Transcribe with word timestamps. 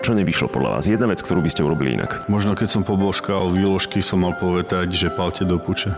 Čo 0.00 0.16
nevyšlo 0.16 0.48
podľa 0.48 0.80
vás? 0.80 0.88
Jedna 0.88 1.04
vec, 1.12 1.20
ktorú 1.20 1.44
by 1.44 1.52
ste 1.52 1.60
urobili 1.60 1.92
inak. 1.92 2.24
Možno 2.24 2.56
keď 2.56 2.72
som 2.72 2.82
pobožkal 2.88 3.52
výložky, 3.52 4.00
som 4.00 4.24
mal 4.24 4.32
povedať, 4.32 4.88
že 4.96 5.12
palte 5.12 5.44
do 5.44 5.60
puče. 5.60 5.92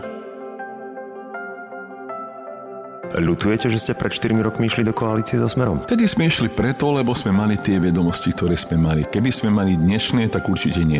Ľutujete, 3.15 3.71
že 3.71 3.79
ste 3.79 3.93
pred 3.95 4.11
4 4.11 4.35
rokmi 4.43 4.67
išli 4.67 4.83
do 4.83 4.91
koalície 4.91 5.39
so 5.39 5.47
Smerom? 5.47 5.87
Tedy 5.87 6.03
sme 6.03 6.27
išli 6.27 6.51
preto, 6.51 6.91
lebo 6.91 7.15
sme 7.15 7.31
mali 7.31 7.55
tie 7.55 7.79
vedomosti, 7.79 8.35
ktoré 8.35 8.59
sme 8.59 8.75
mali. 8.75 9.07
Keby 9.07 9.31
sme 9.31 9.49
mali 9.55 9.79
dnešné, 9.79 10.27
tak 10.27 10.51
určite 10.51 10.83
nie. 10.83 10.99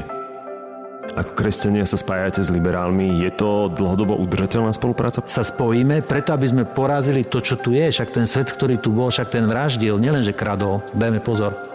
Ako 1.20 1.36
kresťania 1.36 1.84
sa 1.84 2.00
spájate 2.00 2.40
s 2.40 2.54
liberálmi, 2.56 3.20
je 3.20 3.36
to 3.36 3.68
dlhodobo 3.68 4.16
udržateľná 4.16 4.72
spolupráca? 4.72 5.20
Sa 5.28 5.44
spojíme 5.44 6.08
preto, 6.08 6.32
aby 6.32 6.48
sme 6.48 6.64
porazili 6.64 7.28
to, 7.28 7.44
čo 7.44 7.60
tu 7.60 7.76
je. 7.76 7.84
Však 7.84 8.16
ten 8.16 8.24
svet, 8.24 8.48
ktorý 8.48 8.80
tu 8.80 8.96
bol, 8.96 9.12
však 9.12 9.28
ten 9.28 9.44
vraždil, 9.44 10.00
nielenže 10.00 10.32
kradol. 10.32 10.80
Dajme 10.96 11.20
pozor. 11.20 11.73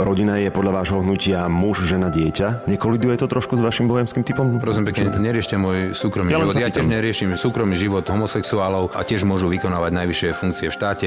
Rodina 0.00 0.40
je 0.40 0.48
podľa 0.48 0.80
vášho 0.80 1.04
hnutia 1.04 1.44
muž, 1.52 1.84
žena, 1.84 2.08
dieťa. 2.08 2.64
Nekoliduje 2.64 3.20
to 3.20 3.28
trošku 3.28 3.56
s 3.56 3.62
vašim 3.62 3.84
bohemským 3.84 4.24
typom? 4.24 4.56
Prosím 4.56 4.88
pekne, 4.88 5.12
neriešte 5.12 5.60
môj 5.60 5.92
súkromný 5.92 6.32
ja 6.32 6.40
život. 6.40 6.56
Ja 6.56 6.72
tiež 6.72 6.88
neriešim 6.88 7.36
súkromný 7.36 7.76
život 7.76 8.08
homosexuálov 8.08 8.96
a 8.96 9.00
tiež 9.04 9.28
môžu 9.28 9.52
vykonávať 9.52 9.92
najvyššie 9.92 10.28
funkcie 10.32 10.68
v 10.72 10.74
štáte. 10.74 11.06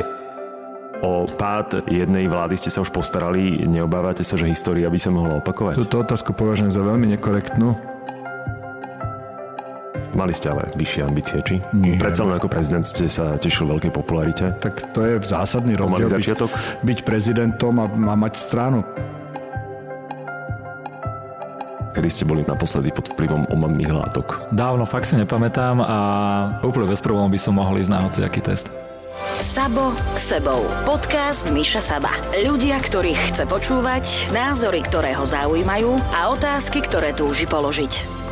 O 1.04 1.28
pád 1.28 1.84
jednej 1.92 2.32
vlády 2.32 2.56
ste 2.56 2.72
sa 2.72 2.80
už 2.80 2.94
postarali. 2.96 3.68
Neobávate 3.68 4.24
sa, 4.24 4.40
že 4.40 4.48
história 4.48 4.88
by 4.88 5.00
sa 5.02 5.12
mohla 5.12 5.44
opakovať? 5.44 5.76
Túto 5.76 6.00
otázku 6.00 6.32
považujem 6.32 6.72
za 6.72 6.80
veľmi 6.80 7.12
nekorektnú. 7.20 7.93
Mali 10.14 10.34
ste 10.34 10.54
ale 10.54 10.70
vyššie 10.78 11.02
ambície, 11.02 11.42
či? 11.42 11.58
Nie. 11.74 11.98
Predsa 11.98 12.22
len 12.22 12.38
ako 12.38 12.46
prezident 12.46 12.86
ste 12.86 13.10
sa 13.10 13.34
tešil 13.34 13.66
veľkej 13.66 13.90
popularite. 13.90 14.54
Tak 14.62 14.94
to 14.94 15.02
je 15.02 15.18
zásadný 15.26 15.74
rozdiel 15.74 16.06
začiatok? 16.06 16.54
Byť, 16.54 16.86
byť 16.86 17.00
prezidentom 17.02 17.74
a, 17.82 17.90
a 17.90 18.14
mať 18.14 18.34
stranu. 18.38 18.86
Kedy 21.94 22.10
ste 22.10 22.26
boli 22.26 22.42
naposledy 22.46 22.90
pod 22.90 23.10
vplyvom 23.14 23.50
omamných 23.54 23.94
látok? 23.94 24.50
Dávno, 24.50 24.86
fakt 24.86 25.10
si 25.10 25.18
nepamätám 25.18 25.78
a 25.82 25.98
úplne 26.66 26.90
bez 26.90 27.02
problémov 27.02 27.30
by 27.30 27.38
som 27.42 27.54
mohol 27.58 27.78
ísť 27.78 27.92
na 27.94 28.02
hociaký 28.02 28.42
test. 28.42 28.70
Sabo 29.38 29.94
k 30.14 30.18
sebou. 30.18 30.66
Podcast 30.86 31.50
Miša 31.50 31.82
Saba. 31.82 32.14
Ľudia, 32.34 32.82
ktorých 32.82 33.34
chce 33.34 33.44
počúvať, 33.46 34.34
názory, 34.34 34.82
ktoré 34.86 35.14
ho 35.18 35.26
zaujímajú 35.26 35.94
a 36.14 36.34
otázky, 36.34 36.82
ktoré 36.86 37.14
túži 37.14 37.46
položiť. 37.46 38.23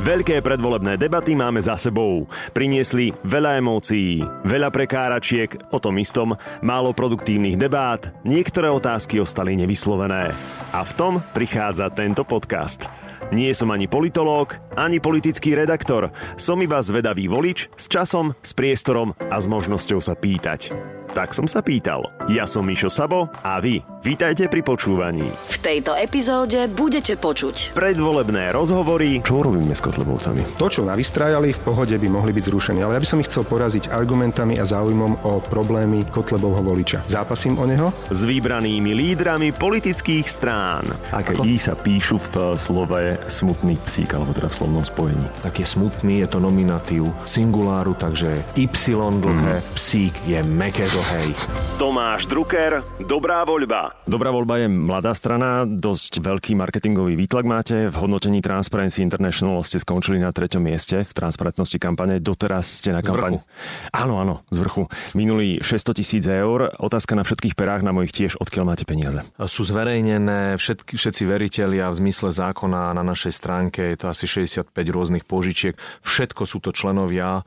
Veľké 0.00 0.40
predvolebné 0.40 0.96
debaty 0.96 1.36
máme 1.36 1.60
za 1.60 1.76
sebou. 1.76 2.24
Priniesli 2.56 3.12
veľa 3.20 3.60
emócií, 3.60 4.24
veľa 4.48 4.72
prekáračiek, 4.72 5.52
o 5.68 5.76
tom 5.76 6.00
istom, 6.00 6.32
málo 6.64 6.96
produktívnych 6.96 7.60
debát, 7.60 8.08
niektoré 8.24 8.72
otázky 8.72 9.20
ostali 9.20 9.60
nevyslovené. 9.60 10.32
A 10.72 10.80
v 10.88 10.92
tom 10.96 11.20
prichádza 11.36 11.92
tento 11.92 12.24
podcast. 12.24 12.88
Nie 13.28 13.52
som 13.52 13.68
ani 13.68 13.92
politológ, 13.92 14.56
ani 14.72 15.04
politický 15.04 15.52
redaktor. 15.52 16.16
Som 16.40 16.64
iba 16.64 16.80
zvedavý 16.80 17.28
volič 17.28 17.68
s 17.76 17.84
časom, 17.84 18.32
s 18.40 18.56
priestorom 18.56 19.12
a 19.28 19.36
s 19.36 19.44
možnosťou 19.52 20.00
sa 20.00 20.16
pýtať. 20.16 20.72
Tak 21.10 21.34
som 21.34 21.50
sa 21.50 21.58
pýtal. 21.58 22.06
Ja 22.30 22.46
som 22.46 22.62
Mišo 22.62 22.86
Sabo 22.86 23.26
a 23.42 23.58
vy. 23.58 23.82
Vítajte 24.00 24.48
pri 24.48 24.64
počúvaní. 24.64 25.28
V 25.28 25.58
tejto 25.60 25.92
epizóde 25.92 26.64
budete 26.72 27.20
počuť 27.20 27.76
predvolebné 27.76 28.48
rozhovory. 28.48 29.20
Čo 29.20 29.44
robíme 29.44 29.76
s 29.76 29.84
Kotlebovcami? 29.84 30.56
To, 30.56 30.72
čo 30.72 30.86
navystrájali, 30.86 31.52
v 31.52 31.60
pohode 31.60 31.92
by 31.98 32.08
mohli 32.08 32.32
byť 32.32 32.44
zrušení, 32.48 32.80
ale 32.80 32.96
ja 32.96 33.02
by 33.02 33.08
som 33.10 33.20
ich 33.20 33.28
chcel 33.28 33.44
poraziť 33.44 33.92
argumentami 33.92 34.56
a 34.56 34.64
záujmom 34.64 35.26
o 35.26 35.44
problémy 35.44 36.08
Kotlebovho 36.08 36.64
voliča. 36.64 37.04
Zápasím 37.10 37.60
o 37.60 37.68
neho? 37.68 37.92
S 38.08 38.24
vybranými 38.24 38.96
lídrami 38.96 39.52
politických 39.52 40.24
strán. 40.24 40.86
Aké 41.12 41.36
I 41.44 41.60
sa 41.60 41.76
píšu 41.76 42.16
v 42.16 42.56
slove 42.56 43.20
smutný 43.28 43.76
psík, 43.84 44.16
alebo 44.16 44.32
teda 44.32 44.48
v 44.48 44.56
slovnom 44.64 44.84
spojení. 44.86 45.26
Tak 45.44 45.60
je 45.60 45.66
smutný, 45.68 46.24
je 46.24 46.28
to 46.30 46.40
nominatív 46.40 47.12
singuláru, 47.28 47.92
takže 47.98 48.46
Y 48.56 48.96
dlhé, 48.96 49.60
mm. 49.60 49.66
psík 49.76 50.14
je 50.24 50.40
meké 50.40 50.88
hej. 51.02 51.32
Tomáš 51.80 52.28
Drucker, 52.28 52.84
Dobrá 53.10 53.42
voľba. 53.42 53.96
Dobrá 54.06 54.30
voľba 54.30 54.62
je 54.62 54.68
mladá 54.70 55.16
strana, 55.16 55.66
dosť 55.66 56.22
veľký 56.22 56.54
marketingový 56.54 57.18
výtlak 57.18 57.42
máte. 57.42 57.88
V 57.88 57.96
hodnotení 57.96 58.38
Transparency 58.38 59.02
International 59.02 59.64
ste 59.64 59.80
skončili 59.80 60.20
na 60.22 60.30
treťom 60.30 60.62
mieste 60.62 61.02
v 61.02 61.10
transparentnosti 61.10 61.74
kampane. 61.80 62.22
Doteraz 62.22 62.68
ste 62.68 62.92
na 62.94 63.02
kampani. 63.02 63.42
Áno, 63.90 64.20
áno, 64.20 64.46
z 64.52 64.62
vrchu. 64.62 64.86
Minulý 65.18 65.64
600 65.64 65.98
tisíc 65.98 66.24
eur. 66.28 66.70
Otázka 66.78 67.18
na 67.18 67.24
všetkých 67.24 67.58
perách, 67.58 67.82
na 67.82 67.90
mojich 67.90 68.12
tiež, 68.14 68.38
odkiaľ 68.38 68.64
máte 68.68 68.84
peniaze. 68.86 69.24
Sú 69.48 69.66
zverejnené 69.66 70.60
všetky, 70.60 70.94
všetci 71.00 71.22
veriteľia 71.26 71.90
v 71.90 71.98
zmysle 72.04 72.30
zákona 72.30 72.94
na 72.94 73.02
našej 73.02 73.32
stránke. 73.32 73.90
Je 73.90 73.98
to 73.98 74.06
asi 74.12 74.28
65 74.28 74.70
rôznych 74.70 75.24
požičiek. 75.26 75.74
Všetko 76.04 76.46
sú 76.46 76.62
to 76.62 76.70
členovia 76.70 77.42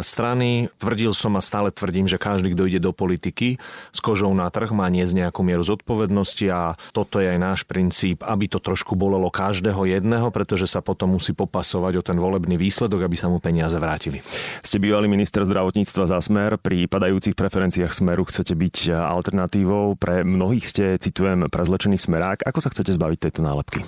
strany. 0.00 0.70
Tvrdil 0.78 1.10
som 1.12 1.34
a 1.34 1.42
stále 1.42 1.74
tvrdím, 1.74 2.06
že 2.06 2.22
každý, 2.22 2.54
kto 2.54 2.70
ide 2.70 2.80
do 2.80 2.94
politiky 2.94 3.58
s 3.90 3.98
kožou 3.98 4.30
na 4.30 4.46
trh, 4.48 4.70
má 4.70 4.86
nie 4.86 5.02
z 5.02 5.18
nejakú 5.18 5.42
mieru 5.42 5.66
zodpovednosti 5.66 6.46
a 6.48 6.78
toto 6.94 7.18
je 7.18 7.34
aj 7.34 7.38
náš 7.42 7.60
princíp, 7.66 8.22
aby 8.22 8.46
to 8.46 8.62
trošku 8.62 8.94
bolelo 8.94 9.28
každého 9.28 9.84
jedného, 9.90 10.30
pretože 10.30 10.70
sa 10.70 10.78
potom 10.78 11.18
musí 11.18 11.34
popasovať 11.34 11.98
o 11.98 12.02
ten 12.06 12.16
volebný 12.16 12.54
výsledok, 12.54 13.10
aby 13.10 13.16
sa 13.18 13.26
mu 13.26 13.42
peniaze 13.42 13.74
vrátili. 13.74 14.22
Ste 14.62 14.78
bývalý 14.78 15.10
minister 15.10 15.42
zdravotníctva 15.42 16.04
za 16.06 16.18
smer. 16.22 16.62
Pri 16.62 16.86
padajúcich 16.86 17.34
preferenciách 17.34 17.90
smeru 17.90 18.22
chcete 18.22 18.54
byť 18.54 18.94
alternatívou. 18.94 19.98
Pre 19.98 20.22
mnohých 20.22 20.62
ste, 20.62 20.84
citujem, 21.02 21.50
prezlečený 21.50 21.98
smerák. 21.98 22.46
Ako 22.46 22.62
sa 22.62 22.70
chcete 22.70 22.94
zbaviť 22.94 23.18
tejto 23.18 23.40
nálepky? 23.42 23.82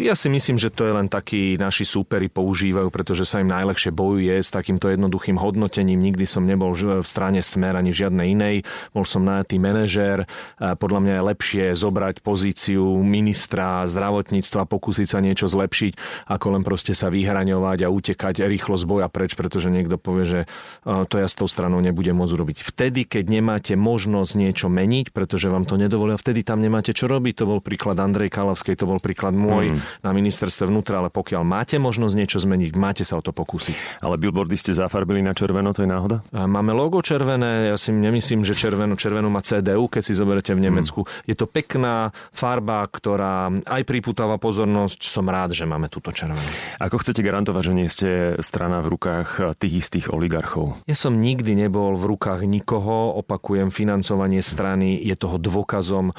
Ja 0.00 0.16
si 0.16 0.32
myslím, 0.32 0.56
že 0.56 0.72
to 0.72 0.88
je 0.88 0.96
len 0.96 1.12
taký 1.12 1.60
naši 1.60 1.84
súperi 1.84 2.32
používajú, 2.32 2.88
pretože 2.88 3.28
sa 3.28 3.44
im 3.44 3.52
najlepšie 3.52 3.92
bojuje 3.92 4.40
s 4.40 4.48
takýmto 4.48 4.88
jednoduchým 4.88 5.33
nejakým 5.34 5.42
hodnotením, 5.42 5.98
nikdy 5.98 6.24
som 6.30 6.46
nebol 6.46 6.70
v 6.74 7.02
strane 7.02 7.42
Smer 7.42 7.74
ani 7.74 7.90
žiadnej 7.90 8.38
inej. 8.38 8.56
Bol 8.94 9.02
som 9.02 9.26
najatý 9.26 9.58
manažér. 9.58 10.30
Podľa 10.58 11.00
mňa 11.02 11.14
je 11.18 11.22
lepšie 11.34 11.64
zobrať 11.74 12.22
pozíciu 12.22 12.84
ministra 13.02 13.82
zdravotníctva, 13.90 14.70
pokúsiť 14.70 15.06
sa 15.10 15.18
niečo 15.18 15.50
zlepšiť, 15.50 15.92
ako 16.30 16.46
len 16.54 16.62
proste 16.62 16.94
sa 16.94 17.10
vyhraňovať 17.10 17.78
a 17.82 17.88
utekať 17.90 18.46
rýchlo 18.46 18.78
z 18.78 18.84
boja 18.86 19.08
preč, 19.10 19.34
pretože 19.34 19.74
niekto 19.74 19.98
povie, 19.98 20.24
že 20.24 20.40
to 20.86 21.14
ja 21.18 21.26
s 21.26 21.34
tou 21.34 21.50
stranou 21.50 21.82
nebudem 21.82 22.14
môcť 22.14 22.34
urobiť. 22.34 22.56
Vtedy, 22.62 23.04
keď 23.08 23.24
nemáte 23.26 23.74
možnosť 23.74 24.32
niečo 24.38 24.66
meniť, 24.70 25.10
pretože 25.10 25.50
vám 25.50 25.66
to 25.66 25.74
nedovolia, 25.74 26.14
vtedy 26.14 26.46
tam 26.46 26.62
nemáte 26.62 26.94
čo 26.94 27.10
robiť. 27.10 27.42
To 27.42 27.50
bol 27.50 27.60
príklad 27.64 27.98
Andrej 27.98 28.30
Kalavskej, 28.30 28.78
to 28.78 28.86
bol 28.86 29.02
príklad 29.02 29.34
môj 29.34 29.74
mm. 29.74 30.06
na 30.06 30.10
ministerstve 30.14 30.70
vnútra, 30.70 31.02
ale 31.02 31.10
pokiaľ 31.10 31.42
máte 31.42 31.76
možnosť 31.80 32.14
niečo 32.14 32.38
zmeniť, 32.38 32.70
máte 32.76 33.02
sa 33.02 33.18
o 33.18 33.22
to 33.24 33.34
pokúsiť. 33.34 34.04
Ale 34.04 34.20
billboardy 34.20 34.56
ste 34.56 34.76
zafarbili 34.76 35.23
na 35.24 35.32
červeno, 35.32 35.72
to 35.72 35.82
je 35.82 35.88
náhoda? 35.88 36.20
Máme 36.30 36.76
logo 36.76 37.00
červené, 37.00 37.72
ja 37.72 37.76
si 37.80 37.90
nemyslím, 37.90 38.44
že 38.44 38.52
červenú, 38.52 38.94
červenú 38.94 39.32
má 39.32 39.40
CDU, 39.40 39.88
keď 39.88 40.02
si 40.04 40.12
zoberete 40.12 40.52
v 40.52 40.68
Nemecku. 40.68 41.02
Hmm. 41.02 41.10
Je 41.24 41.34
to 41.34 41.48
pekná 41.48 42.12
farba, 42.30 42.84
ktorá 42.84 43.48
aj 43.64 43.82
pripútava 43.88 44.36
pozornosť. 44.36 45.08
Som 45.08 45.32
rád, 45.32 45.56
že 45.56 45.64
máme 45.64 45.88
túto 45.88 46.12
červenú. 46.12 46.44
Ako 46.76 47.00
chcete 47.00 47.24
garantovať, 47.24 47.62
že 47.64 47.72
nie 47.72 47.88
ste 47.88 48.08
strana 48.44 48.84
v 48.84 48.92
rukách 48.92 49.56
tých 49.56 49.88
istých 49.88 50.12
oligarchov? 50.12 50.84
Ja 50.84 50.98
som 50.98 51.16
nikdy 51.16 51.56
nebol 51.56 51.96
v 51.96 52.04
rukách 52.12 52.44
nikoho, 52.44 53.16
opakujem, 53.24 53.72
financovanie 53.72 54.44
strany 54.44 55.00
je 55.00 55.16
toho 55.16 55.40
dôkazom, 55.40 56.12
e, 56.12 56.14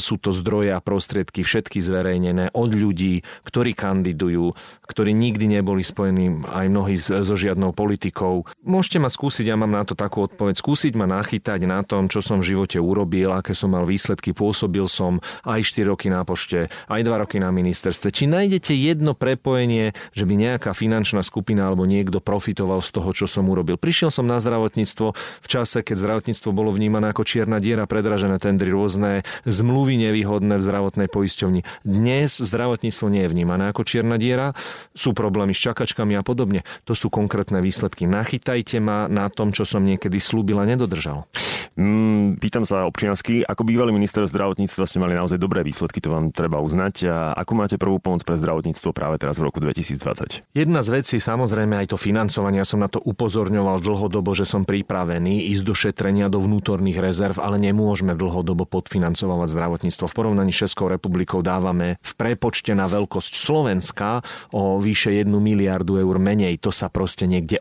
sú 0.00 0.16
to 0.16 0.32
zdroje 0.32 0.72
a 0.72 0.80
prostriedky 0.80 1.44
všetky 1.44 1.82
zverejnené 1.82 2.54
od 2.56 2.70
ľudí, 2.72 3.20
ktorí 3.44 3.76
kandidujú, 3.76 4.56
ktorí 4.86 5.12
nikdy 5.12 5.60
neboli 5.60 5.82
spojení 5.84 6.46
aj 6.48 6.66
mnohí 6.70 6.96
so 6.96 7.34
žiadnou 7.36 7.76
politikou. 7.76 8.45
Môžete 8.66 8.98
ma 8.98 9.10
skúsiť, 9.10 9.46
ja 9.46 9.56
mám 9.56 9.70
na 9.70 9.86
to 9.86 9.94
takú 9.94 10.26
odpoveď, 10.26 10.58
skúsiť 10.58 10.92
ma 10.98 11.06
nachytať 11.06 11.60
na 11.66 11.82
tom, 11.86 12.10
čo 12.10 12.20
som 12.20 12.42
v 12.42 12.54
živote 12.54 12.82
urobil, 12.82 13.32
aké 13.32 13.54
som 13.54 13.72
mal 13.72 13.86
výsledky, 13.86 14.34
pôsobil 14.34 14.84
som 14.90 15.22
aj 15.46 15.62
4 15.62 15.90
roky 15.90 16.10
na 16.10 16.26
pošte, 16.26 16.68
aj 16.90 17.00
2 17.00 17.22
roky 17.22 17.38
na 17.38 17.54
ministerstve. 17.54 18.10
Či 18.10 18.28
nájdete 18.28 18.74
jedno 18.74 19.16
prepojenie, 19.16 19.94
že 20.12 20.24
by 20.26 20.34
nejaká 20.34 20.74
finančná 20.74 21.22
skupina 21.22 21.70
alebo 21.70 21.86
niekto 21.86 22.18
profitoval 22.18 22.82
z 22.82 22.90
toho, 22.90 23.10
čo 23.14 23.26
som 23.30 23.46
urobil. 23.48 23.78
Prišiel 23.78 24.10
som 24.10 24.26
na 24.26 24.42
zdravotníctvo 24.42 25.06
v 25.16 25.46
čase, 25.48 25.86
keď 25.86 25.96
zdravotníctvo 25.96 26.50
bolo 26.50 26.74
vnímané 26.74 27.14
ako 27.14 27.22
čierna 27.22 27.62
diera, 27.62 27.86
predražené 27.86 28.42
tendry, 28.42 28.74
rôzne 28.74 29.22
zmluvy 29.46 29.96
nevýhodné 30.10 30.58
v 30.58 30.66
zdravotnej 30.66 31.08
poisťovni. 31.08 31.62
Dnes 31.86 32.42
zdravotníctvo 32.42 33.06
nie 33.08 33.22
je 33.24 33.30
vnímané 33.30 33.70
ako 33.70 33.86
čierna 33.86 34.18
diera, 34.18 34.58
sú 34.92 35.14
problémy 35.14 35.54
s 35.54 35.62
čakačkami 35.62 36.18
a 36.18 36.26
podobne. 36.26 36.66
To 36.84 36.98
sú 36.98 37.08
konkrétne 37.08 37.62
výsledky. 37.62 38.10
Na 38.10 38.25
zachytajte 38.26 38.82
ma 38.82 39.06
na 39.06 39.30
tom, 39.30 39.54
čo 39.54 39.62
som 39.62 39.86
niekedy 39.86 40.18
slúbil 40.18 40.58
a 40.58 40.66
nedodržal. 40.66 41.30
Mm, 41.76 42.40
pýtam 42.40 42.64
sa 42.64 42.88
občiansky, 42.88 43.44
ako 43.44 43.68
bývalý 43.68 43.92
minister 43.92 44.24
zdravotníctva 44.24 44.88
ste 44.88 44.96
mali 44.96 45.12
naozaj 45.12 45.36
dobré 45.36 45.60
výsledky, 45.60 46.00
to 46.00 46.08
vám 46.08 46.32
treba 46.32 46.56
uznať. 46.56 47.04
A 47.04 47.36
ako 47.36 47.52
máte 47.52 47.76
prvú 47.76 48.00
pomoc 48.00 48.24
pre 48.24 48.40
zdravotníctvo 48.40 48.96
práve 48.96 49.20
teraz 49.20 49.36
v 49.36 49.52
roku 49.52 49.60
2020? 49.60 50.56
Jedna 50.56 50.80
z 50.80 50.88
vecí, 50.88 51.20
samozrejme 51.20 51.76
aj 51.76 51.92
to 51.92 52.00
financovanie, 52.00 52.64
ja 52.64 52.66
som 52.66 52.80
na 52.80 52.88
to 52.88 52.96
upozorňoval 53.04 53.84
dlhodobo, 53.84 54.32
že 54.32 54.48
som 54.48 54.64
pripravený 54.64 55.52
ísť 55.52 55.62
do 55.68 55.74
šetrenia 55.76 56.32
do 56.32 56.40
vnútorných 56.40 56.96
rezerv, 56.96 57.36
ale 57.44 57.60
nemôžeme 57.60 58.16
dlhodobo 58.16 58.64
podfinancovať 58.64 59.52
zdravotníctvo. 59.52 60.08
V 60.08 60.16
porovnaní 60.16 60.56
s 60.56 60.64
Českou 60.64 60.88
republikou 60.88 61.44
dávame 61.44 62.00
v 62.00 62.12
prepočte 62.16 62.72
na 62.72 62.88
veľkosť 62.88 63.36
Slovenska 63.36 64.24
o 64.56 64.80
vyše 64.80 65.12
1 65.12 65.28
miliardu 65.28 66.00
eur 66.00 66.16
menej. 66.16 66.56
To 66.64 66.72
sa 66.72 66.88
proste 66.88 67.28
niekde 67.28 67.60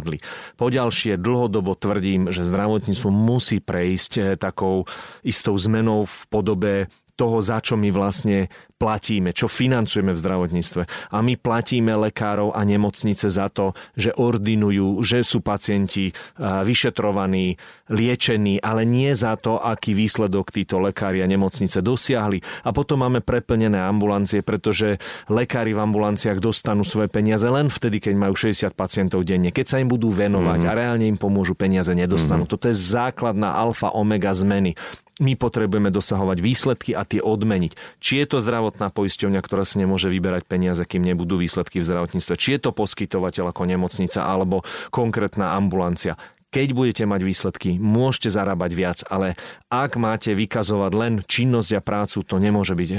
odzrkadli. 0.00 0.18
Poďalšie, 0.56 1.20
dlhodobo 1.20 1.76
tvrdím, 1.76 2.32
že 2.32 2.48
zdravotníctvo 2.48 3.08
musí 3.12 3.60
musí 3.60 3.60
prejsť 3.60 4.12
eh, 4.16 4.24
takou 4.40 4.88
istou 5.20 5.54
zmenou 5.60 6.08
v 6.08 6.16
podobe 6.32 6.72
toho, 7.20 7.44
za 7.44 7.60
čo 7.60 7.76
my 7.76 7.92
vlastne 7.92 8.48
platíme, 8.80 9.36
čo 9.36 9.44
financujeme 9.44 10.16
v 10.16 10.22
zdravotníctve. 10.24 11.12
A 11.12 11.20
my 11.20 11.36
platíme 11.36 11.92
lekárov 12.08 12.56
a 12.56 12.64
nemocnice 12.64 13.28
za 13.28 13.52
to, 13.52 13.76
že 13.92 14.16
ordinujú, 14.16 15.04
že 15.04 15.20
sú 15.20 15.44
pacienti 15.44 16.08
vyšetrovaní, 16.40 17.60
liečení, 17.92 18.56
ale 18.64 18.88
nie 18.88 19.12
za 19.12 19.36
to, 19.36 19.60
aký 19.60 19.92
výsledok 19.92 20.48
títo 20.48 20.80
lekári 20.80 21.20
a 21.20 21.28
nemocnice 21.28 21.84
dosiahli. 21.84 22.40
A 22.64 22.72
potom 22.72 23.04
máme 23.04 23.20
preplnené 23.20 23.76
ambulancie, 23.76 24.40
pretože 24.40 24.96
lekári 25.28 25.76
v 25.76 25.84
ambulanciách 25.84 26.40
dostanú 26.40 26.80
svoje 26.80 27.12
peniaze 27.12 27.44
len 27.44 27.68
vtedy, 27.68 28.00
keď 28.00 28.14
majú 28.16 28.32
60 28.32 28.72
pacientov 28.72 29.28
denne. 29.28 29.52
Keď 29.52 29.66
sa 29.68 29.76
im 29.76 29.92
budú 29.92 30.08
venovať 30.08 30.64
mm-hmm. 30.64 30.72
a 30.72 30.78
reálne 30.80 31.04
im 31.04 31.20
pomôžu, 31.20 31.52
peniaze 31.52 31.92
nedostanú. 31.92 32.48
Mm-hmm. 32.48 32.54
Toto 32.56 32.72
je 32.72 32.76
základná 32.80 33.52
alfa 33.52 33.92
omega 33.92 34.32
zmeny 34.32 34.72
my 35.20 35.36
potrebujeme 35.36 35.92
dosahovať 35.92 36.40
výsledky 36.40 36.90
a 36.96 37.04
tie 37.04 37.20
odmeniť. 37.20 38.00
Či 38.00 38.24
je 38.24 38.26
to 38.26 38.38
zdravotná 38.40 38.88
poisťovňa, 38.90 39.40
ktorá 39.44 39.68
si 39.68 39.78
nemôže 39.78 40.08
vyberať 40.08 40.48
peniaze, 40.48 40.82
kým 40.82 41.04
nebudú 41.04 41.36
výsledky 41.36 41.78
v 41.78 41.86
zdravotníctve, 41.86 42.34
či 42.40 42.56
je 42.56 42.60
to 42.64 42.70
poskytovateľ 42.72 43.52
ako 43.52 43.62
nemocnica 43.68 44.24
alebo 44.24 44.64
konkrétna 44.90 45.54
ambulancia 45.54 46.16
keď 46.50 46.74
budete 46.74 47.04
mať 47.06 47.20
výsledky, 47.22 47.70
môžete 47.78 48.34
zarábať 48.34 48.70
viac, 48.74 48.98
ale 49.06 49.38
ak 49.70 50.02
máte 50.02 50.34
vykazovať 50.34 50.92
len 50.98 51.12
činnosť 51.22 51.78
a 51.78 51.80
prácu, 51.80 52.26
to 52.26 52.42
nemôže 52.42 52.74
byť 52.74 52.90
e, 52.90 52.98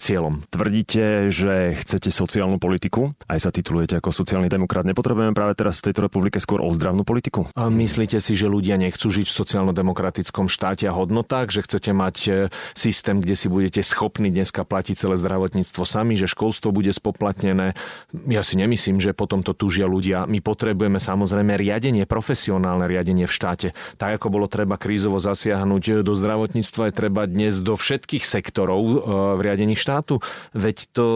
cieľom. 0.00 0.40
Tvrdíte, 0.48 1.28
že 1.28 1.76
chcete 1.76 2.08
sociálnu 2.08 2.56
politiku? 2.56 3.12
Aj 3.28 3.36
sa 3.36 3.52
titulujete 3.52 4.00
ako 4.00 4.16
sociálny 4.16 4.48
demokrat. 4.48 4.88
Nepotrebujeme 4.88 5.36
práve 5.36 5.52
teraz 5.52 5.76
v 5.84 5.92
tejto 5.92 6.08
republike 6.08 6.40
skôr 6.40 6.64
ozdravnú 6.64 7.04
politiku? 7.04 7.52
A 7.52 7.68
myslíte 7.68 8.24
si, 8.24 8.32
že 8.32 8.48
ľudia 8.48 8.80
nechcú 8.80 9.12
žiť 9.12 9.28
v 9.28 9.36
sociálno-demokratickom 9.36 10.48
štáte 10.48 10.88
a 10.88 10.96
hodnotách, 10.96 11.52
že 11.52 11.68
chcete 11.68 11.92
mať 11.92 12.16
e, 12.24 12.30
systém, 12.72 13.20
kde 13.20 13.36
si 13.36 13.52
budete 13.52 13.84
schopní 13.84 14.32
dneska 14.32 14.64
platiť 14.64 14.96
celé 14.96 15.20
zdravotníctvo 15.20 15.84
sami, 15.84 16.16
že 16.16 16.24
školstvo 16.24 16.72
bude 16.72 16.88
spoplatnené? 16.88 17.76
Ja 18.24 18.40
si 18.40 18.56
nemyslím, 18.56 18.96
že 18.96 19.12
potom 19.12 19.44
to 19.44 19.52
túžia 19.52 19.84
ľudia. 19.84 20.24
My 20.24 20.40
potrebujeme 20.40 21.04
samozrejme 21.04 21.60
riadenie 21.60 22.08
profesionálne 22.08 22.88
riadenie 22.88 23.28
v 23.28 23.36
štáte. 23.36 23.68
Tak 24.00 24.16
ako 24.16 24.32
bolo 24.32 24.46
treba 24.48 24.80
krízovo 24.80 25.20
zasiahnuť 25.20 25.97
do 26.02 26.14
zdravotníctva, 26.14 26.90
je 26.90 26.94
treba 26.94 27.22
dnes 27.24 27.58
do 27.62 27.74
všetkých 27.78 28.24
sektorov 28.24 28.82
e, 28.82 28.96
v 29.38 29.40
riadení 29.40 29.74
štátu. 29.78 30.20
Veď 30.52 30.76
to 30.92 31.06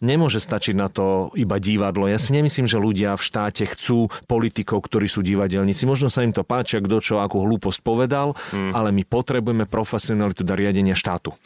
nemôže 0.00 0.40
stačiť 0.42 0.74
na 0.74 0.88
to 0.88 1.30
iba 1.36 1.60
divadlo. 1.60 2.08
Ja 2.08 2.16
si 2.16 2.34
nemyslím, 2.34 2.66
že 2.66 2.80
ľudia 2.80 3.14
v 3.14 3.22
štáte 3.22 3.64
chcú 3.68 4.08
politikov, 4.26 4.84
ktorí 4.86 5.06
sú 5.06 5.20
divadelníci. 5.22 5.84
Možno 5.84 6.08
sa 6.08 6.24
im 6.24 6.32
to 6.32 6.42
páči, 6.42 6.82
kto 6.82 6.98
čo 6.98 7.14
akú 7.20 7.44
hlúposť 7.44 7.80
povedal, 7.84 8.34
hmm. 8.52 8.72
ale 8.74 8.90
my 8.90 9.02
potrebujeme 9.06 9.68
profesionalitu 9.68 10.42
do 10.42 10.54
riadenia 10.56 10.98
štátu. 10.98 11.36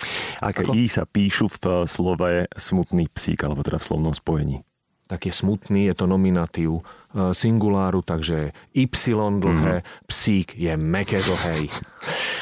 Aké 0.40 0.64
I 0.70 0.86
sa 0.86 1.04
píšu 1.04 1.50
v 1.50 1.84
slove 1.84 2.48
smutný 2.56 3.10
psík, 3.12 3.44
alebo 3.44 3.66
teda 3.66 3.82
v 3.82 3.86
slovnom 3.86 4.14
spojení? 4.14 4.62
Tak 5.10 5.26
je 5.26 5.34
smutný, 5.34 5.90
je 5.90 5.94
to 5.98 6.06
nominatív 6.06 6.70
e, 6.78 6.82
singuláru, 7.34 8.06
takže 8.06 8.54
Y 8.70 8.86
dlhé, 9.42 9.82
mm. 9.82 9.86
psík 10.06 10.54
je 10.54 10.70
meké 10.78 11.18
dlhej. 11.18 11.66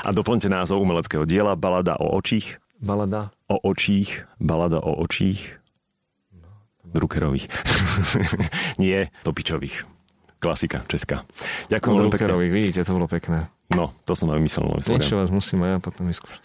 A 0.05 0.13
doplňte 0.13 0.53
názov 0.53 0.85
umeleckého 0.85 1.25
diela 1.25 1.57
Balada 1.57 1.97
o 1.97 2.13
očích. 2.13 2.61
Balada? 2.77 3.33
O 3.49 3.57
očích, 3.73 4.29
balada 4.37 4.85
o 4.85 5.01
očích. 5.01 5.57
Druckerových. 6.85 7.49
Nie, 8.83 9.09
Topičových. 9.25 9.89
Klasika 10.39 10.85
česká. 10.87 11.27
Ďakujem 11.73 11.95
veľmi 11.99 12.13
pekne. 12.15 12.37
vidíte, 12.53 12.85
to 12.87 12.95
bolo 12.95 13.11
pekné. 13.11 13.51
No, 13.75 13.93
to 14.07 14.17
som 14.17 14.31
aj 14.33 14.41
myslel. 14.41 14.81
Niečo 14.81 15.21
vás 15.21 15.29
musím 15.29 15.67
aj 15.67 15.71
ja 15.73 15.79
potom 15.83 16.05
vyskúšať. 16.09 16.41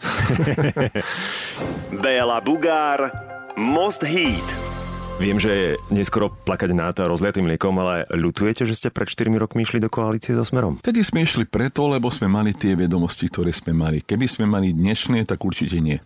Bela 2.04 2.40
Bugár, 2.44 3.12
Most 3.56 4.04
Heat. 4.04 4.73
Viem, 5.22 5.38
že 5.38 5.52
je 5.54 5.70
neskoro 5.94 6.34
plakať 6.34 6.74
na 6.74 6.90
to 6.90 7.06
rozliatým 7.06 7.46
mliekom, 7.46 7.72
ale 7.78 8.10
ľutujete, 8.10 8.66
že 8.66 8.74
ste 8.74 8.90
pred 8.90 9.06
4 9.06 9.30
rokmi 9.38 9.62
išli 9.62 9.78
do 9.78 9.88
koalície 9.88 10.34
so 10.34 10.42
Smerom? 10.42 10.82
Tedy 10.82 11.06
sme 11.06 11.22
išli 11.22 11.46
preto, 11.46 11.86
lebo 11.86 12.10
sme 12.10 12.26
mali 12.26 12.52
tie 12.52 12.74
vedomosti, 12.74 13.30
ktoré 13.30 13.54
sme 13.54 13.78
mali. 13.78 14.02
Keby 14.02 14.26
sme 14.26 14.46
mali 14.50 14.74
dnešné, 14.74 15.24
tak 15.30 15.46
určite 15.46 15.78
nie. 15.80 16.02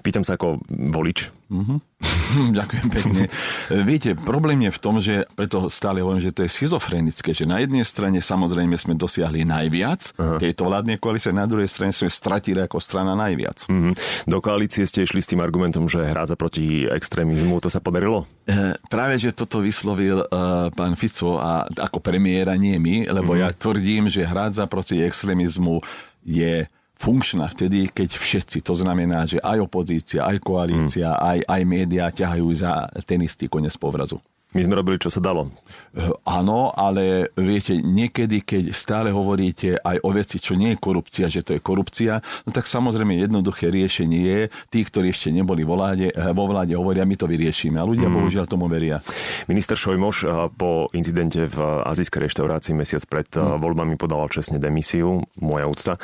Pýtam 0.00 0.22
sa 0.22 0.36
ako 0.36 0.60
volič. 0.68 1.32
Uh-huh. 1.52 1.78
Ďakujem 2.58 2.86
pekne. 2.88 3.22
Viete, 3.84 4.16
problém 4.16 4.64
je 4.64 4.72
v 4.72 4.80
tom, 4.80 4.96
že 5.04 5.28
preto 5.36 5.68
stále 5.68 6.00
hovorím, 6.00 6.24
že 6.24 6.32
to 6.32 6.48
je 6.48 6.50
schizofrenické, 6.50 7.36
že 7.36 7.44
na 7.44 7.60
jednej 7.60 7.84
strane 7.84 8.24
samozrejme 8.24 8.72
sme 8.80 8.96
dosiahli 8.96 9.44
najviac 9.44 10.16
uh-huh. 10.16 10.40
tejto 10.40 10.64
vládnej 10.64 10.96
koalície, 10.96 11.28
na 11.36 11.44
druhej 11.44 11.68
strane 11.68 11.92
sme 11.92 12.08
stratili 12.08 12.64
ako 12.64 12.80
strana 12.80 13.12
najviac. 13.12 13.68
Uh-huh. 13.68 13.92
Do 14.24 14.40
koalície 14.40 14.88
ste 14.88 15.04
išli 15.04 15.20
s 15.20 15.28
tým 15.28 15.44
argumentom, 15.44 15.84
že 15.92 16.00
hrádza 16.00 16.40
proti 16.40 16.88
extrémizmu, 16.88 17.60
to 17.60 17.68
sa 17.68 17.84
podarilo? 17.84 18.24
E, 18.48 18.72
práve, 18.88 19.20
že 19.20 19.36
toto 19.36 19.60
vyslovil 19.60 20.24
e, 20.24 20.26
pán 20.72 20.96
Fico 20.96 21.36
a 21.36 21.68
ako 21.68 22.00
premiéra, 22.00 22.56
nie 22.56 22.80
my, 22.80 23.12
lebo 23.12 23.36
uh-huh. 23.36 23.44
ja 23.44 23.48
tvrdím, 23.52 24.08
že 24.08 24.24
hrádza 24.24 24.64
proti 24.64 25.04
extrémizmu 25.04 25.84
je 26.24 26.64
funkčná 27.02 27.50
vtedy, 27.50 27.90
keď 27.90 28.14
všetci, 28.14 28.62
to 28.62 28.78
znamená, 28.78 29.26
že 29.26 29.42
aj 29.42 29.66
opozícia, 29.66 30.22
aj 30.22 30.38
koalícia, 30.38 31.10
mm. 31.10 31.18
aj, 31.18 31.38
aj 31.50 31.62
médiá 31.66 32.06
ťahajú 32.14 32.46
za 32.54 32.86
ten 33.02 33.18
istý 33.26 33.50
konec 33.50 33.74
povrazu. 33.74 34.22
My 34.52 34.60
sme 34.60 34.76
robili, 34.76 35.00
čo 35.00 35.08
sa 35.08 35.20
dalo. 35.24 35.48
Eh, 35.92 36.08
áno, 36.28 36.72
ale 36.72 37.32
viete, 37.36 37.76
niekedy, 37.80 38.44
keď 38.44 38.64
stále 38.76 39.08
hovoríte 39.08 39.80
aj 39.80 40.00
o 40.04 40.10
veci, 40.12 40.40
čo 40.40 40.56
nie 40.56 40.76
je 40.76 40.78
korupcia, 40.80 41.28
že 41.32 41.40
to 41.40 41.56
je 41.56 41.60
korupcia, 41.60 42.20
no 42.44 42.50
tak 42.52 42.68
samozrejme 42.68 43.16
jednoduché 43.16 43.72
riešenie 43.72 44.20
je, 44.20 44.40
tí, 44.68 44.84
ktorí 44.84 45.12
ešte 45.12 45.32
neboli 45.32 45.64
vo 45.64 45.76
vláde, 45.76 46.12
eh, 46.12 46.32
vo 46.36 46.48
vláde 46.48 46.76
hovoria, 46.76 47.08
my 47.08 47.16
to 47.16 47.24
vyriešime. 47.24 47.80
A 47.80 47.88
ľudia 47.88 48.08
mm. 48.08 48.14
bohužiaľ 48.16 48.44
tomu 48.44 48.68
veria. 48.68 49.00
Minister 49.48 49.76
Šojmoš 49.76 50.16
eh, 50.24 50.28
po 50.52 50.92
incidente 50.92 51.48
v 51.48 51.58
azijskej 51.88 52.28
reštaurácii 52.28 52.76
mesiac 52.76 53.04
pred 53.08 53.28
mm. 53.32 53.56
voľbami 53.56 53.96
podal 53.96 54.28
čestne 54.28 54.60
demisiu. 54.60 55.24
Moja 55.40 55.64
úcta. 55.64 55.96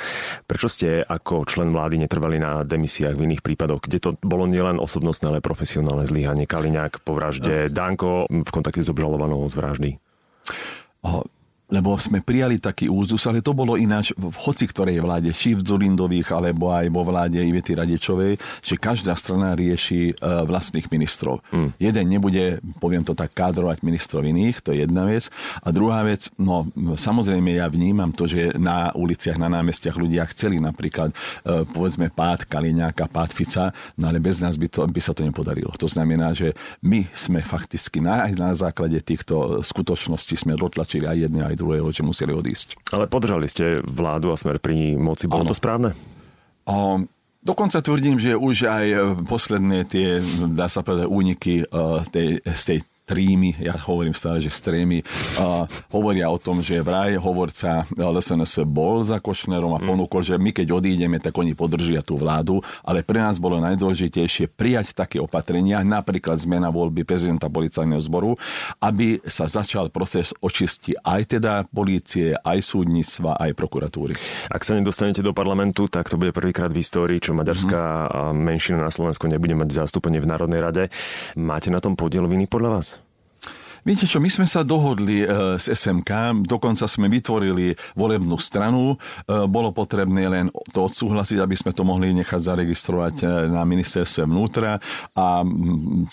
Prečo 0.49 0.73
ste 0.73 1.05
ako 1.05 1.44
člen 1.44 1.69
vlády 1.69 2.01
netrvali 2.01 2.41
na 2.41 2.65
demisiách 2.65 3.12
v 3.12 3.25
iných 3.29 3.44
prípadoch, 3.44 3.85
kde 3.85 3.99
to 4.01 4.11
bolo 4.25 4.49
nielen 4.49 4.81
osobnostné, 4.81 5.33
ale 5.33 5.44
profesionálne 5.44 6.09
zlyhanie? 6.09 6.49
Kaliňák 6.49 7.05
po 7.05 7.13
vražde, 7.13 7.69
Danko 7.69 8.29
v 8.43 8.51
kontakte 8.51 8.83
s 8.83 8.91
obžalovanou 8.93 9.47
z 9.49 9.55
vraždy? 9.55 9.91
Lebo 11.69 12.01
sme 12.01 12.25
prijali 12.25 12.56
taký 12.56 12.89
úzus, 12.89 13.20
ale 13.29 13.44
to 13.44 13.53
bolo 13.53 13.77
ináč 13.77 14.17
v 14.17 14.32
hoci 14.32 14.65
ktorej 14.65 15.05
vláde, 15.05 15.31
či 15.37 15.53
v 15.53 15.60
Zulindových, 15.60 16.32
alebo 16.32 16.72
aj 16.72 16.89
vo 16.89 17.05
vláde 17.05 17.37
Ivety 17.44 17.77
Radečovej, 17.77 18.41
že 18.65 18.81
každá 18.81 19.13
strana 19.13 19.53
rieši 19.53 20.13
e, 20.13 20.13
vlastných 20.48 20.89
ministrov. 20.89 21.44
Mm. 21.53 21.70
Jeden 21.77 22.06
nebude, 22.08 22.44
poviem 22.81 23.05
to 23.05 23.13
tak, 23.13 23.37
kádrovať 23.37 23.84
ministrov 23.84 24.25
iných, 24.25 24.65
to 24.65 24.72
je 24.72 24.89
jedna 24.89 25.05
vec. 25.05 25.29
A 25.60 25.69
druhá 25.69 26.01
vec, 26.08 26.32
no 26.41 26.65
samozrejme 26.96 27.60
ja 27.60 27.69
vnímam 27.69 28.10
to, 28.17 28.25
že 28.25 28.56
na 28.56 28.89
uliciach, 28.96 29.37
na 29.37 29.53
námestiach 29.53 30.01
ľudia 30.01 30.25
chceli 30.32 30.56
napríklad, 30.56 31.13
e, 31.13 31.69
povedzme, 31.69 32.08
pád 32.08 32.48
Kaliňáka, 32.48 33.13
pád 33.13 33.31
Fica, 33.37 33.65
no 34.01 34.08
ale 34.08 34.25
bez 34.25 34.41
nás 34.41 34.56
by, 34.56 34.72
to, 34.72 34.89
by 34.89 35.01
sa 35.05 35.13
to 35.13 35.20
nepodarilo. 35.20 35.69
To 35.77 35.84
znamená, 35.84 36.32
že 36.32 36.56
my 36.81 37.05
sme 37.13 37.44
fakticky 37.44 38.01
na, 38.01 38.25
na 38.32 38.56
základe 38.56 38.96
týchto 39.05 39.60
skutočností 39.60 40.41
sme 40.41 40.56
dotlačili 40.56 41.05
aj 41.05 41.29
jedné, 41.29 41.44
aj 41.44 41.57
druhého, 41.58 41.91
že 41.91 42.06
museli 42.06 42.31
odísť. 42.31 42.79
Ale 42.94 43.10
podržali 43.10 43.50
ste 43.50 43.82
vládu 43.82 44.31
a 44.31 44.38
smer 44.38 44.62
pri 44.62 44.94
moci. 44.94 45.27
Bolo 45.27 45.44
ano. 45.44 45.50
to 45.50 45.58
správne? 45.58 45.91
O, 46.65 47.03
dokonca 47.43 47.82
tvrdím, 47.82 48.22
že 48.22 48.38
už 48.38 48.70
aj 48.70 48.86
posledné 49.27 49.84
tie, 49.91 50.22
dá 50.55 50.70
sa 50.70 50.86
povedať, 50.86 51.10
úniky 51.10 51.67
tej, 52.15 52.41
z 52.46 52.62
tej 52.62 52.79
trímy, 53.08 53.56
ja 53.56 53.72
hovorím 53.88 54.12
stále, 54.12 54.44
že 54.44 54.53
strémy, 54.53 55.00
uh, 55.41 55.65
hovoria 55.88 56.29
o 56.29 56.36
tom, 56.36 56.60
že 56.60 56.84
vraj 56.84 57.17
hovorca 57.17 57.88
LSNS 57.96 58.69
bol 58.69 59.00
za 59.00 59.17
Košnerom 59.17 59.72
a 59.72 59.81
mm. 59.81 59.86
ponúkol, 59.88 60.20
že 60.20 60.36
my 60.36 60.53
keď 60.53 60.77
odídeme, 60.77 61.17
tak 61.17 61.32
oni 61.41 61.56
podržia 61.56 62.05
tú 62.05 62.20
vládu, 62.20 62.60
ale 62.84 63.00
pre 63.00 63.24
nás 63.24 63.41
bolo 63.41 63.56
najdôležitejšie 63.65 64.53
prijať 64.53 64.93
také 64.93 65.17
opatrenia, 65.17 65.81
napríklad 65.81 66.36
zmena 66.36 66.69
voľby 66.69 67.08
prezidenta 67.08 67.48
policajného 67.48 68.03
zboru, 68.05 68.36
aby 68.84 69.24
sa 69.24 69.48
začal 69.48 69.88
proces 69.88 70.36
očisti 70.44 70.93
aj 71.00 71.41
teda 71.41 71.65
polície, 71.72 72.36
aj 72.36 72.60
súdnictva, 72.60 73.41
aj 73.41 73.56
prokuratúry. 73.56 74.12
Ak 74.53 74.69
sa 74.69 74.77
nedostanete 74.77 75.24
do 75.24 75.32
parlamentu, 75.32 75.88
tak 75.88 76.12
to 76.12 76.20
bude 76.20 76.36
prvýkrát 76.36 76.69
v 76.69 76.84
histórii, 76.84 77.22
čo 77.22 77.32
maďarská 77.32 77.81
mm. 77.81 78.36
menšina 78.36 78.84
na 78.84 78.93
Slovensku 78.93 79.24
nebude 79.31 79.55
mať 79.56 79.86
zastúpenie 79.86 80.20
v 80.20 80.29
Národnej 80.29 80.60
rade. 80.60 80.84
Máte 81.38 81.72
na 81.72 81.79
tom 81.79 81.94
podiel 81.94 82.27
viny 82.27 82.50
podľa 82.50 82.70
vás? 82.74 82.97
Viete 83.89 84.05
čo, 84.05 84.21
my 84.21 84.29
sme 84.29 84.45
sa 84.45 84.61
dohodli 84.61 85.25
e, 85.25 85.57
s 85.57 85.65
SMK, 85.65 86.45
dokonca 86.45 86.85
sme 86.85 87.09
vytvorili 87.09 87.73
volebnú 87.97 88.37
stranu. 88.37 88.93
E, 88.93 89.49
bolo 89.49 89.73
potrebné 89.73 90.29
len 90.29 90.53
to 90.77 90.85
odsúhlasiť, 90.85 91.41
aby 91.41 91.57
sme 91.57 91.73
to 91.73 91.89
mohli 91.89 92.13
nechať 92.21 92.53
zaregistrovať 92.53 93.25
e, 93.25 93.49
na 93.49 93.65
ministerstve 93.65 94.29
vnútra 94.29 94.77
a 95.17 95.41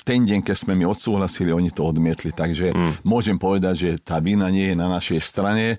ten 0.08 0.24
deň, 0.24 0.48
keď 0.48 0.56
sme 0.56 0.80
mi 0.80 0.88
odsúhlasili, 0.88 1.52
oni 1.52 1.68
to 1.68 1.84
odmietli. 1.84 2.32
Takže 2.32 2.72
mm. 2.72 3.04
môžem 3.04 3.36
povedať, 3.36 3.76
že 3.76 3.90
tá 4.00 4.24
vina 4.24 4.48
nie 4.48 4.72
je 4.72 4.80
na 4.80 4.88
našej 4.88 5.20
strane. 5.20 5.76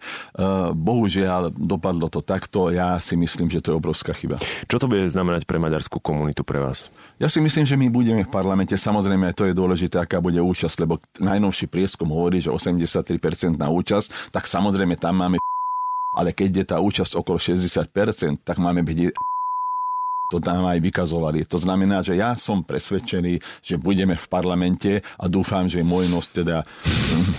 Bohužiaľ, 0.77 1.57
dopadlo 1.57 2.13
to 2.13 2.21
takto. 2.21 2.69
Ja 2.77 3.01
si 3.01 3.17
myslím, 3.17 3.49
že 3.49 3.65
to 3.65 3.73
je 3.73 3.81
obrovská 3.81 4.13
chyba. 4.13 4.37
Čo 4.69 4.85
to 4.85 4.91
bude 4.93 5.09
znamenať 5.09 5.49
pre 5.49 5.57
maďarskú 5.57 5.97
komunitu 6.05 6.45
pre 6.45 6.61
vás? 6.61 6.93
Ja 7.17 7.33
si 7.33 7.41
myslím, 7.41 7.65
že 7.65 7.81
my 7.81 7.89
budeme 7.89 8.23
v 8.27 8.29
parlamente. 8.29 8.77
Samozrejme, 8.77 9.33
to 9.33 9.49
je 9.49 9.57
dôležité, 9.57 9.97
aká 9.97 10.21
bude 10.21 10.43
účasť, 10.45 10.77
lebo 10.85 11.01
najnovší 11.17 11.73
prieskum 11.73 11.86
prieskum 11.87 12.11
hovorí, 12.11 12.43
že 12.43 12.51
83% 12.51 13.55
na 13.55 13.71
účasť, 13.71 14.35
tak 14.35 14.51
samozrejme 14.51 14.99
tam 14.99 15.23
máme 15.23 15.39
ale 16.17 16.35
keď 16.35 16.51
je 16.51 16.65
tá 16.65 16.77
účasť 16.83 17.13
okolo 17.15 17.39
60%, 17.39 18.43
tak 18.43 18.57
máme 18.59 18.83
byť 18.83 18.99
to 20.31 20.43
tam 20.43 20.67
aj 20.67 20.79
vykazovali. 20.83 21.47
To 21.47 21.59
znamená, 21.59 22.03
že 22.03 22.19
ja 22.19 22.35
som 22.35 22.67
presvedčený, 22.67 23.39
že 23.63 23.75
budeme 23.79 24.19
v 24.19 24.27
parlamente 24.27 24.93
a 25.19 25.25
dúfam, 25.31 25.71
že 25.71 25.87
môj 25.87 26.11
nos 26.11 26.27
teda 26.31 26.67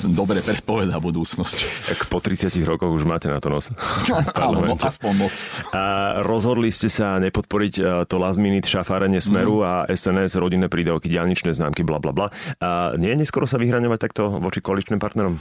dobre 0.03 0.39
predpoveda 0.39 0.96
budúcnosť. 0.98 1.58
Tak 1.91 2.00
po 2.08 2.24
30 2.24 2.51
rokoch 2.63 2.91
už 2.91 3.03
máte 3.03 3.27
na 3.27 3.44
to 3.44 3.51
nos. 3.51 3.67
Áno, 4.38 4.63
no, 4.63 4.75
aspoň 4.79 5.13
moc. 5.17 5.34
A 5.75 5.84
rozhodli 6.24 6.72
ste 6.72 6.88
sa 6.88 7.20
nepodporiť 7.20 7.74
e, 7.77 7.82
to 8.08 8.15
last 8.20 8.39
minute 8.39 8.67
šafárenie 8.67 9.20
Smeru 9.20 9.62
mm. 9.62 9.65
a 9.65 9.72
SNS, 9.91 10.39
rodinné 10.39 10.72
prídavky, 10.72 11.12
diálničné 11.12 11.51
známky, 11.51 11.84
bla 11.84 12.00
bla 12.00 12.15
bla. 12.15 12.27
A 12.63 12.96
nie 12.96 13.12
je 13.12 13.20
neskoro 13.20 13.44
sa 13.44 13.60
vyhraňovať 13.60 14.00
takto 14.00 14.39
voči 14.39 14.63
koaličným 14.63 15.01
partnerom? 15.01 15.39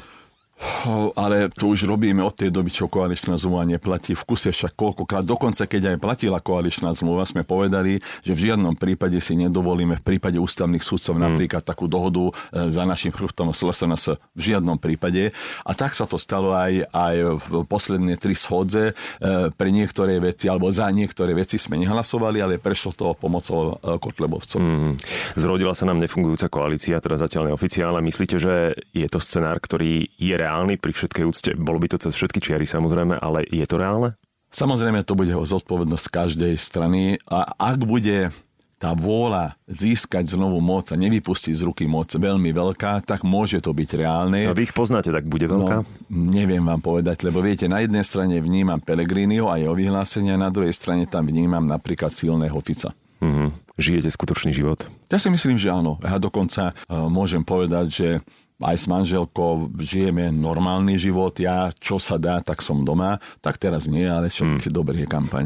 Ale 1.21 1.53
to 1.53 1.69
už 1.69 1.85
robíme 1.85 2.25
od 2.25 2.33
tej 2.33 2.49
doby, 2.49 2.73
čo 2.73 2.89
koaličná 2.89 3.37
zmluva 3.37 3.69
neplatí. 3.69 4.17
V 4.17 4.25
kuse 4.25 4.49
však 4.49 4.73
koľkokrát, 4.73 5.29
dokonca 5.29 5.69
keď 5.69 5.95
aj 5.95 5.97
platila 6.01 6.39
koaličná 6.41 6.97
zmluva, 6.97 7.29
sme 7.29 7.45
povedali, 7.45 8.01
že 8.25 8.33
v 8.33 8.51
žiadnom 8.51 8.73
prípade 8.73 9.21
si 9.21 9.37
nedovolíme 9.37 10.01
v 10.01 10.05
prípade 10.05 10.41
ústavných 10.41 10.81
súdcov 10.81 11.21
hmm. 11.21 11.25
napríklad 11.29 11.63
takú 11.63 11.85
dohodu 11.85 12.33
e, 12.33 12.73
za 12.73 12.89
našim 12.89 13.13
chruchtom 13.13 13.53
s 13.53 13.61
LSNS. 13.61 14.17
V 14.33 14.41
žiadnom 14.41 14.81
prípade. 14.81 15.37
A 15.61 15.77
tak 15.77 15.93
sa 15.93 16.09
to 16.09 16.17
stalo 16.17 16.57
aj, 16.57 16.89
aj 16.89 17.17
v 17.37 17.47
posledné 17.69 18.17
tri 18.17 18.33
schodze. 18.33 18.97
E, 19.21 19.53
pre 19.53 19.69
niektoré 19.69 20.17
veci, 20.25 20.49
alebo 20.49 20.73
za 20.73 20.89
niektoré 20.89 21.37
veci 21.37 21.61
sme 21.61 21.77
nehlasovali, 21.85 22.41
ale 22.41 22.57
prešlo 22.57 22.97
to 22.97 23.13
pomocou 23.13 23.77
e, 23.77 24.01
Kotlebovcov. 24.01 24.57
Hmm. 24.57 24.97
Zrodila 25.37 25.77
sa 25.77 25.85
nám 25.85 26.01
nefungujúca 26.01 26.49
koalícia, 26.49 26.97
teda 26.97 27.21
zatiaľ 27.21 27.53
neoficiálne. 27.53 28.01
Myslíte, 28.01 28.41
že 28.41 28.73
je 28.97 29.07
to 29.13 29.21
scenár, 29.21 29.61
ktorý 29.61 30.09
je 30.17 30.46
reálny 30.47 30.79
pri 30.79 30.95
všetkej 30.95 31.25
úcte? 31.26 31.50
Bolo 31.59 31.83
by 31.83 31.91
to 31.91 31.99
cez 31.99 32.15
všetky 32.15 32.38
čiary 32.38 32.71
samozrejme, 32.71 33.19
ale 33.19 33.43
je 33.50 33.67
to 33.67 33.83
reálne? 33.83 34.15
Samozrejme, 34.55 35.03
to 35.03 35.19
bude 35.19 35.35
zodpovednosť 35.35 36.07
každej 36.07 36.55
strany 36.55 37.19
a 37.26 37.50
ak 37.59 37.83
bude 37.83 38.31
tá 38.76 38.93
vôľa 38.93 39.57
získať 39.67 40.37
znovu 40.37 40.61
moc 40.61 40.93
a 40.93 41.00
nevypustiť 41.00 41.57
z 41.57 41.65
ruky 41.65 41.85
moc 41.88 42.12
veľmi 42.12 42.53
veľká, 42.53 43.00
tak 43.09 43.25
môže 43.25 43.65
to 43.65 43.73
byť 43.73 43.91
reálne. 43.97 44.45
A 44.45 44.53
vy 44.53 44.69
ich 44.69 44.76
poznáte, 44.76 45.09
tak 45.09 45.25
bude 45.25 45.49
veľká? 45.49 45.76
No, 45.81 45.88
neviem 46.12 46.61
vám 46.61 46.85
povedať, 46.85 47.25
lebo 47.25 47.41
viete, 47.41 47.67
na 47.73 47.81
jednej 47.81 48.05
strane 48.05 48.37
vnímam 48.37 48.76
Pelegrinio 48.79 49.49
a 49.49 49.57
jeho 49.57 49.73
vyhlásenia, 49.73 50.37
na 50.37 50.53
druhej 50.53 50.76
strane 50.76 51.09
tam 51.09 51.25
vnímam 51.25 51.65
napríklad 51.65 52.12
silného 52.12 52.57
Fica. 52.61 52.93
Mm-hmm. 53.25 53.81
Žijete 53.81 54.12
skutočný 54.12 54.53
život? 54.53 54.85
Ja 55.09 55.17
si 55.17 55.33
myslím, 55.33 55.57
že 55.57 55.73
áno. 55.73 55.97
Ja 56.05 56.21
dokonca 56.21 56.76
uh, 56.76 57.09
môžem 57.09 57.41
povedať, 57.45 57.87
že 57.88 58.09
aj 58.57 58.77
s 58.77 58.87
manželkou 58.89 59.77
žijeme 59.77 60.33
normálny 60.33 60.97
život, 60.97 61.37
ja 61.37 61.69
čo 61.77 62.01
sa 62.01 62.17
dá, 62.17 62.41
tak 62.41 62.65
som 62.65 62.89
doma, 62.89 63.21
tak 63.45 63.61
teraz 63.61 63.85
nie, 63.85 64.09
ale 64.09 64.33
čo 64.33 64.49
hmm. 64.49 64.73
dobrý 64.73 65.05
je 65.05 65.09
kampaň. 65.09 65.45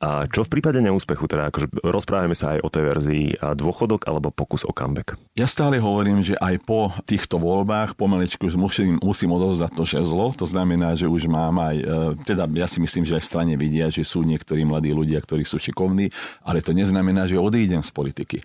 A 0.00 0.28
čo 0.28 0.44
v 0.44 0.52
prípade 0.52 0.80
neúspechu, 0.80 1.24
teda 1.24 1.48
akože 1.48 1.84
rozprávame 1.84 2.36
sa 2.36 2.56
aj 2.56 2.60
o 2.64 2.68
tej 2.68 2.84
verzii 2.88 3.24
dôchodok 3.56 4.04
alebo 4.08 4.28
pokus 4.32 4.64
o 4.64 4.72
comeback? 4.72 5.16
Ja 5.36 5.48
stále 5.48 5.80
hovorím, 5.80 6.20
že 6.20 6.36
aj 6.36 6.60
po 6.64 6.92
týchto 7.08 7.40
voľbách 7.40 7.96
pomalečku 7.96 8.48
musím, 8.56 9.00
musím 9.00 9.32
odovzdať 9.32 9.72
to 9.72 9.84
žezlo, 9.88 10.32
to 10.36 10.44
znamená, 10.44 10.92
že 10.96 11.08
už 11.08 11.28
mám 11.28 11.56
aj, 11.60 11.76
e, 11.80 11.84
teda 12.28 12.44
ja 12.56 12.68
si 12.68 12.80
myslím, 12.80 13.04
že 13.08 13.16
aj 13.16 13.22
v 13.24 13.30
strane 13.30 13.54
vidia, 13.56 13.88
že 13.88 14.04
sú 14.04 14.24
niektorí 14.24 14.64
mladí 14.64 14.92
ľudia, 14.92 15.20
ktorí 15.20 15.44
sú 15.48 15.56
šikovní, 15.56 16.12
ale 16.44 16.60
to 16.60 16.76
neznamená, 16.76 17.24
že 17.24 17.40
odídem 17.40 17.80
z 17.80 17.92
politiky. 17.92 18.38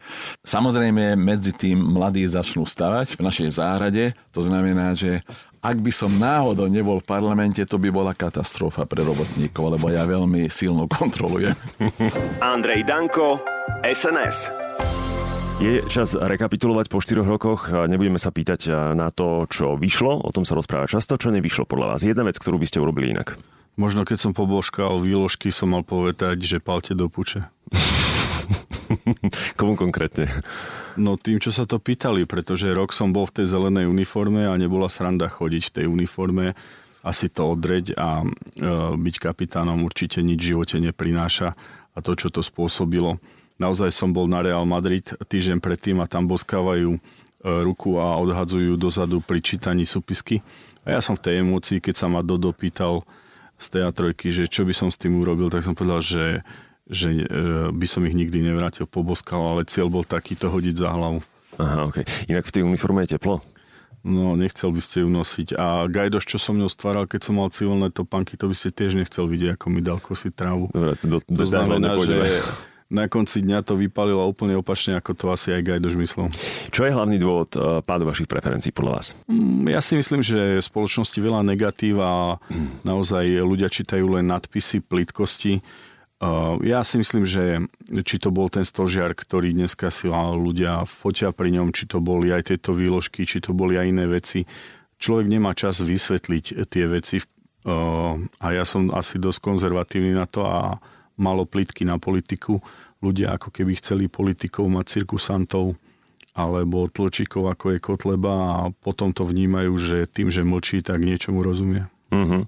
Samozrejme, 0.44 1.20
medzi 1.20 1.51
tým 1.51 1.79
mladí 1.79 2.24
začnú 2.27 2.63
stavať 2.63 3.15
v 3.15 3.22
našej 3.24 3.50
záhrade. 3.65 4.13
To 4.38 4.41
znamená, 4.45 4.93
že 4.93 5.25
ak 5.65 5.81
by 5.81 5.89
som 5.89 6.13
náhodou 6.22 6.69
nebol 6.69 7.01
v 7.01 7.10
parlamente, 7.10 7.57
to 7.65 7.81
by 7.81 7.89
bola 7.89 8.13
katastrofa 8.13 8.86
pre 8.86 9.01
robotníkov, 9.01 9.74
lebo 9.74 9.89
ja 9.89 10.05
veľmi 10.05 10.45
silno 10.45 10.86
kontrolujem. 10.86 11.57
Andrej 12.53 12.86
Danko, 12.86 13.41
SNS. 13.81 14.53
Je 15.57 15.81
čas 15.89 16.13
rekapitulovať 16.13 16.86
po 16.91 17.01
4 17.01 17.25
rokoch. 17.25 17.72
Nebudeme 17.72 18.22
sa 18.22 18.29
pýtať 18.29 18.93
na 18.93 19.10
to, 19.10 19.50
čo 19.50 19.79
vyšlo, 19.79 20.22
o 20.22 20.29
tom 20.29 20.45
sa 20.45 20.53
rozpráva 20.53 20.86
často, 20.86 21.17
čo 21.17 21.34
nevyšlo 21.34 21.65
podľa 21.65 21.95
vás. 21.95 22.05
Jedna 22.05 22.27
vec, 22.27 22.38
ktorú 22.38 22.62
by 22.62 22.67
ste 22.69 22.84
urobili 22.84 23.15
inak. 23.15 23.39
Možno 23.79 24.05
keď 24.05 24.22
som 24.22 24.31
pobožkal 24.38 25.01
výložky, 25.01 25.50
som 25.50 25.74
mal 25.74 25.81
povedať, 25.81 26.45
že 26.45 26.62
palte 26.62 26.93
do 26.93 27.10
puče. 27.10 27.48
Komu 29.60 29.79
konkrétne? 29.79 30.29
No 30.95 31.19
tým, 31.19 31.43
čo 31.43 31.51
sa 31.51 31.67
to 31.67 31.75
pýtali, 31.75 32.23
pretože 32.23 32.71
rok 32.71 32.95
som 32.95 33.11
bol 33.11 33.27
v 33.27 33.41
tej 33.41 33.51
zelenej 33.51 33.91
uniforme 33.91 34.47
a 34.47 34.55
nebola 34.55 34.87
sranda 34.87 35.27
chodiť 35.27 35.63
v 35.67 35.73
tej 35.75 35.85
uniforme, 35.91 36.55
asi 37.05 37.29
to 37.29 37.53
odreť 37.53 37.93
a 37.99 38.23
e, 38.23 38.27
byť 38.97 39.15
kapitánom 39.21 39.85
určite 39.85 40.25
nič 40.25 40.41
v 40.41 40.49
živote 40.55 40.81
neprináša 40.81 41.53
a 41.93 41.97
to, 42.01 42.17
čo 42.17 42.33
to 42.33 42.41
spôsobilo. 42.41 43.21
Naozaj 43.61 43.93
som 43.93 44.09
bol 44.11 44.25
na 44.25 44.41
Real 44.41 44.65
Madrid 44.65 45.05
týždeň 45.05 45.61
predtým 45.61 46.01
a 46.01 46.09
tam 46.09 46.25
boskávajú 46.25 46.97
e, 46.97 46.99
ruku 47.61 48.01
a 48.01 48.17
odhadzujú 48.17 48.73
dozadu 48.79 49.21
pri 49.21 49.43
čítaní 49.43 49.85
súpisky. 49.85 50.41
A 50.81 50.97
ja 50.97 50.99
som 50.99 51.13
v 51.13 51.29
tej 51.29 51.35
emócii, 51.45 51.77
keď 51.77 51.95
sa 51.95 52.07
ma 52.09 52.25
Dodo 52.25 52.49
pýtal 52.55 53.05
z 53.61 53.79
teatrojky, 53.79 54.33
že 54.33 54.49
čo 54.49 54.65
by 54.65 54.73
som 54.73 54.89
s 54.89 54.99
tým 54.99 55.15
urobil, 55.21 55.53
tak 55.53 55.63
som 55.63 55.77
povedal, 55.77 56.01
že 56.01 56.23
že 56.86 57.10
e, 57.12 57.25
by 57.74 57.88
som 57.89 58.06
ich 58.06 58.13
nikdy 58.13 58.46
nevrátil, 58.46 58.86
poboskal, 58.86 59.58
ale 59.58 59.70
cieľ 59.70 59.89
bol 59.89 60.06
taký 60.06 60.38
to 60.38 60.50
hodiť 60.54 60.75
za 60.77 60.89
hlavu. 60.94 61.20
Aha, 61.58 61.89
ok. 61.89 61.98
Inak 62.30 62.46
v 62.46 62.54
tej 62.54 62.63
uniforme 62.68 63.06
je 63.06 63.18
teplo? 63.18 63.42
No, 64.06 64.38
nechcel 64.38 64.70
by 64.70 64.82
ste 64.86 65.01
ju 65.01 65.10
nosiť. 65.10 65.58
A 65.58 65.89
Gajdoš, 65.89 66.30
čo 66.30 66.38
som 66.38 66.54
ňou 66.54 66.70
stváral, 66.70 67.10
keď 67.10 67.25
som 67.25 67.42
mal 67.42 67.50
civilné 67.50 67.89
topánky, 67.89 68.38
to 68.38 68.46
by 68.46 68.54
ste 68.54 68.70
tiež 68.70 68.94
nechcel 68.94 69.25
vidieť, 69.25 69.58
ako 69.58 69.65
mi 69.74 69.82
dal 69.82 69.98
kosiť 69.98 70.32
trávu. 70.38 70.70
Dobre, 70.70 70.94
to, 71.01 71.06
do, 71.10 71.18
to 71.25 71.46
znamená, 71.50 71.98
že 71.98 72.46
na 72.86 73.10
konci 73.10 73.42
dňa 73.42 73.65
to 73.65 73.74
vypalilo 73.74 74.22
úplne 74.30 74.54
opačne, 74.54 74.94
ako 74.94 75.18
to 75.18 75.25
asi 75.34 75.58
aj 75.58 75.65
Gajdoš 75.65 75.96
myslel. 75.98 76.30
Čo 76.70 76.86
je 76.86 76.94
hlavný 76.94 77.18
dôvod 77.18 77.50
e, 77.58 77.82
pádu 77.82 78.06
vašich 78.06 78.30
preferencií 78.30 78.70
podľa 78.70 79.01
vás? 79.01 79.08
Mm, 79.25 79.74
ja 79.74 79.82
si 79.82 79.98
myslím, 79.98 80.22
že 80.22 80.62
v 80.62 80.68
spoločnosti 80.70 81.18
veľa 81.18 81.42
negatív 81.42 81.98
a 82.06 82.38
naozaj 82.86 83.25
ľudia 83.42 83.74
čítajú 83.74 84.06
len 84.22 84.30
nadpisy 84.30 84.86
plitkosti 84.86 85.65
ja 86.63 86.79
si 86.88 86.95
myslím, 86.95 87.27
že 87.27 87.60
či 88.07 88.15
to 88.17 88.31
bol 88.31 88.48
ten 88.48 88.63
stožiar, 88.63 89.12
ktorý 89.12 89.51
dneska 89.51 89.91
si 89.91 90.07
ľudia 90.07 90.88
fotia 90.88 91.36
pri 91.36 91.51
ňom, 91.60 91.75
či 91.75 91.91
to 91.91 92.00
boli 92.00 92.31
aj 92.31 92.55
tieto 92.55 92.72
výložky, 92.72 93.27
či 93.27 93.43
to 93.43 93.51
boli 93.51 93.75
aj 93.75 93.86
iné 93.91 94.07
veci. 94.07 94.48
Človek 94.95 95.27
nemá 95.27 95.51
čas 95.51 95.84
vysvetliť 95.84 96.65
tie 96.72 96.86
veci 96.88 97.19
a 98.39 98.48
ja 98.48 98.63
som 98.63 98.93
asi 98.95 99.19
dosť 99.19 99.39
konzervatívny 99.43 100.15
na 100.15 100.24
to 100.24 100.48
a 100.48 100.79
malo 101.19 101.43
plitky 101.43 101.84
na 101.84 102.00
politiku. 102.00 102.63
Ľudia 103.03 103.36
ako 103.36 103.51
keby 103.51 103.75
chceli 103.81 104.05
politikov 104.07 104.72
mať 104.72 105.01
cirkusantov 105.01 105.75
alebo 106.36 106.91
tlčíkov 106.91 107.48
ako 107.51 107.75
je 107.75 107.79
Kotleba 107.79 108.34
a 108.36 108.60
potom 108.72 109.12
to 109.15 109.24
vnímajú, 109.27 109.72
že 109.79 109.98
tým, 110.07 110.27
že 110.31 110.43
mlčí, 110.43 110.84
tak 110.84 111.03
niečomu 111.03 111.43
rozumie. 111.43 111.88
Mm-hmm. 112.15 112.41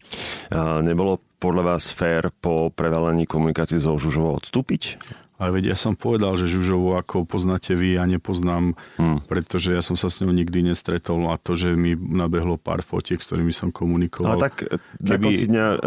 A 0.56 0.80
nebolo 0.80 1.20
podľa 1.38 1.76
vás 1.76 1.92
fér 1.92 2.32
po 2.32 2.74
prevalení 2.74 3.28
komunikácie 3.28 3.78
so 3.78 4.00
Žužovou 4.00 4.40
odstúpiť? 4.40 4.98
Ale 5.38 5.54
veď 5.54 5.74
ja 5.74 5.78
som 5.78 5.94
povedal, 5.94 6.34
že 6.34 6.50
Žužovu 6.50 6.98
ako 6.98 7.30
poznáte 7.30 7.78
vy, 7.78 8.02
ja 8.02 8.10
nepoznám, 8.10 8.74
hmm. 8.98 9.30
pretože 9.30 9.70
ja 9.70 9.86
som 9.86 9.94
sa 9.94 10.10
s 10.10 10.18
ňou 10.26 10.34
nikdy 10.34 10.66
nestretol 10.66 11.30
a 11.30 11.38
to, 11.38 11.54
že 11.54 11.78
mi 11.78 11.94
nabehlo 11.94 12.58
pár 12.58 12.82
fotiek, 12.82 13.22
s 13.22 13.30
ktorými 13.30 13.54
som 13.54 13.70
komunikoval. 13.70 14.34
Ale 14.34 14.50
tak 14.50 14.66
keby... 14.66 15.06
na 15.06 15.18
konci 15.22 15.46
dňa 15.46 15.66
e, 15.70 15.78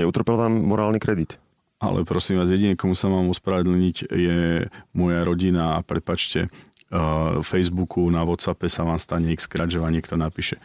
neutrpel 0.00 0.36
vám 0.40 0.64
morálny 0.64 0.96
kredit? 0.96 1.36
Ale 1.80 2.08
prosím 2.08 2.40
vás, 2.40 2.48
jediné, 2.48 2.72
komu 2.72 2.96
sa 2.96 3.12
mám 3.12 3.28
ospravedlniť, 3.32 3.96
je 4.08 4.68
moja 4.96 5.20
rodina 5.24 5.76
a 5.76 5.84
prepačte, 5.84 6.52
uh, 6.92 7.40
Facebooku, 7.40 8.04
na 8.12 8.20
Whatsappe 8.20 8.68
sa 8.68 8.84
vám 8.84 9.00
stane 9.00 9.32
x 9.32 9.48
krát, 9.48 9.72
že 9.72 9.80
vám 9.80 9.96
niekto 9.96 10.12
napíše. 10.20 10.60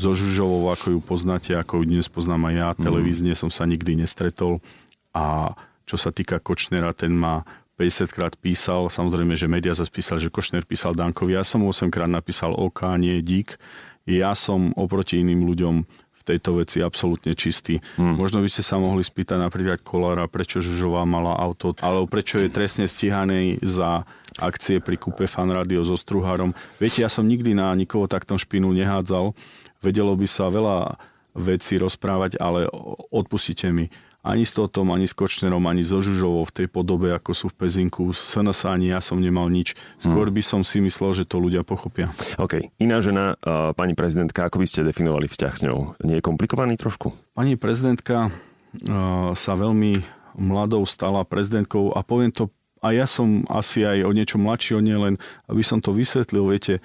So 0.00 0.16
Žužovou, 0.16 0.72
ako 0.72 0.96
ju 0.96 1.00
poznáte, 1.04 1.52
ako 1.52 1.84
ju 1.84 1.92
dnes 1.92 2.08
poznám 2.08 2.48
aj 2.48 2.54
ja, 2.56 2.68
hmm. 2.72 2.80
televízne 2.80 3.32
som 3.36 3.52
sa 3.52 3.68
nikdy 3.68 4.00
nestretol 4.00 4.64
a 5.12 5.52
čo 5.84 6.00
sa 6.00 6.08
týka 6.08 6.40
Kočnera, 6.40 6.96
ten 6.96 7.12
má 7.12 7.44
50 7.76 8.08
krát 8.08 8.32
písal, 8.40 8.88
samozrejme, 8.88 9.36
že 9.36 9.44
médiá 9.44 9.76
zase 9.76 9.92
písal, 9.92 10.16
že 10.16 10.32
Košner 10.32 10.64
písal 10.64 10.96
Dankovi. 10.96 11.36
Ja 11.36 11.44
som 11.44 11.68
8 11.68 11.92
krát 11.92 12.08
napísal 12.08 12.56
OK, 12.56 12.80
nie 12.96 13.20
dík. 13.20 13.60
Ja 14.08 14.32
som 14.32 14.72
oproti 14.72 15.20
iným 15.20 15.44
ľuďom 15.44 15.84
v 16.20 16.22
tejto 16.24 16.60
veci 16.60 16.80
absolútne 16.80 17.36
čistý. 17.36 17.80
Hmm. 18.00 18.16
Možno 18.16 18.40
by 18.40 18.48
ste 18.48 18.64
sa 18.64 18.80
mohli 18.80 19.04
spýtať 19.04 19.36
napríklad 19.36 19.84
Kolára, 19.84 20.28
prečo 20.28 20.64
Žužová 20.64 21.04
mala 21.04 21.36
auto, 21.36 21.76
alebo 21.80 22.08
prečo 22.08 22.40
je 22.40 22.52
trestne 22.52 22.88
stíhaný 22.88 23.60
za 23.64 24.04
akcie 24.40 24.80
pri 24.80 24.96
kúpe 24.96 25.28
Fan 25.28 25.52
Radio 25.52 25.84
so 25.84 25.96
Struhárom. 25.96 26.52
Viete, 26.76 27.04
ja 27.04 27.08
som 27.08 27.24
nikdy 27.24 27.52
na 27.52 27.72
nikoho 27.72 28.08
takto 28.08 28.36
špinu 28.36 28.72
nehádzal. 28.72 29.32
Vedelo 29.80 30.12
by 30.16 30.26
sa 30.28 30.52
veľa 30.52 31.00
vecí 31.34 31.80
rozprávať, 31.80 32.36
ale 32.36 32.68
odpustite 33.10 33.72
mi 33.72 33.88
ani 34.20 34.44
s 34.44 34.52
Totom, 34.52 34.92
ani 34.92 35.08
s 35.08 35.16
Kočnerom, 35.16 35.64
ani 35.64 35.80
so 35.80 36.04
Žužovou 36.04 36.44
v 36.44 36.52
tej 36.52 36.66
podobe, 36.68 37.08
ako 37.16 37.32
sú 37.32 37.46
v 37.48 37.64
Pezinku. 37.64 38.12
S 38.12 38.36
SNS 38.36 38.68
ani 38.68 38.92
ja 38.92 39.00
som 39.00 39.16
nemal 39.16 39.48
nič. 39.48 39.72
Skôr 39.96 40.28
hmm. 40.28 40.36
by 40.36 40.42
som 40.44 40.60
si 40.60 40.84
myslel, 40.84 41.16
že 41.16 41.24
to 41.24 41.40
ľudia 41.40 41.64
pochopia. 41.64 42.12
OK. 42.36 42.68
Iná 42.76 43.00
žena, 43.00 43.40
pani 43.72 43.96
prezidentka, 43.96 44.44
ako 44.44 44.60
by 44.60 44.66
ste 44.68 44.84
definovali 44.84 45.24
vzťah 45.24 45.52
s 45.56 45.64
ňou? 45.64 45.96
Nie 46.04 46.20
je 46.20 46.26
komplikovaný 46.26 46.76
trošku? 46.76 47.16
Pani 47.32 47.56
prezidentka 47.56 48.28
sa 49.32 49.52
veľmi 49.56 50.04
mladou 50.36 50.84
stala 50.84 51.24
prezidentkou 51.24 51.96
a 51.96 52.04
poviem 52.04 52.28
to, 52.28 52.52
a 52.80 52.92
ja 52.92 53.08
som 53.08 53.44
asi 53.48 53.84
aj 53.84 54.04
o 54.04 54.12
niečo 54.12 54.36
mladší 54.36 54.76
o 54.76 54.84
nie, 54.84 54.96
len 54.96 55.16
aby 55.48 55.64
som 55.64 55.80
to 55.80 55.92
vysvetlil, 55.92 56.48
viete, 56.48 56.84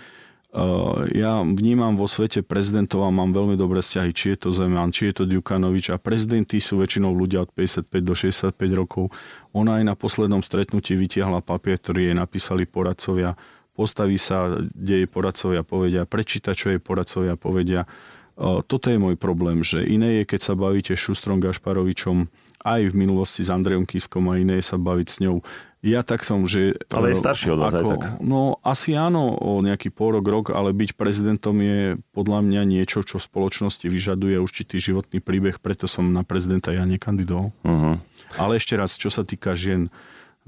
ja 1.12 1.44
vnímam 1.44 2.00
vo 2.00 2.08
svete 2.08 2.40
prezidentov 2.40 3.04
a 3.04 3.12
mám 3.12 3.36
veľmi 3.36 3.60
dobré 3.60 3.84
vzťahy, 3.84 4.12
či 4.16 4.26
je 4.34 4.38
to 4.48 4.50
Zeman, 4.56 4.96
či 4.96 5.12
je 5.12 5.20
to 5.20 5.24
Dukanovič 5.28 5.92
a 5.92 6.00
prezidenti 6.00 6.64
sú 6.64 6.80
väčšinou 6.80 7.12
ľudia 7.12 7.44
od 7.44 7.52
55 7.52 7.92
do 8.00 8.16
65 8.16 8.56
rokov. 8.72 9.12
Ona 9.52 9.84
aj 9.84 9.84
na 9.84 9.96
poslednom 10.00 10.40
stretnutí 10.40 10.96
vytiahla 10.96 11.44
papier, 11.44 11.76
ktorý 11.76 12.08
jej 12.08 12.16
napísali 12.16 12.64
poradcovia, 12.64 13.36
postaví 13.76 14.16
sa, 14.16 14.64
kde 14.72 15.04
jej 15.04 15.10
poradcovia 15.12 15.68
povedia, 15.68 16.08
prečíta, 16.08 16.56
čo 16.56 16.72
jej 16.72 16.80
poradcovia 16.80 17.36
povedia. 17.36 17.84
Eh, 17.84 18.60
toto 18.64 18.88
je 18.88 18.96
môj 18.96 19.20
problém, 19.20 19.60
že 19.60 19.84
iné 19.84 20.24
je, 20.24 20.24
keď 20.24 20.40
sa 20.40 20.54
bavíte 20.56 20.96
Šustrom 20.96 21.44
Gašparovičom, 21.44 22.32
aj 22.66 22.90
v 22.90 22.96
minulosti 22.98 23.46
s 23.46 23.54
Andrejom 23.54 23.86
Kiskom 23.86 24.26
a 24.34 24.42
iné 24.42 24.58
sa 24.66 24.82
baviť 24.82 25.08
s 25.08 25.18
ňou. 25.22 25.46
Ja 25.86 26.02
tak 26.02 26.26
som, 26.26 26.50
že... 26.50 26.82
Ale 26.90 27.14
je 27.14 27.22
starší 27.22 27.54
od 27.54 27.62
vás 27.62 27.78
ako, 27.78 27.78
aj 27.78 27.86
tak. 27.94 28.02
No 28.26 28.58
asi 28.66 28.98
áno, 28.98 29.38
o 29.38 29.62
nejaký 29.62 29.94
pôrok, 29.94 30.26
rok, 30.26 30.46
ale 30.50 30.74
byť 30.74 30.98
prezidentom 30.98 31.54
je 31.62 32.02
podľa 32.10 32.42
mňa 32.42 32.62
niečo, 32.66 33.06
čo 33.06 33.22
v 33.22 33.28
spoločnosti 33.30 33.86
vyžaduje 33.86 34.42
určitý 34.42 34.82
životný 34.82 35.22
príbeh, 35.22 35.62
preto 35.62 35.86
som 35.86 36.10
na 36.10 36.26
prezidenta 36.26 36.74
ja 36.74 36.90
nekandidoval. 36.90 37.54
Uh-huh. 37.62 38.02
Ale 38.34 38.58
ešte 38.58 38.74
raz, 38.74 38.98
čo 38.98 39.14
sa 39.14 39.22
týka 39.22 39.54
žien, 39.54 39.94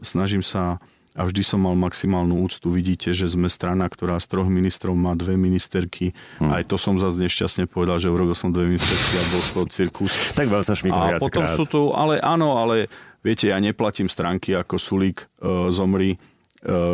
snažím 0.01 0.41
sa 0.41 0.81
a 1.17 1.25
vždy 1.25 1.41
som 1.41 1.65
mal 1.65 1.73
maximálnu 1.73 2.37
úctu. 2.45 2.69
Vidíte, 2.69 3.09
že 3.11 3.25
sme 3.25 3.49
strana, 3.49 3.89
ktorá 3.89 4.21
z 4.21 4.29
troch 4.29 4.45
ministrov 4.45 4.93
má 4.93 5.17
dve 5.17 5.33
ministerky. 5.33 6.13
Hmm. 6.37 6.53
Aj 6.53 6.61
to 6.61 6.77
som 6.77 7.01
zase 7.01 7.17
nešťastne 7.25 7.65
povedal, 7.65 7.97
že 7.97 8.13
urobil 8.13 8.37
som 8.37 8.53
dve 8.53 8.69
ministerky 8.69 9.13
a 9.17 9.23
bol 9.33 9.41
z 9.41 9.49
toho 9.57 9.65
cirkus. 9.67 10.11
Tak 10.37 10.45
veľa 10.45 10.63
sa 10.63 10.77
A 10.77 11.17
potom 11.17 11.43
krát. 11.43 11.57
sú 11.57 11.65
tu, 11.65 11.89
ale 11.97 12.21
áno, 12.21 12.61
ale 12.61 12.85
Viete, 13.27 13.51
ja 13.51 13.59
neplatím 13.59 14.07
stránky 14.07 14.55
ako 14.55 14.79
Sulík 14.79 15.25
e, 15.25 15.67
zomri, 15.73 16.15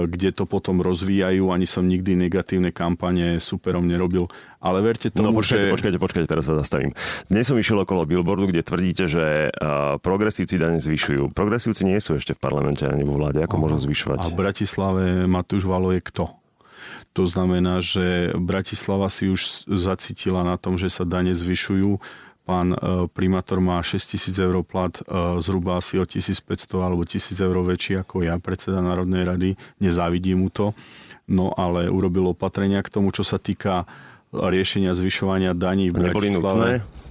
kde 0.07 0.29
to 0.35 0.43
potom 0.43 0.83
rozvíjajú, 0.83 1.47
ani 1.49 1.63
som 1.63 1.87
nikdy 1.87 2.19
negatívne 2.19 2.75
kampane 2.75 3.39
superom 3.39 3.87
nerobil. 3.87 4.27
Ale 4.59 4.83
verte 4.83 5.11
tomu, 5.11 5.31
no, 5.31 5.39
počkajte, 5.39 5.71
že... 5.71 5.73
počkajte, 5.75 5.97
počkajte, 5.99 6.27
teraz 6.27 6.45
sa 6.47 6.55
zastavím. 6.59 6.91
Dnes 7.27 7.47
som 7.47 7.55
išiel 7.55 7.83
okolo 7.83 8.03
billboardu, 8.07 8.51
kde 8.51 8.63
tvrdíte, 8.63 9.07
že 9.07 9.51
uh, 9.51 9.99
progresívci 9.99 10.59
dane 10.59 10.79
zvyšujú. 10.83 11.31
Progresívci 11.31 11.83
nie 11.87 11.99
sú 12.03 12.19
ešte 12.19 12.35
v 12.35 12.39
parlamente 12.43 12.83
ani 12.83 13.07
vo 13.07 13.15
vláde. 13.15 13.43
Ako 13.43 13.59
môžu 13.59 13.79
zvyšovať? 13.87 14.23
A 14.23 14.31
v 14.31 14.35
Bratislave 14.35 15.03
Matúš 15.27 15.63
Valo 15.67 15.91
je 15.95 16.03
kto? 16.03 16.31
To 17.13 17.23
znamená, 17.29 17.79
že 17.79 18.33
Bratislava 18.35 19.05
si 19.07 19.29
už 19.29 19.69
zacítila 19.69 20.41
na 20.41 20.57
tom, 20.57 20.81
že 20.81 20.89
sa 20.89 21.05
dane 21.05 21.31
zvyšujú 21.31 22.01
Pán 22.43 22.75
e, 22.75 23.07
primátor 23.07 23.63
má 23.63 23.79
6 23.79 24.03
tisíc 24.03 24.35
eur 24.35 24.59
plat, 24.67 24.91
e, 24.99 25.03
zhruba 25.39 25.79
asi 25.79 25.95
o 25.95 26.03
1500 26.03 26.43
alebo 26.83 27.07
1000 27.07 27.39
eur 27.39 27.55
väčší 27.63 28.03
ako 28.03 28.27
ja, 28.27 28.35
predseda 28.35 28.83
Národnej 28.83 29.23
rady. 29.23 29.49
Nezávidím 29.79 30.43
mu 30.43 30.49
to. 30.51 30.75
No 31.23 31.55
ale 31.55 31.87
urobil 31.87 32.35
opatrenia 32.35 32.83
k 32.83 32.91
tomu, 32.91 33.15
čo 33.15 33.23
sa 33.23 33.39
týka 33.39 33.87
riešenia 34.33 34.91
zvyšovania 34.91 35.55
daní 35.55 35.87
v 35.87 36.03
Neboli 36.03 36.35
Bratislave. 36.35 36.83
Nutné? 36.83 37.02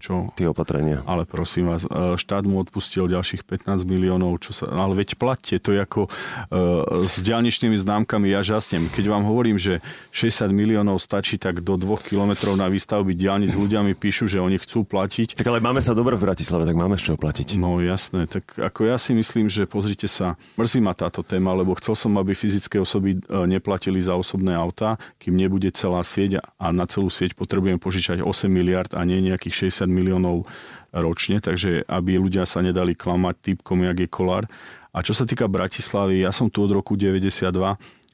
Čo? 0.00 0.32
Tie 0.32 0.48
opatrenia. 0.48 1.04
Ale 1.04 1.28
prosím 1.28 1.68
vás, 1.68 1.84
e, 1.84 2.16
štát 2.16 2.48
mu 2.48 2.56
odpustil 2.64 3.04
ďalších 3.04 3.44
15 3.44 3.84
miliónov, 3.84 4.40
čo 4.40 4.56
sa, 4.56 4.72
ale 4.72 4.96
veď 4.96 5.20
platte, 5.20 5.60
to 5.60 5.76
je 5.76 5.80
ako 5.84 6.08
uh, 6.08 7.04
s 7.04 7.20
ďalničnými 7.20 7.76
známkami 7.76 8.32
ja 8.32 8.40
žasnem. 8.40 8.88
Keď 8.88 9.04
vám 9.12 9.28
hovorím, 9.28 9.60
že 9.60 9.84
60 10.16 10.48
miliónov 10.56 11.04
stačí, 11.04 11.36
tak 11.36 11.60
do 11.60 11.76
2 11.76 12.00
kilometrov 12.00 12.56
na 12.56 12.72
výstavby 12.72 13.12
diálnic 13.12 13.52
ľudia 13.52 13.84
mi 13.84 13.92
píšu, 13.92 14.24
že 14.24 14.40
oni 14.40 14.56
chcú 14.56 14.88
platiť. 14.88 15.36
Tak 15.36 15.44
ale 15.44 15.60
máme 15.60 15.84
sa 15.84 15.92
dobre 15.92 16.16
v 16.16 16.24
Bratislave, 16.24 16.64
tak 16.64 16.78
máme 16.78 16.96
z 16.96 17.12
čoho 17.12 17.18
platiť. 17.20 17.60
No 17.60 17.76
jasné, 17.84 18.24
tak 18.24 18.56
ako 18.56 18.88
ja 18.88 18.96
si 18.96 19.12
myslím, 19.12 19.52
že 19.52 19.68
pozrite 19.68 20.08
sa, 20.08 20.40
mrzí 20.56 20.80
ma 20.80 20.96
táto 20.96 21.20
téma, 21.20 21.52
lebo 21.52 21.76
chcel 21.76 21.92
som, 21.92 22.16
aby 22.16 22.32
fyzické 22.32 22.80
osoby 22.80 23.18
e, 23.18 23.44
neplatili 23.44 24.00
za 24.00 24.16
osobné 24.16 24.56
autá, 24.56 24.96
kým 25.20 25.36
nebude 25.36 25.68
celá 25.76 26.00
sieť 26.00 26.40
a 26.40 26.66
na 26.72 26.88
celú 26.88 27.12
sieť 27.12 27.36
potrebujem 27.36 27.76
požičať 27.76 28.24
8 28.24 28.48
miliard 28.48 28.94
a 28.96 29.02
nie 29.04 29.20
nejakých 29.20 29.68
60 29.68 29.89
miliónov 29.90 30.46
ročne, 30.90 31.38
takže 31.38 31.86
aby 31.86 32.18
ľudia 32.18 32.46
sa 32.46 32.62
nedali 32.62 32.94
klamať 32.94 33.34
typkom, 33.42 33.86
jak 33.86 33.98
je 34.00 34.08
kolár. 34.10 34.44
A 34.90 35.06
čo 35.06 35.14
sa 35.14 35.22
týka 35.22 35.46
Bratislavy, 35.46 36.26
ja 36.26 36.34
som 36.34 36.50
tu 36.50 36.66
od 36.66 36.74
roku 36.74 36.98
92, 36.98 37.46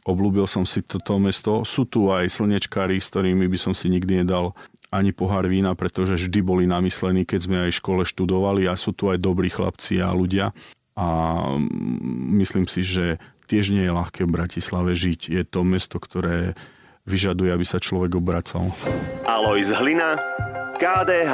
obľúbil 0.04 0.44
som 0.44 0.68
si 0.68 0.84
toto 0.84 1.16
mesto. 1.16 1.64
Sú 1.64 1.88
tu 1.88 2.12
aj 2.12 2.28
slnečkári, 2.28 3.00
s 3.00 3.08
ktorými 3.08 3.48
by 3.48 3.58
som 3.58 3.72
si 3.72 3.88
nikdy 3.88 4.24
nedal 4.24 4.52
ani 4.92 5.10
pohár 5.10 5.48
vína, 5.48 5.74
pretože 5.74 6.14
vždy 6.14 6.40
boli 6.44 6.64
namyslení, 6.68 7.24
keď 7.26 7.40
sme 7.42 7.56
aj 7.66 7.70
v 7.74 7.80
škole 7.80 8.02
študovali 8.06 8.68
a 8.70 8.78
sú 8.78 8.92
tu 8.94 9.08
aj 9.08 9.18
dobrí 9.18 9.50
chlapci 9.50 9.98
a 9.98 10.12
ľudia. 10.12 10.52
A 10.96 11.06
myslím 12.40 12.68
si, 12.70 12.80
že 12.80 13.20
tiež 13.50 13.74
nie 13.74 13.84
je 13.84 13.92
ľahké 13.92 14.24
v 14.24 14.34
Bratislave 14.36 14.92
žiť. 14.96 15.32
Je 15.32 15.42
to 15.42 15.66
mesto, 15.66 15.98
ktoré 15.98 16.54
vyžaduje, 17.06 17.50
aby 17.52 17.64
sa 17.66 17.82
človek 17.82 18.18
obracal. 18.18 18.74
Alojz 19.26 19.74
Hlina, 19.74 20.18
KDH. 20.76 21.32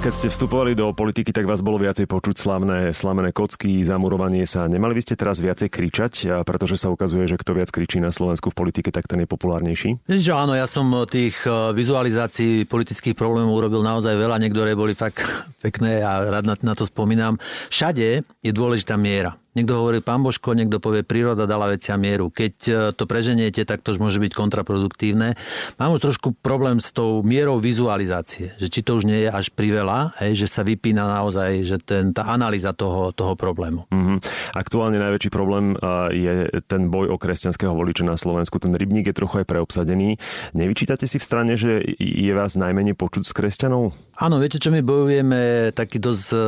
Keď 0.00 0.12
ste 0.16 0.28
vstupovali 0.32 0.72
do 0.72 0.92
politiky, 0.96 1.28
tak 1.28 1.44
vás 1.44 1.60
bolo 1.60 1.80
viacej 1.80 2.08
počuť 2.08 2.36
slavné, 2.40 2.92
slamené 2.96 3.36
kocky, 3.36 3.84
zamurovanie 3.84 4.48
sa. 4.48 4.64
Nemali 4.64 4.96
by 4.96 5.02
ste 5.04 5.16
teraz 5.16 5.40
viacej 5.44 5.68
kričať, 5.68 6.12
pretože 6.44 6.80
sa 6.80 6.88
ukazuje, 6.88 7.28
že 7.28 7.36
kto 7.36 7.56
viac 7.56 7.68
kričí 7.68 8.00
na 8.00 8.08
Slovensku 8.08 8.48
v 8.48 8.58
politike, 8.64 8.92
tak 8.92 9.08
ten 9.08 9.24
je 9.24 9.28
populárnejší? 9.28 10.00
Že 10.08 10.32
áno, 10.32 10.56
ja 10.56 10.64
som 10.64 10.88
tých 11.04 11.36
e, 11.44 11.76
vizualizácií 11.76 12.64
politických 12.64 13.12
problémov 13.12 13.52
urobil 13.52 13.84
naozaj 13.84 14.16
veľa, 14.16 14.40
niektoré 14.40 14.72
boli 14.72 14.96
fakt 14.96 15.20
pekné 15.64 16.00
a 16.00 16.24
rád 16.32 16.48
na, 16.48 16.56
na 16.60 16.72
to 16.72 16.88
spomínam. 16.88 17.36
Všade 17.68 18.24
je 18.24 18.52
dôležitá 18.56 18.96
miera. 18.96 19.36
Niekto 19.50 19.82
hovorí 19.82 19.98
pán 19.98 20.22
Božko, 20.22 20.54
niekto 20.54 20.78
povie 20.78 21.02
príroda 21.02 21.42
dala 21.42 21.74
vecia 21.74 21.98
mieru. 21.98 22.30
Keď 22.30 22.54
e, 22.70 22.72
to 22.94 23.04
preženiete, 23.10 23.66
tak 23.66 23.82
to 23.82 23.90
už 23.90 23.98
môže 23.98 24.22
byť 24.22 24.30
kontraproduktívne. 24.30 25.34
Mám 25.74 25.98
už 25.98 26.06
trošku 26.06 26.38
problém 26.38 26.78
s 26.78 26.94
tou 26.94 27.26
mierou 27.26 27.58
vizualizácie, 27.58 28.54
že 28.62 28.70
či 28.70 28.86
to 28.86 28.94
už 28.94 29.10
nie 29.10 29.26
je 29.26 29.30
až 29.30 29.50
priveľa, 29.50 30.14
hej, 30.22 30.46
že 30.46 30.46
sa 30.46 30.62
vypína 30.62 31.02
naozaj 31.02 31.66
že 31.66 31.82
ten, 31.82 32.14
tá 32.14 32.30
analýza 32.30 32.70
toho, 32.70 33.10
toho 33.10 33.34
problému. 33.34 33.90
Mm-hmm. 33.90 34.18
Aktuálne 34.54 35.02
najväčší 35.02 35.30
problém 35.34 35.74
e, 35.74 35.76
je 36.14 36.34
ten 36.70 36.86
boj 36.86 37.10
o 37.10 37.18
kresťanského 37.18 37.74
voliča 37.74 38.06
na 38.06 38.14
Slovensku. 38.14 38.62
Ten 38.62 38.78
rybník 38.78 39.10
je 39.10 39.18
trochu 39.18 39.42
aj 39.42 39.50
preobsadený. 39.50 40.22
Nevyčítate 40.54 41.10
si 41.10 41.18
v 41.18 41.26
strane, 41.26 41.58
že 41.58 41.82
je 41.98 42.32
vás 42.38 42.54
najmenej 42.54 42.94
počuť 42.94 43.26
s 43.26 43.34
kresťanov? 43.34 43.98
Áno, 44.20 44.36
viete 44.36 44.60
čo, 44.60 44.68
my 44.68 44.84
bojujeme 44.84 45.72
taký 45.72 45.96
dosť 45.96 46.28
e, 46.28 46.38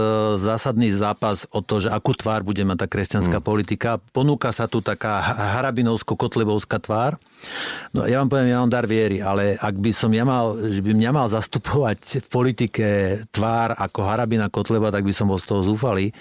zásadný 0.45 0.93
zápas 0.93 1.49
o 1.49 1.65
to, 1.65 1.81
že 1.81 1.89
akú 1.89 2.13
tvár 2.13 2.45
bude 2.45 2.61
mať 2.69 2.85
tá 2.85 2.87
kresťanská 2.87 3.41
mm. 3.41 3.47
politika. 3.49 3.97
Ponúka 4.13 4.53
sa 4.53 4.69
tu 4.69 4.85
taká 4.85 5.25
harabinovsko-kotlebovská 5.57 6.85
tvár. 6.85 7.17
No 7.97 8.05
ja 8.05 8.21
vám 8.21 8.29
poviem, 8.29 8.53
ja 8.53 8.61
mám 8.61 8.69
dar 8.69 8.85
viery, 8.85 9.25
ale 9.25 9.57
ak 9.57 9.73
by 9.81 9.89
som 9.89 10.13
ja 10.13 10.21
mal, 10.29 10.61
že 10.69 10.85
by 10.85 10.93
mňa 10.93 11.11
mal 11.17 11.33
zastupovať 11.33 12.21
v 12.21 12.27
politike 12.29 12.87
tvár 13.33 13.73
ako 13.81 14.05
Harabina 14.05 14.53
Kotleba, 14.53 14.93
tak 14.93 15.09
by 15.09 15.17
som 15.17 15.33
bol 15.33 15.41
z 15.41 15.49
toho 15.49 15.65
zúfalý. 15.65 16.13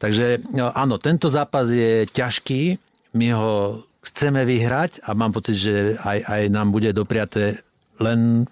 Takže 0.00 0.40
no, 0.56 0.72
áno, 0.72 0.96
tento 0.96 1.28
zápas 1.28 1.68
je 1.68 2.08
ťažký, 2.08 2.80
my 3.12 3.28
ho 3.36 3.84
chceme 4.08 4.40
vyhrať 4.48 5.04
a 5.04 5.12
mám 5.12 5.36
pocit, 5.36 5.68
že 5.68 6.00
aj, 6.00 6.18
aj 6.24 6.42
nám 6.48 6.72
bude 6.72 6.96
dopriaté 6.96 7.60
len... 8.00 8.48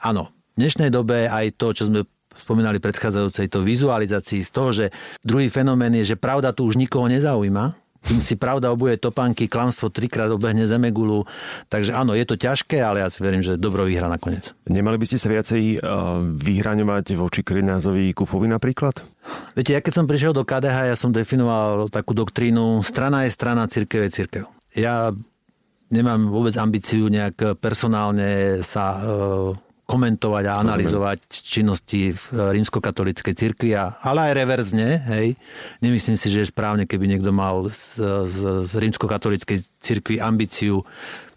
Áno, 0.00 0.32
dnešnej 0.62 0.94
dobe 0.94 1.26
aj 1.26 1.58
to, 1.58 1.74
čo 1.74 1.90
sme 1.90 2.06
spomínali 2.32 2.78
predchádzajúcej, 2.78 3.50
to 3.50 3.66
vizualizácii 3.66 4.46
z 4.46 4.50
toho, 4.54 4.70
že 4.70 4.86
druhý 5.20 5.50
fenomén 5.50 5.92
je, 5.98 6.14
že 6.14 6.16
pravda 6.16 6.54
tu 6.54 6.64
už 6.64 6.78
nikoho 6.78 7.10
nezaujíma, 7.10 7.82
tým 8.02 8.18
si 8.18 8.34
pravda 8.34 8.74
obuje 8.74 8.98
topánky, 8.98 9.46
klamstvo 9.46 9.86
trikrát 9.86 10.26
obehne 10.26 10.66
zemegulu. 10.66 11.22
Takže 11.70 11.94
áno, 11.94 12.18
je 12.18 12.26
to 12.26 12.34
ťažké, 12.34 12.82
ale 12.82 12.98
ja 12.98 13.06
si 13.06 13.22
verím, 13.22 13.46
že 13.46 13.54
dobro 13.54 13.86
vyhra 13.86 14.10
nakoniec. 14.10 14.50
Nemali 14.66 14.98
by 14.98 15.06
ste 15.06 15.22
sa 15.22 15.30
viacej 15.30 15.78
uh, 15.78 16.18
vyhraňovať 16.34 17.14
voči 17.14 17.46
Krinázovi 17.46 18.10
Kufovi 18.10 18.50
napríklad? 18.50 19.06
Viete, 19.54 19.78
ja 19.78 19.78
keď 19.78 20.02
som 20.02 20.10
prišiel 20.10 20.34
do 20.34 20.42
KDH, 20.42 20.90
ja 20.90 20.96
som 20.98 21.14
definoval 21.14 21.86
takú 21.94 22.10
doktrínu 22.10 22.82
strana 22.82 23.22
je 23.22 23.30
strana, 23.30 23.70
církev 23.70 24.02
je 24.02 24.10
církev. 24.10 24.44
Ja 24.74 25.14
nemám 25.94 26.26
vôbec 26.26 26.58
ambíciu 26.58 27.06
nejak 27.06 27.62
personálne 27.62 28.66
sa 28.66 28.98
uh, 28.98 29.54
komentovať 29.92 30.44
a 30.48 30.64
analyzovať 30.64 31.20
činnosti 31.28 32.16
v 32.16 32.24
rímskokatolíckej 32.56 33.34
cirkvi, 33.36 33.76
ale 33.76 34.18
aj 34.24 34.32
reverzne. 34.32 34.88
Hej. 35.12 35.36
Nemyslím 35.84 36.16
si, 36.16 36.32
že 36.32 36.48
je 36.48 36.48
správne, 36.48 36.88
keby 36.88 37.04
niekto 37.04 37.28
mal 37.28 37.68
z, 37.68 38.00
z, 38.32 38.38
z 38.64 38.72
rímskokatolíckej 38.72 39.60
cirkvi 39.84 40.16
ambíciu 40.16 40.80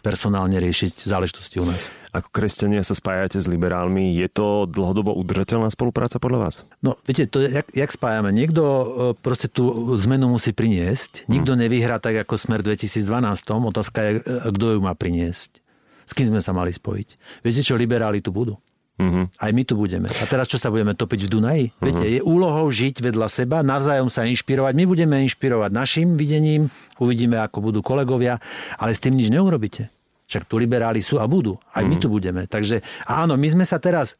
personálne 0.00 0.56
riešiť 0.56 1.04
záležitosti 1.04 1.60
u 1.60 1.68
nás. 1.68 1.82
Ako 2.16 2.32
kresťania 2.32 2.80
sa 2.80 2.96
spájate 2.96 3.36
s 3.36 3.44
liberálmi, 3.44 4.16
je 4.16 4.24
to 4.32 4.64
dlhodobo 4.64 5.12
udržateľná 5.12 5.68
spolupráca 5.68 6.16
podľa 6.16 6.38
vás? 6.48 6.54
No, 6.80 6.96
viete, 7.04 7.28
to 7.28 7.44
jak, 7.44 7.68
jak 7.76 7.92
spájame. 7.92 8.32
Niekto 8.32 8.62
e, 8.64 8.84
proste 9.20 9.52
tú 9.52 9.68
zmenu 10.00 10.32
musí 10.32 10.56
priniesť. 10.56 11.28
Nikto 11.28 11.52
hmm. 11.52 11.60
nevyhrá 11.60 12.00
tak 12.00 12.16
ako 12.24 12.40
Smer 12.40 12.64
2012. 12.64 13.04
Otázka 13.52 13.98
je, 14.00 14.12
e, 14.16 14.48
kto 14.48 14.64
ju 14.72 14.80
má 14.80 14.96
priniesť. 14.96 15.65
S 16.06 16.14
kým 16.14 16.30
sme 16.30 16.40
sa 16.40 16.54
mali 16.54 16.70
spojiť? 16.70 17.42
Viete 17.42 17.60
čo, 17.66 17.74
liberáli 17.74 18.22
tu 18.22 18.30
budú. 18.30 18.54
Uh-huh. 18.96 19.28
Aj 19.28 19.52
my 19.52 19.62
tu 19.68 19.76
budeme. 19.76 20.08
A 20.08 20.24
teraz 20.24 20.48
čo 20.48 20.56
sa 20.56 20.72
budeme 20.72 20.96
topiť 20.96 21.28
v 21.28 21.32
Dunaji? 21.36 21.64
Uh-huh. 21.68 21.84
Viete, 21.84 22.06
je 22.08 22.20
úlohou 22.24 22.64
žiť 22.72 23.04
vedľa 23.04 23.28
seba, 23.28 23.60
navzájom 23.60 24.08
sa 24.08 24.24
inšpirovať. 24.24 24.72
My 24.72 24.84
budeme 24.88 25.20
inšpirovať 25.28 25.68
našim 25.68 26.08
videním, 26.16 26.72
uvidíme, 26.96 27.36
ako 27.36 27.60
budú 27.60 27.84
kolegovia, 27.84 28.40
ale 28.80 28.96
s 28.96 29.02
tým 29.02 29.18
nič 29.20 29.28
neurobíte. 29.28 29.92
Však 30.26 30.48
tu 30.48 30.56
liberáli 30.56 31.04
sú 31.04 31.20
a 31.20 31.28
budú. 31.28 31.60
Aj 31.76 31.84
uh-huh. 31.84 31.92
my 31.92 31.96
tu 32.00 32.08
budeme. 32.08 32.48
Takže 32.48 32.80
áno, 33.04 33.36
my 33.36 33.48
sme 33.52 33.64
sa 33.68 33.76
teraz 33.76 34.16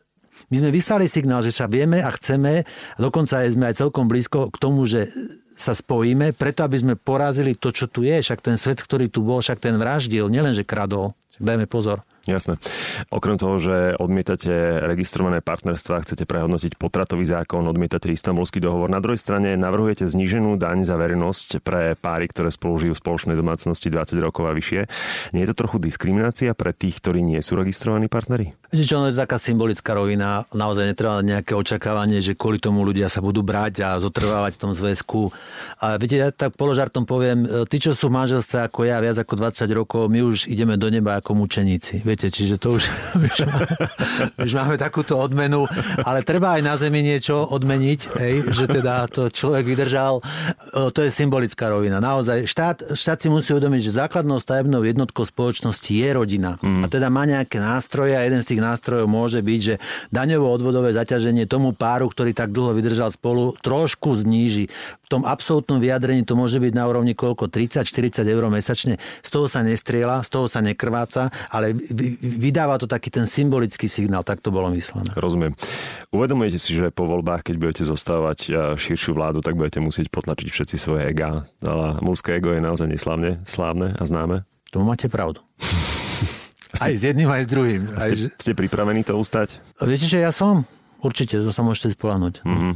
my 0.53 0.61
sme 0.61 0.69
vyslali 0.69 1.09
signál, 1.09 1.41
že 1.41 1.49
sa 1.49 1.65
vieme 1.65 2.05
a 2.05 2.13
chceme, 2.13 2.69
a 2.69 2.99
dokonca 3.01 3.41
sme 3.49 3.73
aj 3.73 3.81
celkom 3.81 4.05
blízko 4.05 4.53
k 4.53 4.57
tomu, 4.61 4.85
že 4.85 5.09
sa 5.57 5.73
spojíme, 5.73 6.37
preto 6.37 6.63
aby 6.63 6.77
sme 6.77 6.95
porazili 7.01 7.57
to, 7.57 7.73
čo 7.73 7.89
tu 7.89 8.05
je. 8.05 8.21
Však 8.21 8.45
ten 8.45 8.61
svet, 8.61 8.85
ktorý 8.85 9.09
tu 9.09 9.25
bol, 9.25 9.41
však 9.41 9.65
ten 9.65 9.81
vraždil, 9.81 10.29
nielenže 10.29 10.69
kradol. 10.69 11.17
Dajme 11.41 11.67
pozor. 11.67 12.06
Jasné. 12.27 12.59
Okrem 13.15 13.39
toho, 13.39 13.55
že 13.63 13.95
odmietate 14.03 14.83
registrované 14.83 15.39
partnerstva, 15.39 16.03
chcete 16.03 16.27
prehodnotiť 16.27 16.75
potratový 16.75 17.23
zákon, 17.23 17.63
odmietate 17.63 18.11
istambulský 18.11 18.59
dohovor. 18.59 18.91
Na 18.91 18.99
druhej 18.99 19.23
strane 19.23 19.55
navrhujete 19.55 20.11
zníženú 20.11 20.59
daň 20.59 20.83
za 20.83 20.99
verejnosť 20.99 21.63
pre 21.63 21.95
páry, 21.95 22.27
ktoré 22.27 22.51
spolu 22.51 22.83
žijú 22.83 22.99
v 22.99 23.03
spoločnej 23.07 23.39
domácnosti 23.39 23.95
20 23.95 24.19
rokov 24.19 24.43
a 24.51 24.57
vyššie. 24.59 24.81
Nie 25.39 25.47
je 25.47 25.51
to 25.55 25.61
trochu 25.63 25.79
diskriminácia 25.79 26.51
pre 26.59 26.75
tých, 26.75 26.99
ktorí 26.99 27.23
nie 27.23 27.39
sú 27.39 27.55
registrovaní 27.55 28.11
partneri? 28.11 28.59
Viete 28.75 28.91
čo, 28.91 28.99
ono 28.99 29.15
je 29.15 29.23
taká 29.23 29.39
symbolická 29.39 29.95
rovina. 29.95 30.43
Naozaj 30.51 30.91
netreba 30.91 31.23
nejaké 31.23 31.55
očakávanie, 31.55 32.19
že 32.19 32.35
kvôli 32.35 32.59
tomu 32.59 32.83
ľudia 32.83 33.07
sa 33.07 33.23
budú 33.23 33.47
brať 33.47 33.87
a 33.87 34.03
zotrvávať 34.03 34.59
v 34.59 34.63
tom 34.67 34.73
zväzku. 34.75 35.31
A 35.79 35.95
viete, 35.95 36.19
ja 36.19 36.35
tak 36.35 36.59
položartom 36.59 37.07
poviem, 37.07 37.47
tí, 37.71 37.79
čo 37.79 37.95
sú 37.95 38.11
v 38.11 38.19
manželstve 38.19 38.67
ako 38.67 38.83
ja, 38.83 38.99
viac 38.99 39.15
ako 39.15 39.39
20 39.39 39.71
rokov, 39.71 40.11
my 40.11 40.27
už 40.27 40.51
ideme 40.51 40.75
do 40.75 40.91
neba 40.91 41.23
ako 41.23 41.39
mučeníci 41.39 42.03
viete, 42.03 42.16
čiže 42.19 42.57
to 42.57 42.81
už, 42.81 42.89
už, 43.29 43.37
máme, 43.45 43.67
už 44.41 44.53
máme 44.57 44.75
takúto 44.81 45.21
odmenu, 45.21 45.69
ale 46.03 46.25
treba 46.25 46.57
aj 46.57 46.63
na 46.65 46.75
zemi 46.81 47.05
niečo 47.05 47.45
odmeniť, 47.45 48.01
hej, 48.17 48.35
že 48.51 48.65
teda 48.67 49.05
to 49.13 49.29
človek 49.29 49.69
vydržal, 49.69 50.25
to 50.73 51.01
je 51.05 51.11
symbolická 51.13 51.69
rovina. 51.69 52.01
Naozaj, 52.01 52.49
štát, 52.49 52.79
štát 52.97 53.19
si 53.21 53.29
musí 53.29 53.53
uvedomiť, 53.53 53.81
že 53.85 53.99
základnou 54.01 54.41
stavebnou 54.41 54.81
jednotkou 54.87 55.29
spoločnosti 55.29 55.93
je 55.93 56.09
rodina. 56.13 56.57
Mm. 56.65 56.85
A 56.85 56.87
teda 56.89 57.13
má 57.13 57.29
nejaké 57.29 57.61
nástroje 57.61 58.17
a 58.17 58.25
jeden 58.25 58.41
z 58.41 58.57
tých 58.57 58.65
nástrojov 58.65 59.07
môže 59.11 59.41
byť, 59.45 59.61
že 59.61 59.75
daňovo-odvodové 60.15 60.95
zaťaženie 60.97 61.45
tomu 61.45 61.77
páru, 61.77 62.09
ktorý 62.09 62.33
tak 62.33 62.55
dlho 62.55 62.73
vydržal 62.77 63.13
spolu, 63.13 63.53
trošku 63.61 64.21
zníži. 64.23 64.69
V 65.07 65.09
tom 65.09 65.23
absolútnom 65.23 65.79
vyjadrení 65.79 66.27
to 66.27 66.35
môže 66.35 66.59
byť 66.59 66.73
na 66.75 66.85
úrovni 66.91 67.15
koľko? 67.15 67.47
30-40 67.47 68.27
eur 68.27 68.45
mesačne. 68.51 68.99
Z 69.23 69.31
toho 69.31 69.47
sa 69.47 69.63
nestriela, 69.63 70.19
z 70.27 70.29
toho 70.35 70.47
sa 70.51 70.59
nekrváca, 70.59 71.31
ale 71.49 71.73
vydáva 72.15 72.79
to 72.79 72.87
taký 72.87 73.11
ten 73.11 73.27
symbolický 73.27 73.91
signál, 73.91 74.23
tak 74.23 74.39
to 74.39 74.55
bolo 74.55 74.71
myslené. 74.73 75.11
Rozumiem. 75.19 75.59
Uvedomujete 76.15 76.59
si, 76.61 76.77
že 76.77 76.95
po 76.95 77.11
voľbách, 77.11 77.43
keď 77.47 77.55
budete 77.59 77.83
zostávať 77.83 78.39
e, 78.47 78.51
širšiu 78.79 79.17
vládu, 79.17 79.43
tak 79.43 79.59
budete 79.59 79.83
musieť 79.83 80.09
potlačiť 80.15 80.49
všetci 80.49 80.77
svoje 80.79 81.11
ega. 81.11 81.51
Ale 81.61 81.99
mužské 82.01 82.39
ego 82.39 82.55
je 82.55 82.63
naozaj 82.63 82.87
neslávne, 82.87 83.43
slávne 83.45 83.97
a 83.97 84.03
známe? 84.07 84.47
To 84.71 84.85
máte 84.87 85.11
pravdu. 85.11 85.43
Ste, 86.77 86.93
aj 86.93 86.95
s 86.99 87.03
jedným, 87.09 87.29
aj 87.33 87.43
s 87.45 87.49
druhým. 87.49 87.83
Ste, 87.89 87.97
aj... 87.97 88.37
ste 88.37 88.53
pripravení 88.53 89.01
to 89.01 89.17
ustať? 89.17 89.81
Viete, 89.81 90.05
že 90.05 90.21
ja 90.21 90.29
som. 90.29 90.69
Určite, 91.01 91.41
to 91.41 91.49
sa 91.49 91.65
môžete 91.65 91.97
spolahnuť. 91.97 92.45
Mm-hmm. 92.45 92.73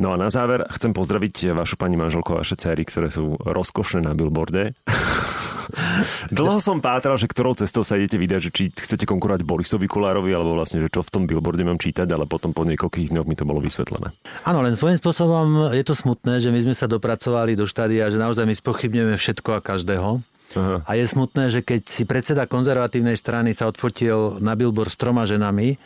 No 0.00 0.12
a 0.12 0.16
na 0.20 0.28
záver 0.28 0.64
chcem 0.72 0.92
pozdraviť 0.92 1.56
vašu 1.56 1.76
pani 1.80 1.96
manželku 1.96 2.32
a 2.36 2.44
vaše 2.44 2.56
céry, 2.56 2.84
ktoré 2.84 3.08
sú 3.08 3.36
rozkošné 3.40 4.04
na 4.04 4.12
billboarde. 4.12 4.76
Dlho 6.36 6.58
som 6.60 6.78
pátral, 6.78 7.16
že 7.16 7.28
ktorou 7.28 7.56
cestou 7.56 7.82
sa 7.82 7.96
idete 7.96 8.20
vydať, 8.20 8.40
že 8.40 8.50
či 8.52 8.64
chcete 8.72 9.08
konkurovať 9.08 9.42
Borisovi 9.44 9.88
Kolárovi, 9.88 10.32
alebo 10.32 10.56
vlastne, 10.56 10.84
že 10.84 10.92
čo 10.92 11.00
v 11.00 11.12
tom 11.12 11.24
billboarde 11.24 11.64
mám 11.64 11.80
čítať, 11.80 12.06
ale 12.12 12.28
potom 12.28 12.52
po 12.52 12.64
niekoľkých 12.68 13.12
dňoch 13.12 13.26
mi 13.26 13.36
to 13.36 13.48
bolo 13.48 13.60
vysvetlené. 13.64 14.12
Áno, 14.44 14.60
len 14.60 14.76
svojím 14.76 15.00
spôsobom 15.00 15.72
je 15.72 15.84
to 15.84 15.94
smutné, 15.96 16.40
že 16.40 16.52
my 16.52 16.60
sme 16.60 16.74
sa 16.76 16.86
dopracovali 16.88 17.56
do 17.56 17.64
štádia, 17.64 18.12
že 18.12 18.20
naozaj 18.20 18.44
my 18.44 18.54
spochybňujeme 18.56 19.16
všetko 19.16 19.50
a 19.56 19.64
každého. 19.64 20.20
Aha. 20.52 20.84
A 20.84 20.90
je 21.00 21.04
smutné, 21.08 21.48
že 21.48 21.64
keď 21.64 21.88
si 21.88 22.04
predseda 22.04 22.44
konzervatívnej 22.44 23.16
strany 23.16 23.56
sa 23.56 23.72
odfotil 23.72 24.36
na 24.44 24.52
billboard 24.52 24.92
s 24.92 25.00
troma 25.00 25.24
ženami, 25.24 25.80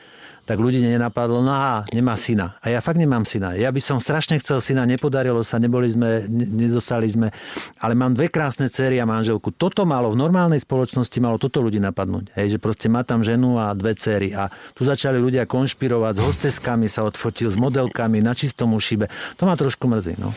tak 0.47 0.63
ľudí 0.63 0.79
nenapadlo, 0.79 1.43
no 1.43 1.51
aha, 1.51 1.91
nemá 1.91 2.15
syna. 2.15 2.55
A 2.63 2.71
ja 2.71 2.79
fakt 2.79 3.03
nemám 3.03 3.27
syna. 3.27 3.59
Ja 3.59 3.75
by 3.75 3.83
som 3.83 3.99
strašne 3.99 4.39
chcel 4.39 4.63
syna, 4.63 4.87
nepodarilo 4.87 5.43
sa, 5.43 5.59
neboli 5.59 5.91
sme, 5.91 6.31
nedostali 6.31 7.11
sme, 7.11 7.35
ale 7.83 7.99
mám 7.99 8.15
dve 8.15 8.31
krásne 8.31 8.71
cery 8.71 9.03
a 9.03 9.05
manželku. 9.05 9.51
Toto 9.51 9.83
malo 9.83 10.15
v 10.15 10.17
normálnej 10.23 10.63
spoločnosti, 10.63 11.19
malo 11.19 11.43
toto 11.43 11.59
ľudí 11.59 11.83
napadnúť. 11.83 12.31
Hej, 12.39 12.57
že 12.57 12.59
proste 12.63 12.87
má 12.87 13.03
tam 13.03 13.27
ženu 13.27 13.59
a 13.59 13.75
dve 13.75 13.99
cery. 13.99 14.31
A 14.31 14.49
tu 14.79 14.87
začali 14.87 15.19
ľudia 15.19 15.51
konšpirovať, 15.51 16.13
s 16.17 16.21
hosteskami 16.23 16.87
sa 16.87 17.03
odfotil, 17.03 17.51
s 17.51 17.59
modelkami, 17.59 18.23
na 18.23 18.39
čistom 18.39 18.79
ušibe. 18.79 19.11
To 19.43 19.51
ma 19.51 19.59
trošku 19.59 19.91
mrzí. 19.91 20.15
No. 20.23 20.31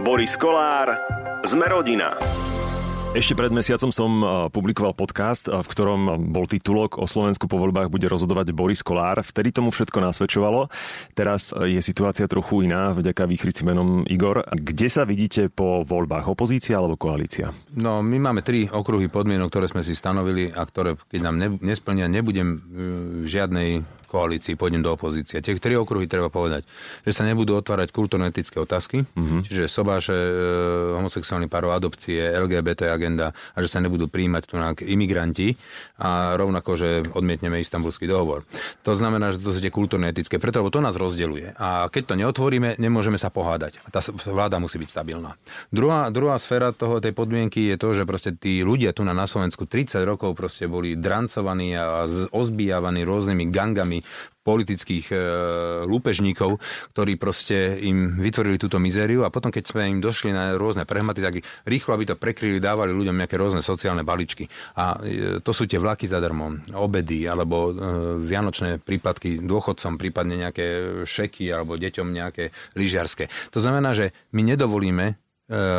Boris 0.00 0.40
Kolár, 0.40 0.96
sme 1.44 1.68
rodina. 1.68 2.16
Ešte 3.10 3.34
pred 3.34 3.50
mesiacom 3.50 3.90
som 3.90 4.10
publikoval 4.54 4.94
podcast, 4.94 5.50
v 5.50 5.66
ktorom 5.66 6.30
bol 6.30 6.46
titulok 6.46 6.94
O 6.94 7.10
Slovensku 7.10 7.50
po 7.50 7.58
voľbách 7.58 7.90
bude 7.90 8.06
rozhodovať 8.06 8.54
Boris 8.54 8.86
Kolár. 8.86 9.26
Vtedy 9.26 9.50
tomu 9.50 9.74
všetko 9.74 9.98
nasvedčovalo. 9.98 10.70
Teraz 11.18 11.50
je 11.50 11.82
situácia 11.82 12.30
trochu 12.30 12.70
iná, 12.70 12.94
vďaka 12.94 13.26
výchrici 13.26 13.66
menom 13.66 14.06
Igor. 14.06 14.46
Kde 14.54 14.86
sa 14.86 15.02
vidíte 15.02 15.50
po 15.50 15.82
voľbách? 15.82 16.30
Opozícia 16.30 16.78
alebo 16.78 16.94
koalícia? 16.94 17.50
No, 17.74 17.98
my 17.98 18.30
máme 18.30 18.46
tri 18.46 18.70
okruhy 18.70 19.10
podmienok, 19.10 19.50
ktoré 19.50 19.66
sme 19.66 19.82
si 19.82 19.98
stanovili 19.98 20.54
a 20.54 20.62
ktoré, 20.62 20.94
keď 21.10 21.20
nám 21.26 21.60
nesplnia, 21.66 22.06
nebudem 22.06 22.62
v 22.62 23.26
žiadnej 23.26 23.99
koalícii, 24.10 24.58
pôjdem 24.58 24.82
do 24.82 24.90
opozície. 24.90 25.38
Tie 25.38 25.54
tri 25.62 25.78
okruhy 25.78 26.10
treba 26.10 26.26
povedať, 26.26 26.66
že 27.06 27.14
sa 27.14 27.22
nebudú 27.22 27.54
otvárať 27.54 27.94
kultúrno-etické 27.94 28.58
otázky, 28.58 29.06
mm-hmm. 29.06 29.46
čiže 29.46 29.70
sobáše, 29.70 30.18
e, 30.18 30.32
homosexuálny 30.98 31.46
párov, 31.46 31.70
adopcie, 31.70 32.18
LGBT 32.18 32.90
agenda 32.90 33.30
a 33.54 33.58
že 33.62 33.70
sa 33.70 33.78
nebudú 33.78 34.10
príjmať 34.10 34.42
tu 34.50 34.58
imigranti 34.82 35.54
a 36.00 36.34
rovnako, 36.40 36.70
že 36.80 36.88
odmietneme 37.12 37.60
istambulský 37.60 38.08
dohovor. 38.08 38.48
To 38.88 38.96
znamená, 38.96 39.30
že 39.30 39.38
to 39.38 39.52
sú 39.52 39.60
tie 39.60 39.68
kultúrno-etické, 39.68 40.40
preto 40.40 40.64
lebo 40.64 40.72
to 40.72 40.80
nás 40.80 40.96
rozdeluje. 40.96 41.52
A 41.60 41.92
keď 41.92 42.02
to 42.08 42.14
neotvoríme, 42.16 42.80
nemôžeme 42.80 43.20
sa 43.20 43.28
pohádať. 43.28 43.76
Tá 43.92 44.00
vláda 44.32 44.56
musí 44.56 44.80
byť 44.80 44.88
stabilná. 44.88 45.36
Druhá, 45.68 46.08
druhá 46.08 46.40
sféra 46.40 46.72
toho, 46.72 47.04
tej 47.04 47.12
podmienky 47.12 47.68
je 47.68 47.76
to, 47.76 47.92
že 47.92 48.08
proste 48.08 48.32
tí 48.32 48.64
ľudia 48.64 48.96
tu 48.96 49.04
na, 49.04 49.12
na 49.12 49.28
Slovensku 49.28 49.68
30 49.68 50.00
rokov 50.08 50.32
proste 50.32 50.64
boli 50.64 50.96
drancovaní 50.96 51.76
a 51.76 52.08
ozbíjavaní 52.32 53.04
rôznymi 53.04 53.44
gangami 53.52 54.00
politických 54.40 55.12
e, 55.12 55.16
lúpežníkov, 55.84 56.56
ktorí 56.96 57.20
proste 57.20 57.76
im 57.84 58.16
vytvorili 58.16 58.56
túto 58.56 58.80
mizériu 58.80 59.28
a 59.28 59.32
potom, 59.32 59.52
keď 59.52 59.64
sme 59.68 59.82
im 59.92 60.00
došli 60.00 60.32
na 60.32 60.56
rôzne 60.56 60.88
prehmaty, 60.88 61.20
tak 61.20 61.44
rýchlo, 61.68 61.92
aby 61.92 62.08
to 62.08 62.16
prekryli, 62.16 62.56
dávali 62.56 62.96
ľuďom 62.96 63.20
nejaké 63.20 63.36
rôzne 63.36 63.60
sociálne 63.60 64.00
baličky. 64.00 64.48
A 64.80 64.96
e, 65.04 65.44
to 65.44 65.52
sú 65.52 65.68
tie 65.68 65.76
vlaky 65.76 66.08
zadarmo, 66.08 66.56
obedy 66.72 67.28
alebo 67.28 67.70
e, 67.70 67.72
vianočné 68.24 68.80
prípadky 68.80 69.44
dôchodcom, 69.44 70.00
prípadne 70.00 70.48
nejaké 70.48 70.66
šeky 71.04 71.52
alebo 71.52 71.76
deťom 71.76 72.08
nejaké 72.08 72.48
lyžiarske. 72.80 73.28
To 73.52 73.60
znamená, 73.60 73.92
že 73.92 74.16
my 74.32 74.40
nedovolíme 74.56 75.06
e, 75.12 75.14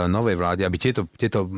novej 0.05 0.37
vláde, 0.37 0.63
aby 0.69 0.77
tieto, 0.77 1.09
tieto 1.17 1.49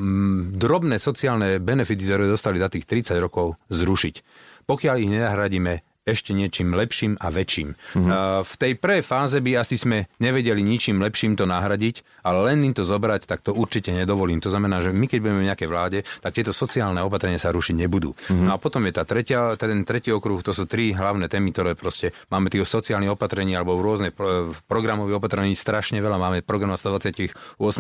drobné 0.56 0.96
sociálne 1.04 1.60
benefity, 1.60 2.08
ktoré 2.08 2.32
dostali 2.32 2.64
za 2.64 2.72
tých 2.72 2.88
30 2.88 3.20
rokov, 3.20 3.60
zrušiť. 3.68 4.16
Pokiaľ 4.64 4.96
ich 5.04 5.12
nenahradíme 5.12 5.93
ešte 6.04 6.36
niečím 6.36 6.76
lepším 6.76 7.16
a 7.20 7.32
väčším. 7.32 7.70
Mm-hmm. 7.74 8.12
V 8.44 8.54
tej 8.60 8.74
prvej 8.76 9.04
fáze 9.04 9.40
by 9.40 9.64
asi 9.64 9.80
sme 9.80 10.12
nevedeli 10.20 10.60
ničím 10.60 11.00
lepším 11.00 11.40
to 11.40 11.48
nahradiť, 11.48 12.24
ale 12.28 12.52
len 12.52 12.64
im 12.68 12.74
to 12.76 12.84
zobrať, 12.84 13.28
tak 13.28 13.40
to 13.40 13.56
určite 13.56 13.96
nedovolím. 13.96 14.44
To 14.44 14.52
znamená, 14.52 14.84
že 14.84 14.92
my 14.92 15.06
keď 15.08 15.20
budeme 15.24 15.42
v 15.44 15.50
nejakej 15.52 15.70
vláde, 15.72 16.00
tak 16.20 16.36
tieto 16.36 16.52
sociálne 16.52 17.00
opatrenia 17.00 17.40
sa 17.40 17.56
rušiť 17.56 17.76
nebudú. 17.88 18.12
Mm-hmm. 18.12 18.44
No 18.44 18.52
a 18.56 18.58
potom 18.60 18.84
je 18.84 18.94
tá 18.94 19.08
tretia, 19.08 19.56
ten 19.56 19.88
tretí 19.88 20.12
okruh, 20.12 20.44
to 20.44 20.52
sú 20.52 20.68
tri 20.68 20.92
hlavné 20.92 21.32
témy, 21.32 21.56
ktoré 21.56 21.72
proste 21.80 22.12
máme 22.28 22.52
tých 22.52 22.68
sociálnych 22.68 23.16
opatrení 23.16 23.56
alebo 23.56 23.80
v 23.80 23.84
rôzne 23.84 24.10
programových 24.68 25.20
opatrení 25.24 25.56
strašne 25.56 26.04
veľa. 26.04 26.20
Máme 26.20 26.40
program 26.44 26.76
na 26.76 26.80
128 26.80 27.32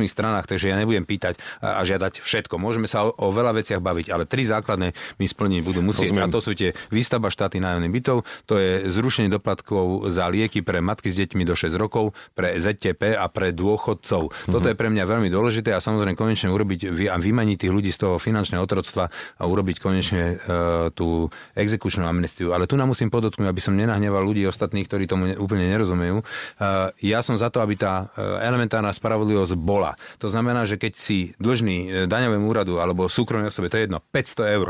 stranách, 0.07 0.47
takže 0.47 0.71
ja 0.71 0.79
nebudem 0.79 1.03
pýtať 1.03 1.39
a 1.59 1.83
žiadať 1.83 2.23
všetko. 2.23 2.55
Môžeme 2.55 2.87
sa 2.87 3.03
o, 3.03 3.11
o 3.11 3.27
veľa 3.35 3.51
veciach 3.59 3.83
baviť, 3.83 4.07
ale 4.15 4.23
tri 4.23 4.47
základné 4.47 4.95
my 5.19 5.25
splniť 5.25 5.61
budú 5.65 5.81
musieť. 5.83 6.13
Rozumiem. 6.13 6.29
A 6.29 6.33
to 6.33 6.39
sú 6.39 6.55
tie 6.55 6.71
výstavba 6.93 7.27
štáty 7.33 7.59
nájomných 7.59 7.93
bytov, 7.93 8.12
dôchodcov, 8.13 8.45
to 8.45 8.53
je 8.59 8.71
zrušenie 8.89 9.29
doplatkov 9.31 10.09
za 10.13 10.29
lieky 10.29 10.61
pre 10.61 10.83
matky 10.83 11.09
s 11.09 11.17
deťmi 11.17 11.43
do 11.47 11.57
6 11.57 11.73
rokov, 11.79 12.13
pre 12.37 12.57
ZTP 12.59 13.17
a 13.17 13.25
pre 13.31 13.49
dôchodcov. 13.55 14.29
Mm-hmm. 14.29 14.53
Toto 14.53 14.67
je 14.69 14.75
pre 14.77 14.89
mňa 14.93 15.03
veľmi 15.07 15.29
dôležité 15.31 15.73
a 15.73 15.81
samozrejme 15.81 16.17
konečne 16.17 16.53
urobiť 16.53 17.09
a 17.09 17.17
vymaniť 17.17 17.57
tých 17.65 17.73
ľudí 17.73 17.89
z 17.89 17.99
toho 18.05 18.15
finančného 18.21 18.61
otroctva 18.61 19.09
a 19.39 19.43
urobiť 19.43 19.77
konečne 19.81 20.23
uh, 20.37 20.89
tú 20.93 21.29
exekučnú 21.57 22.05
amnestiu. 22.05 22.53
Ale 22.53 22.69
tu 22.69 22.77
nám 22.77 22.91
musím 22.91 23.09
podotknúť, 23.09 23.47
aby 23.49 23.61
som 23.63 23.73
nenahneval 23.73 24.21
ľudí 24.21 24.45
ostatných, 24.45 24.85
ktorí 24.85 25.07
tomu 25.07 25.33
úplne 25.39 25.69
nerozumejú. 25.71 26.21
Uh, 26.21 26.91
ja 27.01 27.23
som 27.23 27.39
za 27.39 27.49
to, 27.49 27.63
aby 27.63 27.79
tá 27.79 28.11
uh, 28.11 28.43
elementárna 28.43 28.91
spravodlivosť 28.91 29.55
bola. 29.57 29.95
To 30.19 30.27
znamená, 30.27 30.67
že 30.67 30.77
keď 30.77 30.93
si 30.93 31.17
dlžný 31.39 32.05
daňovému 32.05 32.45
úradu 32.45 32.77
alebo 32.83 33.07
súkromnej 33.07 33.49
osobe, 33.49 33.71
to 33.71 33.79
je 33.79 33.85
jedno, 33.87 34.03
500 34.11 34.57
eur. 34.59 34.67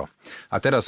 A 0.54 0.58
teraz 0.62 0.88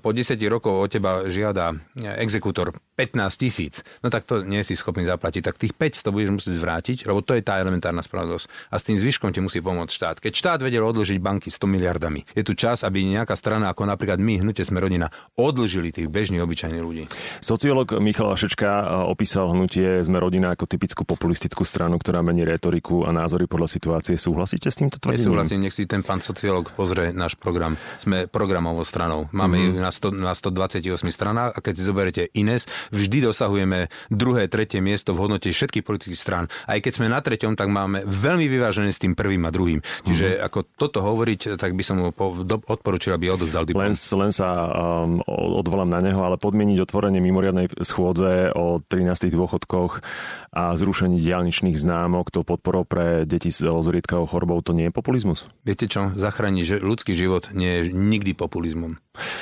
po 0.00 0.10
10 0.10 0.36
rokov 0.48 0.72
od 0.72 0.88
teba 0.88 1.28
žiada 1.28 1.74
exekútor 1.96 2.72
15 3.00 3.32
tisíc, 3.40 3.80
no 4.04 4.12
tak 4.12 4.28
to 4.28 4.44
nie 4.44 4.60
si 4.60 4.76
schopný 4.76 5.08
zaplatiť, 5.08 5.40
tak 5.40 5.56
tých 5.56 5.72
500 5.72 6.12
budeš 6.12 6.30
musieť 6.36 6.60
zvrátiť, 6.60 6.98
lebo 7.08 7.24
to 7.24 7.32
je 7.32 7.40
tá 7.40 7.56
elementárna 7.56 8.04
spravodlivosť. 8.04 8.68
A 8.68 8.76
s 8.76 8.84
tým 8.84 9.00
zvyškom 9.00 9.32
ti 9.32 9.40
musí 9.40 9.64
pomôcť 9.64 9.88
štát. 9.88 10.16
Keď 10.20 10.32
štát 10.36 10.60
vedel 10.60 10.84
odložiť 10.84 11.16
banky 11.16 11.48
100 11.48 11.64
miliardami, 11.64 12.28
je 12.36 12.44
tu 12.44 12.52
čas, 12.52 12.84
aby 12.84 13.00
nejaká 13.08 13.32
strana, 13.40 13.72
ako 13.72 13.88
napríklad 13.88 14.20
my, 14.20 14.44
hnutie 14.44 14.68
sme 14.68 14.84
rodina, 14.84 15.08
odlžili 15.40 15.96
tých 15.96 16.12
bežných 16.12 16.44
obyčajných 16.44 16.84
ľudí. 16.84 17.08
Sociológ 17.40 17.96
Michal 18.04 18.28
Vašečka 18.28 18.68
e, 18.68 18.84
opísal 19.08 19.48
hnutie 19.56 20.04
sme 20.04 20.20
rodina 20.20 20.52
ako 20.52 20.68
typickú 20.68 21.08
populistickú 21.08 21.64
stranu, 21.64 21.96
ktorá 21.96 22.20
mení 22.20 22.44
retoriku 22.44 23.08
a 23.08 23.16
názory 23.16 23.48
podľa 23.48 23.72
situácie. 23.72 24.20
Súhlasíte 24.20 24.68
s 24.68 24.76
týmto 24.76 25.00
tvrdením? 25.00 25.24
Nesúhlasím, 25.24 25.60
nech 25.64 25.72
si 25.72 25.88
ten 25.88 26.04
pán 26.04 26.20
sociológ 26.20 26.76
pozrie 26.76 27.16
náš 27.16 27.40
program. 27.40 27.80
Sme 27.96 28.28
programovou 28.28 28.84
stranou. 28.84 29.32
Máme 29.32 29.56
mm-hmm. 29.56 29.80
na, 29.80 29.88
100, 29.88 30.20
na 30.20 30.32
128 30.36 31.00
stranách 31.08 31.56
a 31.56 31.58
keď 31.64 31.74
si 31.80 31.82
zoberete 31.88 32.22
Ines, 32.36 32.68
vždy 32.90 33.30
dosahujeme 33.30 33.90
druhé, 34.10 34.46
tretie 34.50 34.82
miesto 34.82 35.14
v 35.14 35.26
hodnote 35.26 35.50
všetkých 35.50 35.86
politických 35.86 36.20
strán. 36.20 36.44
Aj 36.66 36.78
keď 36.78 36.92
sme 37.00 37.06
na 37.08 37.22
treťom, 37.22 37.54
tak 37.54 37.70
máme 37.70 38.04
veľmi 38.04 38.46
vyvážené 38.46 38.90
s 38.90 39.00
tým 39.00 39.14
prvým 39.14 39.46
a 39.46 39.50
druhým. 39.50 39.80
Čiže 40.06 40.26
mm-hmm. 40.36 40.46
ako 40.46 40.58
toto 40.76 40.98
hovoriť, 41.00 41.56
tak 41.56 41.74
by 41.74 41.82
som 41.82 41.96
mu 42.02 42.12
odporučil, 42.50 43.14
aby 43.16 43.32
odozdal 43.32 43.64
diplom. 43.64 43.86
Len, 43.86 43.94
len 43.96 44.32
sa 44.34 44.48
um, 44.68 45.22
odvolám 45.30 45.90
na 45.90 46.00
neho, 46.02 46.20
ale 46.22 46.36
podmieniť 46.36 46.78
otvorenie 46.84 47.22
mimoriadnej 47.22 47.70
schôdze 47.82 48.52
o 48.54 48.82
13 48.82 49.30
dôchodkoch 49.30 50.02
a 50.50 50.74
zrušení 50.74 51.22
diálničných 51.22 51.78
známok, 51.78 52.34
to 52.34 52.42
podporou 52.42 52.82
pre 52.82 53.22
deti 53.24 53.54
s 53.54 53.62
zriedkavou 53.62 54.26
chorobou, 54.26 54.58
to 54.60 54.74
nie 54.74 54.90
je 54.90 54.92
populizmus? 54.94 55.46
Viete 55.62 55.86
čo? 55.86 56.10
Zachrániť 56.14 56.82
ľudský 56.82 57.14
život 57.14 57.52
nie 57.54 57.80
je 57.80 57.94
nikdy 57.94 58.34
populizmom. 58.34 58.98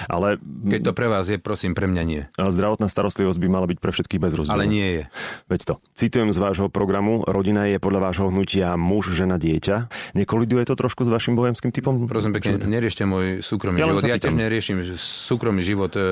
Ale... 0.08 0.40
Keď 0.68 0.80
to 0.84 0.92
pre 0.92 1.08
vás 1.08 1.28
je, 1.28 1.38
prosím, 1.40 1.72
pre 1.72 1.86
mňa 1.86 2.02
nie. 2.04 2.22
Zdravotná 2.36 2.90
starostlivosť 2.90 3.37
by 3.38 3.48
mala 3.48 3.66
byť 3.70 3.78
pre 3.78 3.90
všetkých 3.94 4.20
bez 4.20 4.32
rozdielu. 4.34 4.58
Ale 4.58 4.66
nie 4.66 4.88
je. 5.00 5.02
Veď 5.48 5.60
to. 5.64 5.74
Citujem 5.94 6.30
z 6.34 6.38
vášho 6.38 6.68
programu. 6.68 7.22
Rodina 7.24 7.70
je 7.70 7.78
podľa 7.78 8.10
vášho 8.10 8.28
hnutia 8.28 8.74
muž, 8.74 9.14
žena, 9.14 9.38
dieťa. 9.38 9.88
Nekoliduje 10.18 10.66
to 10.66 10.74
trošku 10.74 11.06
s 11.06 11.10
vašim 11.10 11.38
bohemským 11.38 11.70
typom? 11.70 12.10
Prosím 12.10 12.34
pekne, 12.34 12.58
neriešte 12.58 13.06
môj 13.06 13.40
súkromný 13.40 13.80
ja 13.80 13.86
život. 13.88 14.02
Ja 14.04 14.18
tiež 14.18 14.34
neriešim 14.34 14.82
súkromný 14.98 15.62
život 15.62 15.94
e, 15.94 16.02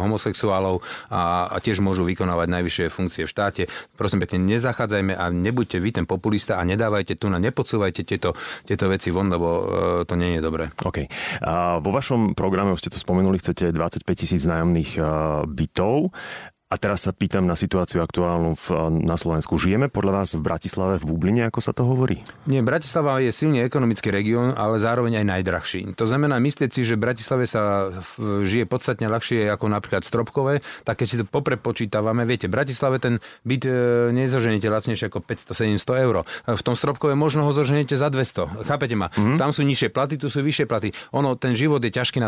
homosexuálov 0.00 0.80
a, 1.10 1.50
a 1.50 1.56
tiež 1.58 1.82
môžu 1.82 2.06
vykonávať 2.06 2.48
najvyššie 2.48 2.86
funkcie 2.88 3.24
v 3.26 3.30
štáte. 3.30 3.62
Prosím 3.98 4.22
pekne, 4.22 4.42
nezachádzajme 4.46 5.14
a 5.16 5.24
nebuďte 5.32 5.78
vy 5.82 5.90
ten 6.02 6.06
populista 6.06 6.60
a 6.60 6.62
nedávajte 6.62 7.18
tu 7.18 7.26
na, 7.32 7.42
nepodsúvajte 7.42 8.06
tieto, 8.06 8.38
tieto 8.64 8.86
veci 8.86 9.10
von, 9.10 9.28
lebo 9.28 9.48
e, 9.48 9.62
to 10.06 10.14
nie 10.14 10.38
je 10.38 10.40
dobré. 10.40 10.70
OK. 10.84 11.08
A 11.42 11.82
vo 11.82 11.90
vašom 11.90 12.36
programe, 12.38 12.72
už 12.72 12.86
ste 12.86 12.92
to 12.92 13.00
spomenuli, 13.00 13.40
chcete 13.40 13.72
25 13.72 14.06
tisíc 14.14 14.42
nájomných 14.46 14.90
e, 14.96 15.00
bytov. 15.48 16.12
A 16.66 16.82
teraz 16.82 17.06
sa 17.06 17.14
pýtam 17.14 17.46
na 17.46 17.54
situáciu 17.54 18.02
aktuálnu 18.02 18.58
v, 18.58 18.66
na 19.06 19.14
Slovensku. 19.14 19.54
Žijeme 19.54 19.86
podľa 19.86 20.12
vás 20.18 20.34
v 20.34 20.42
Bratislave, 20.42 20.98
v 20.98 21.06
Bubline, 21.06 21.46
ako 21.46 21.62
sa 21.62 21.70
to 21.70 21.86
hovorí? 21.86 22.26
Nie, 22.50 22.58
Bratislava 22.58 23.22
je 23.22 23.30
silne 23.30 23.62
ekonomický 23.62 24.10
región, 24.10 24.50
ale 24.50 24.82
zároveň 24.82 25.22
aj 25.22 25.26
najdrahší. 25.30 25.80
To 25.94 26.10
znamená, 26.10 26.42
myslieť 26.42 26.74
si, 26.74 26.82
že 26.82 26.98
v 26.98 27.06
Bratislave 27.06 27.46
sa 27.46 27.94
žije 28.18 28.66
podstatne 28.66 29.06
ľahšie 29.06 29.46
ako 29.46 29.70
napríklad 29.70 30.02
Stropkové, 30.02 30.58
tak 30.82 30.98
keď 30.98 31.06
si 31.06 31.16
to 31.22 31.24
poprepočítavame, 31.30 32.26
viete, 32.26 32.50
v 32.50 32.58
Bratislave 32.58 32.98
ten 32.98 33.22
byt 33.46 33.62
e, 33.62 33.70
nezoženete 34.10 34.66
lacnejšie 34.66 35.06
ako 35.06 35.22
500-700 35.22 36.02
eur. 36.02 36.26
V 36.50 36.62
tom 36.66 36.74
Stropkové 36.74 37.14
možno 37.14 37.46
ho 37.46 37.54
zoženete 37.54 37.94
za 37.94 38.10
200. 38.10 38.66
Chápete 38.66 38.98
ma? 38.98 39.14
Mm-hmm. 39.14 39.38
Tam 39.38 39.54
sú 39.54 39.62
nižšie 39.62 39.94
platy, 39.94 40.18
tu 40.18 40.26
sú 40.26 40.42
vyššie 40.42 40.66
platy. 40.66 40.90
Ono, 41.14 41.38
ten 41.38 41.54
život 41.54 41.78
je 41.78 41.94
ťažký 41.94 42.18
na, 42.18 42.26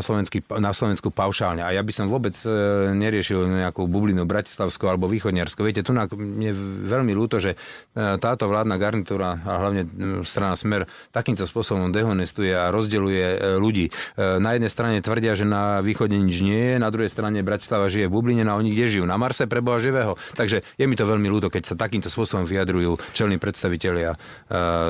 na 0.62 0.70
Slovensku 0.70 1.11
paušálne 1.11 1.66
a 1.66 1.74
ja 1.74 1.83
by 1.83 1.90
som 1.90 2.07
vôbec 2.07 2.38
e, 2.46 2.55
neriešil 2.94 3.66
nejakú 3.66 3.90
bublinu 3.90 4.28
Bratislavsko 4.29 4.93
alebo 4.93 5.09
Východniarsko. 5.09 5.64
Viete, 5.64 5.81
tu 5.81 5.97
mne 5.97 6.53
veľmi 6.85 7.17
ľúto, 7.17 7.41
že 7.41 7.57
e, 7.57 8.17
táto 8.21 8.45
vládna 8.45 8.77
garnitúra 8.77 9.41
a 9.41 9.53
hlavne 9.64 9.88
strana 10.29 10.53
Smer 10.55 10.85
takýmto 11.11 11.49
spôsobom 11.49 11.88
dehonestuje 11.88 12.53
a 12.53 12.69
rozdeluje 12.69 13.25
e, 13.25 13.38
ľudí. 13.57 13.88
E, 13.88 14.37
na 14.37 14.53
jednej 14.53 14.69
strane 14.69 14.97
tvrdia, 15.01 15.33
že 15.33 15.49
na 15.49 15.81
východe 15.81 16.12
nič 16.12 16.45
nie 16.45 16.77
je, 16.77 16.77
na 16.77 16.93
druhej 16.93 17.09
strane 17.09 17.41
Bratislava 17.41 17.88
žije 17.88 18.07
v 18.07 18.12
Bubline, 18.12 18.45
no 18.45 18.53
a 18.53 18.61
oni 18.61 18.77
kde 18.77 19.01
žijú? 19.01 19.05
Na 19.09 19.17
Marse 19.17 19.49
pre 19.49 19.64
Boha 19.64 19.81
živého. 19.81 20.21
Takže 20.37 20.61
je 20.77 20.85
mi 20.85 20.99
to 20.99 21.09
veľmi 21.09 21.33
ľúto, 21.33 21.49
keď 21.49 21.73
sa 21.73 21.75
takýmto 21.81 22.12
spôsobom 22.12 22.45
vyjadrujú 22.45 23.01
čelní 23.17 23.41
predstavitelia 23.41 24.19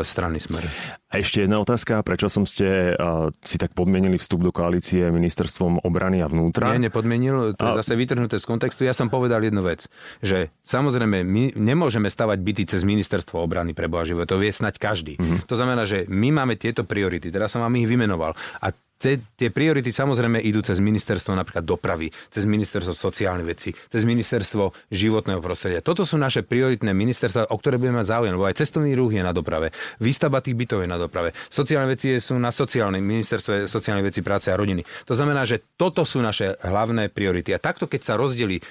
strany 0.03 0.43
Smer. 0.43 0.65
A 1.09 1.21
ešte 1.21 1.45
jedna 1.45 1.61
otázka, 1.61 2.01
prečo 2.05 2.33
som 2.33 2.49
ste 2.49 2.97
si 3.45 3.57
tak 3.61 3.73
podmienili 3.77 4.17
vstup 4.17 4.45
do 4.45 4.53
koalície 4.53 5.09
ministerstvom 5.13 5.85
obrany 5.85 6.25
a 6.25 6.29
vnútra? 6.29 6.73
Nie, 6.73 6.89
nepodmienil, 6.89 7.57
to 7.57 7.63
je 7.65 7.73
a... 7.77 7.79
zase 7.81 7.93
vytrhnuté 7.97 8.41
z 8.41 8.45
kontextu. 8.49 8.89
Ja 8.89 8.97
som 8.97 9.13
povedal 9.13 9.28
jednu 9.37 9.61
vec, 9.61 9.85
že 10.25 10.49
samozrejme 10.65 11.21
my 11.23 11.53
nemôžeme 11.55 12.09
stavať 12.09 12.39
byty 12.41 12.63
cez 12.65 12.83
ministerstvo 12.89 13.37
obrany 13.39 13.77
pre 13.77 13.87
Boha 13.87 14.09
života, 14.09 14.35
to 14.35 14.41
vie 14.41 14.51
snať 14.51 14.75
každý. 14.81 15.15
Mm-hmm. 15.21 15.45
To 15.45 15.55
znamená, 15.55 15.85
že 15.85 16.09
my 16.09 16.33
máme 16.33 16.57
tieto 16.57 16.89
priority, 16.89 17.29
teraz 17.29 17.53
som 17.53 17.61
vám 17.61 17.77
ich 17.77 17.89
vymenoval. 17.89 18.33
A 18.65 18.73
tie 18.99 19.49
priority 19.55 19.95
samozrejme 19.95 20.43
idú 20.43 20.61
cez 20.61 20.83
ministerstvo 20.83 21.33
napríklad 21.33 21.63
dopravy, 21.63 22.11
cez 22.29 22.45
ministerstvo 22.45 22.91
sociálnych 22.91 23.47
vecí, 23.47 23.71
cez 23.89 24.03
ministerstvo 24.03 24.91
životného 24.91 25.39
prostredia. 25.39 25.81
Toto 25.81 26.03
sú 26.03 26.19
naše 26.19 26.43
prioritné 26.43 26.91
ministerstva, 26.91 27.55
o 27.55 27.57
ktoré 27.57 27.79
budeme 27.79 28.03
mať 28.03 28.11
záujem, 28.11 28.35
lebo 28.35 28.47
aj 28.51 28.59
cestovný 28.59 28.93
ruch 28.99 29.15
je 29.15 29.23
na 29.23 29.31
doprave, 29.31 29.71
výstavba 30.03 30.43
tých 30.43 30.59
bytov 30.59 30.83
je 30.83 30.89
na 30.91 30.99
doprave, 30.99 31.31
sociálne 31.47 31.91
veci 31.91 32.19
sú 32.19 32.35
na 32.39 32.51
sociálnej 32.51 32.99
ministerstve 32.99 33.71
sociálnej 33.71 34.05
veci 34.07 34.21
práce 34.25 34.51
a 34.51 34.59
rodiny. 34.59 34.83
To 35.07 35.15
znamená, 35.15 35.45
že 35.45 35.61
toto 35.77 36.03
sú 36.03 36.19
naše 36.25 36.57
hlavné 36.65 37.13
priority. 37.13 37.53
A 37.55 37.63
takto, 37.63 37.87
keď 37.87 38.01
sa 38.03 38.15
rozdeli 38.19 38.59
e, 38.59 38.63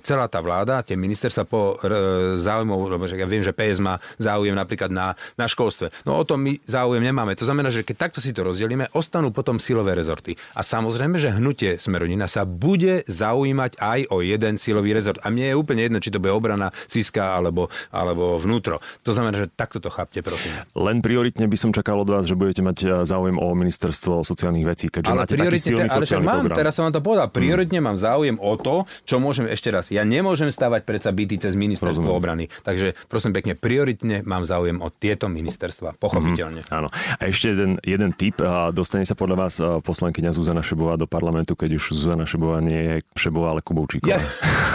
celá 0.00 0.26
tá 0.30 0.38
vláda, 0.40 0.86
tie 0.86 0.94
ministerstva 0.94 1.44
po 1.44 1.76
e, 1.80 2.38
záujmov, 2.38 2.78
lebo 2.86 3.04
ja 3.10 3.26
viem, 3.26 3.42
že 3.42 3.52
PS 3.54 3.82
má 3.82 3.98
záujem 4.16 4.54
napríklad 4.54 4.88
na, 4.88 5.18
na 5.34 5.46
školstve. 5.50 5.90
No 6.06 6.16
o 6.16 6.24
tom 6.24 6.44
my 6.46 6.56
záujem 6.64 7.02
nemáme. 7.02 7.34
To 7.34 7.44
znamená, 7.44 7.68
že 7.68 7.82
keď 7.82 8.08
takto 8.08 8.22
si 8.22 8.30
to 8.30 8.46
rozdelíme, 8.46 8.90
ostanú 8.94 9.34
potom 9.34 9.49
potom 9.50 9.58
silové 9.58 9.98
rezorty. 9.98 10.38
A 10.54 10.62
samozrejme, 10.62 11.18
že 11.18 11.34
hnutie 11.34 11.74
Smerodina 11.74 12.30
sa 12.30 12.46
bude 12.46 13.02
zaujímať 13.10 13.82
aj 13.82 14.00
o 14.14 14.22
jeden 14.22 14.54
silový 14.54 14.94
rezort. 14.94 15.18
A 15.26 15.34
mne 15.34 15.50
je 15.50 15.54
úplne 15.58 15.82
jedno, 15.90 15.98
či 15.98 16.14
to 16.14 16.22
bude 16.22 16.30
obrana, 16.30 16.70
Siska 16.86 17.34
alebo, 17.34 17.66
alebo 17.90 18.38
vnútro. 18.38 18.78
To 19.02 19.10
znamená, 19.10 19.42
že 19.42 19.50
takto 19.50 19.82
to 19.82 19.90
chápte, 19.90 20.22
prosím. 20.22 20.54
Len 20.78 21.02
prioritne 21.02 21.50
by 21.50 21.56
som 21.58 21.74
čakal 21.74 21.98
od 21.98 22.14
vás, 22.14 22.30
že 22.30 22.38
budete 22.38 22.62
mať 22.62 22.78
eh, 22.86 22.88
záujem 23.02 23.42
o 23.42 23.46
ministerstvo 23.58 24.22
sociálnych 24.22 24.70
vecí, 24.70 24.86
keďže 24.86 25.10
ale 25.10 25.26
máte 25.26 25.34
taký 25.34 25.58
silný 25.58 25.90
ale 25.90 26.06
sociálny 26.06 26.26
mám, 26.30 26.42
program. 26.46 26.58
teraz 26.62 26.72
som 26.78 26.86
vám 26.86 26.94
to 26.94 27.02
povedal, 27.02 27.26
prioritne 27.26 27.82
mám 27.82 27.98
záujem 27.98 28.38
o 28.38 28.54
to, 28.54 28.86
čo 29.02 29.18
môžem 29.18 29.50
ešte 29.50 29.74
raz. 29.74 29.90
Ja 29.90 30.06
nemôžem 30.06 30.54
stavať 30.54 30.86
predsa 30.86 31.10
byty 31.10 31.42
cez 31.42 31.58
ministerstvo 31.58 32.06
Rozumiem. 32.06 32.22
obrany. 32.22 32.44
Takže 32.62 32.94
prosím 33.10 33.34
pekne, 33.34 33.58
prioritne 33.58 34.22
mám 34.22 34.46
záujem 34.46 34.78
o 34.78 34.94
tieto 34.94 35.26
ministerstva, 35.26 35.98
pochopiteľne. 35.98 36.62
Áno. 36.70 36.86
A 37.18 37.22
ešte 37.26 37.50
jeden, 37.50 37.82
jeden 37.82 38.14
tip. 38.14 38.38
Dostane 38.70 39.02
sa 39.02 39.18
podľa 39.18 39.39
vás 39.40 39.56
a, 39.58 39.80
poslankyňa 39.80 40.36
Zuzana 40.36 40.60
Šebová 40.60 41.00
do 41.00 41.08
parlamentu, 41.08 41.56
keď 41.56 41.80
už 41.80 41.96
Zuzana 41.96 42.28
Šebová 42.28 42.60
nie 42.60 42.76
je 42.76 42.94
Šebová, 43.16 43.56
ale 43.56 43.64
Kubovčíková. 43.64 44.20
Ja. 44.20 44.20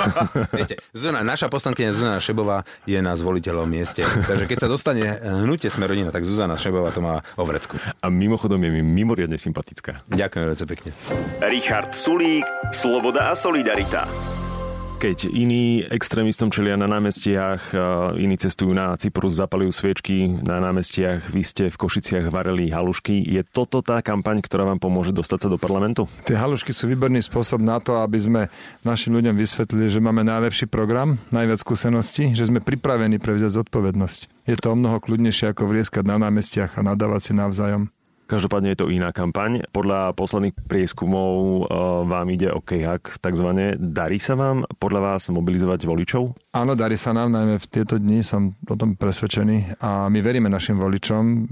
Viete, 0.58 0.82
Zuzana, 0.91 1.21
naša 1.21 1.47
poslankyňa 1.47 1.89
Zuzana 1.93 2.19
Šebová 2.19 2.65
je 2.89 2.97
na 2.97 3.13
zvoliteľom 3.13 3.69
mieste. 3.69 4.01
Takže 4.01 4.49
keď 4.49 4.58
sa 4.65 4.67
dostane 4.67 5.06
hnutie 5.45 5.69
Smerodina, 5.69 6.10
tak 6.10 6.25
Zuzana 6.25 6.58
Šebová 6.58 6.89
to 6.89 7.06
má 7.06 7.21
o 7.38 7.43
vrecku. 7.45 7.78
A 8.01 8.10
mimochodom 8.10 8.58
je 8.65 8.71
mi 8.73 8.82
mimoriadne 8.82 9.38
sympatická. 9.38 10.01
Ďakujem 10.10 10.43
veľmi 10.49 10.67
pekne. 10.73 10.89
Richard 11.45 11.93
Sulík, 11.93 12.47
Sloboda 12.73 13.30
a 13.30 13.34
Solidarita. 13.38 14.44
Keď 14.95 15.29
iní 15.29 15.86
extrémistom 15.86 16.49
čelia 16.49 16.79
na 16.79 16.89
námestiach, 16.89 17.62
a 17.77 18.17
iní 18.17 18.41
cestujú 18.41 18.73
na 18.73 18.97
Cyprus, 18.97 19.38
zapalujú 19.38 19.69
sviečky 19.69 20.41
na 20.41 20.58
námestiach, 20.58 21.29
vy 21.29 21.45
ste 21.45 21.63
v 21.69 21.77
Košiciach 21.77 22.34
vareli 22.34 22.73
halušky. 22.73 23.21
Je 23.21 23.45
toto 23.45 23.86
tá 23.86 24.01
kampaň, 24.01 24.41
ktorá 24.41 24.65
vám 24.65 24.81
pomôže 24.81 25.13
dostať 25.13 25.45
sa 25.45 25.49
do 25.53 25.62
parlamentu? 25.62 26.10
Tie 26.25 26.34
halušky 26.34 26.73
sú 26.73 26.89
výborný 26.89 27.21
spôsob 27.21 27.62
na 27.62 27.77
to, 27.77 28.01
aby 28.01 28.17
sme 28.17 28.41
našim 28.81 29.13
ľuďom 29.13 29.38
vysvetlili, 29.38 29.93
že 29.93 30.01
máme 30.01 30.25
najlepší 30.25 30.65
program, 30.71 31.21
najviac 31.29 31.62
skúseností, 31.62 32.34
že 32.34 32.49
sme 32.49 32.63
pripravení 32.63 33.21
prevziať 33.21 33.62
zodpovednosť. 33.62 34.49
Je 34.49 34.58
to 34.58 34.73
o 34.73 34.79
mnoho 34.79 34.99
kľudnejšie 34.99 35.53
ako 35.53 35.69
vrieskať 35.69 36.03
na 36.05 36.17
námestiach 36.17 36.75
a 36.77 36.81
nadávať 36.81 37.21
si 37.29 37.34
navzájom. 37.38 37.94
Každopádne 38.26 38.74
je 38.74 38.80
to 38.82 38.90
iná 38.90 39.14
kampaň. 39.14 39.62
Podľa 39.70 40.18
posledných 40.18 40.58
prieskumov 40.66 41.30
e, 41.30 41.62
vám 42.10 42.28
ide 42.34 42.50
o 42.50 42.58
kejak, 42.58 43.22
takzvané. 43.22 43.78
Darí 43.78 44.18
sa 44.18 44.34
vám 44.34 44.66
podľa 44.82 45.14
vás 45.14 45.30
mobilizovať 45.30 45.86
voličov? 45.86 46.34
Áno, 46.58 46.74
darí 46.74 46.98
sa 46.98 47.14
nám, 47.14 47.30
najmä 47.30 47.62
v 47.62 47.68
tieto 47.70 48.02
dni 48.02 48.26
som 48.26 48.58
o 48.66 48.76
tom 48.80 48.98
presvedčený 48.98 49.78
a 49.78 50.10
my 50.10 50.20
veríme 50.26 50.50
našim 50.50 50.82
voličom, 50.82 51.52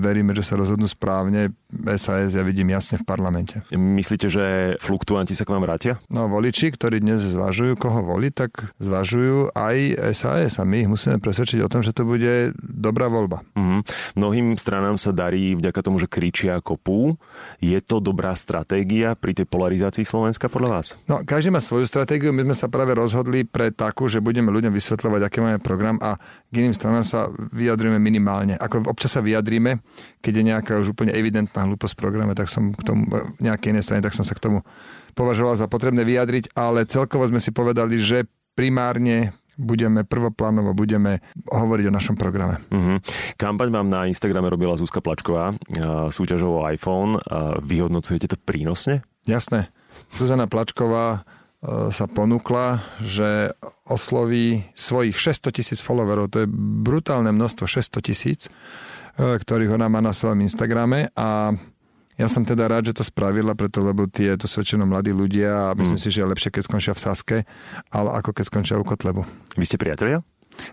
veríme, 0.00 0.32
že 0.32 0.46
sa 0.46 0.56
rozhodnú 0.56 0.88
správne. 0.88 1.52
SAS 2.00 2.32
ja 2.32 2.46
vidím 2.46 2.72
jasne 2.72 2.96
v 2.96 3.04
parlamente. 3.04 3.60
Myslíte, 3.74 4.32
že 4.32 4.78
fluktuanti 4.80 5.36
sa 5.36 5.44
k 5.44 5.52
vám 5.52 5.66
vrátia? 5.66 6.00
No 6.08 6.30
voliči, 6.30 6.72
ktorí 6.72 7.04
dnes 7.04 7.20
zvažujú, 7.20 7.76
koho 7.76 8.00
voliť, 8.00 8.32
tak 8.32 8.72
zvažujú 8.80 9.52
aj 9.52 9.76
SAS 10.16 10.56
a 10.56 10.64
my 10.64 10.86
ich 10.86 10.90
musíme 10.90 11.20
presvedčiť 11.20 11.60
o 11.60 11.68
tom, 11.68 11.84
že 11.84 11.92
to 11.92 12.08
bude 12.08 12.54
dobrá 12.62 13.10
voľba. 13.12 13.44
Mhm. 13.58 13.78
Mnohým 14.16 14.46
stranám 14.56 14.96
sa 14.96 15.10
darí 15.10 15.58
vďaka 15.58 15.82
tomu, 15.82 15.98
že 15.98 16.13
kričia 16.14 16.62
kopú. 16.62 17.18
Je 17.58 17.74
to 17.82 17.98
dobrá 17.98 18.30
stratégia 18.38 19.18
pri 19.18 19.34
tej 19.34 19.50
polarizácii 19.50 20.06
Slovenska 20.06 20.46
podľa 20.46 20.70
vás? 20.70 20.86
No, 21.10 21.26
každý 21.26 21.50
má 21.50 21.58
svoju 21.58 21.90
stratégiu. 21.90 22.30
My 22.30 22.46
sme 22.46 22.54
sa 22.54 22.70
práve 22.70 22.94
rozhodli 22.94 23.42
pre 23.42 23.74
takú, 23.74 24.06
že 24.06 24.22
budeme 24.22 24.54
ľuďom 24.54 24.70
vysvetľovať, 24.70 25.20
aký 25.26 25.38
máme 25.42 25.58
program 25.58 25.98
a 25.98 26.14
k 26.22 26.54
iným 26.62 26.70
stranám 26.70 27.02
sa 27.02 27.26
vyjadríme 27.34 27.98
minimálne. 27.98 28.54
Ako 28.54 28.86
občas 28.86 29.18
sa 29.18 29.20
vyjadríme, 29.26 29.82
keď 30.22 30.32
je 30.38 30.44
nejaká 30.54 30.72
už 30.78 30.94
úplne 30.94 31.10
evidentná 31.10 31.66
hlúposť 31.66 31.98
v 31.98 32.02
programe, 32.06 32.38
tak 32.38 32.46
som 32.46 32.70
k 32.70 32.82
tomu, 32.86 33.10
nejakej 33.42 33.74
inej 33.74 33.84
strane, 33.90 34.06
tak 34.06 34.14
som 34.14 34.22
sa 34.22 34.38
k 34.38 34.44
tomu 34.46 34.62
považoval 35.18 35.58
za 35.58 35.66
potrebné 35.66 36.06
vyjadriť, 36.06 36.54
ale 36.54 36.86
celkovo 36.86 37.26
sme 37.26 37.42
si 37.42 37.50
povedali, 37.50 37.98
že 37.98 38.30
primárne 38.54 39.34
budeme 39.56 40.02
prvoplánovo 40.02 40.74
budeme 40.74 41.22
hovoriť 41.48 41.84
o 41.88 41.96
našom 41.96 42.16
programe. 42.18 42.60
Mhm. 42.70 43.02
Kampaň 43.38 43.68
vám 43.70 43.88
na 43.90 44.06
Instagrame 44.06 44.50
robila 44.50 44.78
Zuzka 44.78 45.00
Plačková, 45.00 45.54
súťažou 46.10 46.62
o 46.62 46.66
iPhone. 46.70 47.18
Vyhodnocujete 47.62 48.30
to 48.30 48.36
prínosne? 48.40 49.02
Jasné. 49.24 49.72
Zuzana 50.14 50.46
Plačková 50.46 51.06
e, 51.16 51.20
sa 51.90 52.06
ponúkla, 52.06 52.84
že 53.00 53.56
osloví 53.88 54.68
svojich 54.76 55.16
600 55.16 55.56
tisíc 55.56 55.80
followerov, 55.80 56.30
to 56.30 56.44
je 56.44 56.48
brutálne 56.84 57.32
množstvo 57.32 57.64
600 57.64 58.04
tisíc, 58.04 58.40
e, 58.46 59.40
ktorých 59.40 59.74
ona 59.74 59.88
má 59.88 60.04
na 60.04 60.12
svojom 60.12 60.44
Instagrame 60.44 61.08
a 61.16 61.56
ja 62.14 62.26
som 62.30 62.46
teda 62.46 62.70
rád, 62.70 62.90
že 62.90 62.96
to 62.96 63.04
spravila, 63.06 63.58
preto 63.58 63.82
lebo 63.82 64.06
tie 64.06 64.38
to 64.38 64.46
sú 64.46 64.62
väčšinou 64.62 64.86
mladí 64.86 65.10
ľudia 65.10 65.72
a 65.72 65.76
myslím 65.76 65.98
si, 65.98 66.08
že 66.14 66.22
je 66.22 66.30
lepšie, 66.30 66.50
keď 66.54 66.62
skončia 66.62 66.92
v 66.94 67.02
Saske, 67.02 67.36
ale 67.90 68.08
ako 68.14 68.30
keď 68.30 68.44
skončia 68.46 68.78
u 68.78 68.84
Kotlebu. 68.86 69.26
Vy 69.58 69.64
ste 69.66 69.76
priatelia? 69.76 70.22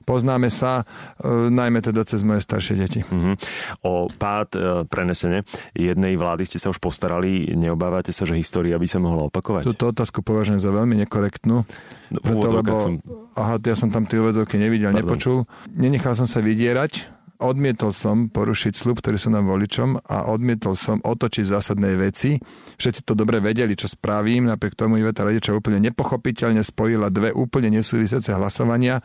Poznáme 0.06 0.54
sa, 0.54 0.86
e, 1.18 1.50
najmä 1.50 1.82
teda 1.82 2.06
cez 2.06 2.22
moje 2.22 2.46
staršie 2.46 2.78
deti. 2.78 3.02
Mhm. 3.02 3.34
O 3.82 4.06
pád 4.14 4.50
e, 4.54 4.60
prenesene 4.86 5.42
jednej 5.74 6.16
vlády 6.22 6.46
ste 6.46 6.62
sa 6.62 6.70
už 6.70 6.78
postarali. 6.78 7.50
Neobávate 7.58 8.14
sa, 8.14 8.30
že 8.30 8.38
história 8.38 8.78
by 8.78 8.86
sa 8.86 9.02
mohla 9.02 9.26
opakovať? 9.26 9.66
Túto 9.66 9.90
otázku 9.90 10.22
považujem 10.22 10.62
za 10.62 10.70
veľmi 10.70 11.02
nekorektnú. 11.02 11.66
No, 12.14 12.18
preto, 12.22 12.48
lebo, 12.54 12.78
som- 12.78 13.02
Aha, 13.34 13.58
ja 13.58 13.74
som 13.74 13.90
tam 13.90 14.06
tie 14.06 14.22
úvodzovky 14.22 14.62
nevidel, 14.62 14.94
Pardon. 14.94 15.02
nepočul. 15.02 15.38
Nenechal 15.74 16.14
som 16.14 16.30
sa 16.30 16.46
vydierať, 16.46 17.21
odmietol 17.42 17.92
som 17.92 18.30
porušiť 18.30 18.74
slub, 18.78 19.02
ktorý 19.02 19.18
som 19.18 19.34
nám 19.34 19.50
voličom 19.50 19.98
a 20.06 20.30
odmietol 20.30 20.78
som 20.78 21.02
otočiť 21.02 21.46
zásadné 21.50 21.98
veci. 21.98 22.38
Všetci 22.78 23.02
to 23.04 23.18
dobre 23.18 23.42
vedeli, 23.42 23.74
čo 23.74 23.90
spravím, 23.90 24.48
napriek 24.48 24.78
tomu 24.78 25.02
Iveta 25.02 25.26
Radiča 25.26 25.58
úplne 25.58 25.82
nepochopiteľne 25.82 26.62
spojila 26.62 27.10
dve 27.10 27.34
úplne 27.34 27.74
nesúvisiace 27.74 28.32
hlasovania. 28.38 29.02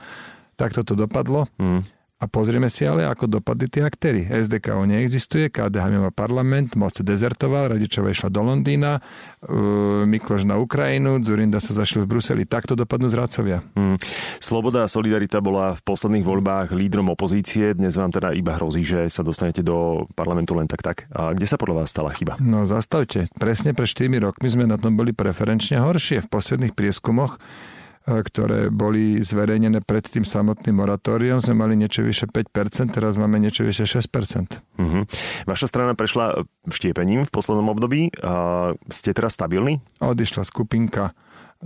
Tak 0.56 0.76
toto 0.76 0.92
dopadlo. 0.96 1.48
Mm. 1.56 1.95
A 2.16 2.24
pozrieme 2.32 2.72
si 2.72 2.88
ale, 2.88 3.04
ako 3.04 3.28
dopadli 3.28 3.68
tí 3.68 3.84
aktéry. 3.84 4.24
SDKO 4.24 4.88
neexistuje, 4.88 5.52
KDH 5.52 5.92
mimo 5.92 6.08
parlament, 6.08 6.72
Most 6.72 7.04
dezertoval, 7.04 7.76
Radičová 7.76 8.08
išla 8.08 8.32
do 8.32 8.40
Londýna, 8.40 9.04
uh, 9.44 10.08
Mikloš 10.08 10.48
na 10.48 10.56
Ukrajinu, 10.56 11.20
Zurinda 11.20 11.60
sa 11.60 11.76
zašiel 11.76 12.08
v 12.08 12.16
Bruseli. 12.16 12.48
Takto 12.48 12.72
dopadnú 12.72 13.12
zradcovia. 13.12 13.60
Mm. 13.76 14.00
Sloboda 14.40 14.88
a 14.88 14.88
Solidarita 14.88 15.44
bola 15.44 15.76
v 15.76 15.84
posledných 15.84 16.24
voľbách 16.24 16.72
lídrom 16.72 17.12
opozície. 17.12 17.76
Dnes 17.76 18.00
vám 18.00 18.08
teda 18.08 18.32
iba 18.32 18.56
hrozí, 18.56 18.80
že 18.80 19.12
sa 19.12 19.20
dostanete 19.20 19.60
do 19.60 20.08
parlamentu 20.16 20.56
len 20.56 20.64
tak 20.64 20.80
tak. 20.80 21.04
A 21.12 21.36
kde 21.36 21.44
sa 21.44 21.60
podľa 21.60 21.84
vás 21.84 21.92
stala 21.92 22.16
chyba? 22.16 22.40
No 22.40 22.64
zastavte. 22.64 23.28
Presne 23.36 23.76
pred 23.76 23.92
4 23.92 24.08
rokmi 24.24 24.48
sme 24.48 24.64
na 24.64 24.80
tom 24.80 24.96
boli 24.96 25.12
preferenčne 25.12 25.84
horšie. 25.84 26.24
V 26.24 26.32
posledných 26.32 26.72
prieskumoch 26.72 27.36
ktoré 28.06 28.70
boli 28.70 29.18
zverejnené 29.18 29.82
pred 29.82 30.06
tým 30.06 30.22
samotným 30.22 30.78
moratóriom, 30.78 31.42
sme 31.42 31.58
mali 31.58 31.74
niečo 31.74 32.06
vyše 32.06 32.30
5%, 32.30 32.94
teraz 32.94 33.18
máme 33.18 33.42
niečo 33.42 33.66
vyše 33.66 33.82
6%. 33.82 34.62
Mhm. 34.78 35.10
Vaša 35.50 35.66
strana 35.66 35.98
prešla 35.98 36.46
štiepením 36.70 37.26
v 37.26 37.30
poslednom 37.34 37.74
období. 37.74 38.14
A 38.22 38.72
ste 38.86 39.10
teraz 39.10 39.34
stabilní? 39.34 39.82
Odišla 39.98 40.46
skupinka 40.46 41.12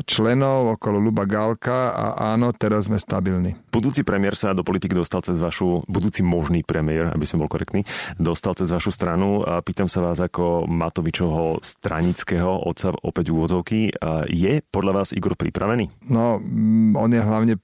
členov 0.07 0.79
okolo 0.79 1.03
Luba 1.03 1.26
Gálka 1.26 1.92
a 1.92 2.07
áno, 2.35 2.55
teraz 2.55 2.87
sme 2.87 2.96
stabilní. 2.96 3.59
Budúci 3.70 4.07
premiér 4.07 4.38
sa 4.38 4.55
do 4.55 4.62
politiky 4.62 4.94
dostal 4.94 5.22
cez 5.22 5.38
vašu, 5.38 5.83
budúci 5.90 6.22
možný 6.22 6.62
premiér, 6.62 7.11
aby 7.14 7.26
som 7.26 7.42
bol 7.42 7.50
korektný, 7.50 7.83
dostal 8.16 8.55
cez 8.55 8.70
vašu 8.70 8.94
stranu. 8.94 9.42
A 9.42 9.62
pýtam 9.64 9.90
sa 9.90 10.03
vás 10.05 10.18
ako 10.22 10.66
Matovičovho 10.70 11.62
stranického 11.62 12.66
otca 12.66 12.94
opäť 13.03 13.35
úvodzovky. 13.35 13.90
Je 14.31 14.62
podľa 14.70 14.92
vás 15.03 15.09
Igor 15.11 15.35
pripravený? 15.35 16.11
No, 16.11 16.38
mm, 16.38 16.94
on 16.94 17.11
je 17.11 17.22
hlavne 17.22 17.55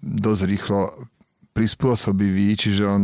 dosť 0.00 0.42
rýchlo 0.48 0.80
prispôsobivý, 1.52 2.54
čiže 2.54 2.86
on 2.86 3.02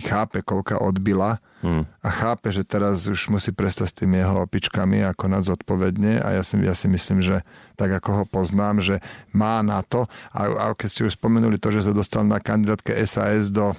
chápe, 0.00 0.40
koľka 0.40 0.80
odbila 0.80 1.40
Hmm. 1.62 1.86
a 2.02 2.10
chápe, 2.10 2.50
že 2.50 2.66
teraz 2.66 3.06
už 3.06 3.30
musí 3.30 3.54
prestať 3.54 3.94
s 3.94 3.98
tými 4.02 4.18
jeho 4.18 4.34
opičkami 4.50 5.06
a 5.06 5.14
konať 5.14 5.54
zodpovedne 5.54 6.18
a 6.18 6.34
ja 6.34 6.42
si, 6.42 6.58
ja 6.58 6.74
si 6.74 6.90
myslím, 6.90 7.22
že 7.22 7.46
tak 7.78 8.02
ako 8.02 8.10
ho 8.10 8.24
poznám, 8.26 8.82
že 8.82 8.98
má 9.30 9.62
na 9.62 9.78
to 9.86 10.10
a, 10.34 10.50
a 10.50 10.64
keď 10.74 10.88
ste 10.90 11.06
už 11.06 11.14
spomenuli 11.14 11.62
to, 11.62 11.70
že 11.70 11.86
sa 11.86 11.94
dostal 11.94 12.26
na 12.26 12.42
kandidátke 12.42 12.98
SAS 13.06 13.54
do 13.54 13.70
e, 13.70 13.76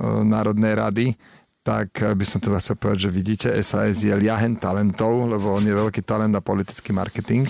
Národnej 0.00 0.72
rady, 0.72 1.06
tak 1.60 1.92
eh, 2.00 2.16
by 2.16 2.24
som 2.24 2.40
teda 2.40 2.56
chcel 2.56 2.76
povedať, 2.80 3.00
že 3.08 3.10
vidíte, 3.12 3.48
SAS 3.60 4.00
je 4.00 4.14
liahen 4.16 4.56
talentov, 4.56 5.28
lebo 5.28 5.52
on 5.52 5.64
je 5.64 5.76
veľký 5.76 6.00
talent 6.00 6.32
na 6.32 6.40
politický 6.40 6.96
marketing. 6.96 7.44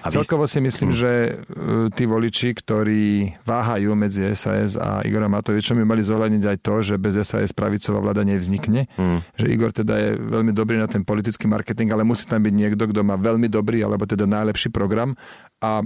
A 0.00 0.08
Celkovo 0.08 0.48
si 0.48 0.62
myslím, 0.62 0.94
že 0.96 1.10
eh, 1.10 1.88
tí 1.92 2.04
voliči, 2.08 2.56
ktorí 2.56 3.36
váhajú 3.44 3.92
medzi 3.92 4.24
SAS 4.32 4.78
a 4.78 5.04
Igora 5.04 5.28
Matovičom, 5.28 5.76
by 5.80 5.84
mali 5.84 6.02
zohľadniť 6.04 6.44
aj 6.46 6.58
to, 6.64 6.74
že 6.80 6.94
bez 6.96 7.18
SAS 7.20 7.52
pravicová 7.52 8.00
vláda 8.00 8.24
nevznikne. 8.24 8.88
Hmm. 8.96 9.20
Že 9.36 9.46
Igor 9.50 9.70
teda 9.74 9.94
je 9.98 10.10
veľmi 10.16 10.52
dobrý 10.56 10.80
na 10.80 10.88
ten 10.88 11.04
politický 11.04 11.50
marketing, 11.50 11.92
ale 11.92 12.06
musí 12.06 12.24
tam 12.24 12.40
byť 12.40 12.54
niekto, 12.54 12.88
kto 12.88 13.00
má 13.04 13.20
veľmi 13.20 13.50
dobrý, 13.50 13.84
alebo 13.84 14.08
teda 14.08 14.24
najlepší 14.24 14.72
program. 14.72 15.18
A 15.60 15.84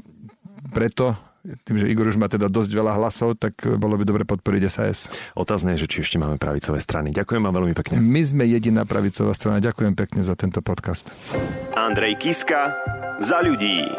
preto 0.70 1.18
tým, 1.44 1.76
že 1.76 1.86
Igor 1.92 2.08
už 2.08 2.16
má 2.16 2.26
teda 2.26 2.48
dosť 2.48 2.70
veľa 2.72 2.96
hlasov, 2.96 3.36
tak 3.36 3.60
bolo 3.76 4.00
by 4.00 4.04
dobre 4.08 4.24
podporiť 4.24 4.62
SAS. 4.72 5.12
Otázne 5.36 5.76
je, 5.76 5.84
že 5.84 5.90
či 5.90 5.96
ešte 6.00 6.16
máme 6.16 6.40
pravicové 6.40 6.80
strany. 6.80 7.12
Ďakujem 7.12 7.44
vám 7.44 7.54
veľmi 7.60 7.74
pekne. 7.76 8.00
My 8.00 8.24
sme 8.24 8.48
jediná 8.48 8.88
pravicová 8.88 9.36
strana. 9.36 9.60
Ďakujem 9.60 9.92
pekne 9.92 10.24
za 10.24 10.32
tento 10.34 10.64
podcast. 10.64 11.12
Andrej 11.76 12.16
Kiska 12.16 12.72
za 13.20 13.44
ľudí. 13.44 13.92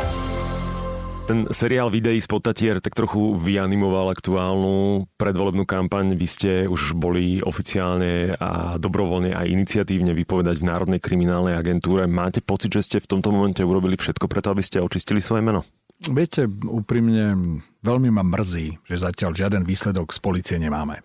Ten 1.26 1.50
seriál 1.50 1.90
videí 1.90 2.22
z 2.22 2.30
Potatier 2.30 2.78
tak 2.78 2.94
trochu 2.94 3.34
vyanimoval 3.34 4.14
aktuálnu 4.14 5.10
predvolebnú 5.18 5.66
kampaň. 5.66 6.14
Vy 6.14 6.28
ste 6.30 6.52
už 6.70 6.94
boli 6.94 7.42
oficiálne 7.42 8.38
a 8.38 8.78
dobrovoľne 8.78 9.34
aj 9.34 9.50
iniciatívne 9.50 10.14
vypovedať 10.14 10.62
v 10.62 10.70
Národnej 10.70 11.02
kriminálnej 11.02 11.58
agentúre. 11.58 12.06
Máte 12.06 12.46
pocit, 12.46 12.78
že 12.78 12.86
ste 12.86 12.98
v 13.02 13.10
tomto 13.10 13.34
momente 13.34 13.66
urobili 13.66 13.98
všetko 13.98 14.30
preto, 14.30 14.54
aby 14.54 14.62
ste 14.62 14.86
očistili 14.86 15.18
svoje 15.18 15.42
meno? 15.42 15.66
Viete, 16.06 16.46
úprimne, 16.70 17.58
veľmi 17.82 18.14
ma 18.14 18.22
mrzí, 18.22 18.78
že 18.86 19.02
zatiaľ 19.02 19.34
žiaden 19.34 19.64
výsledok 19.66 20.14
z 20.14 20.20
policie 20.22 20.58
nemáme. 20.62 21.02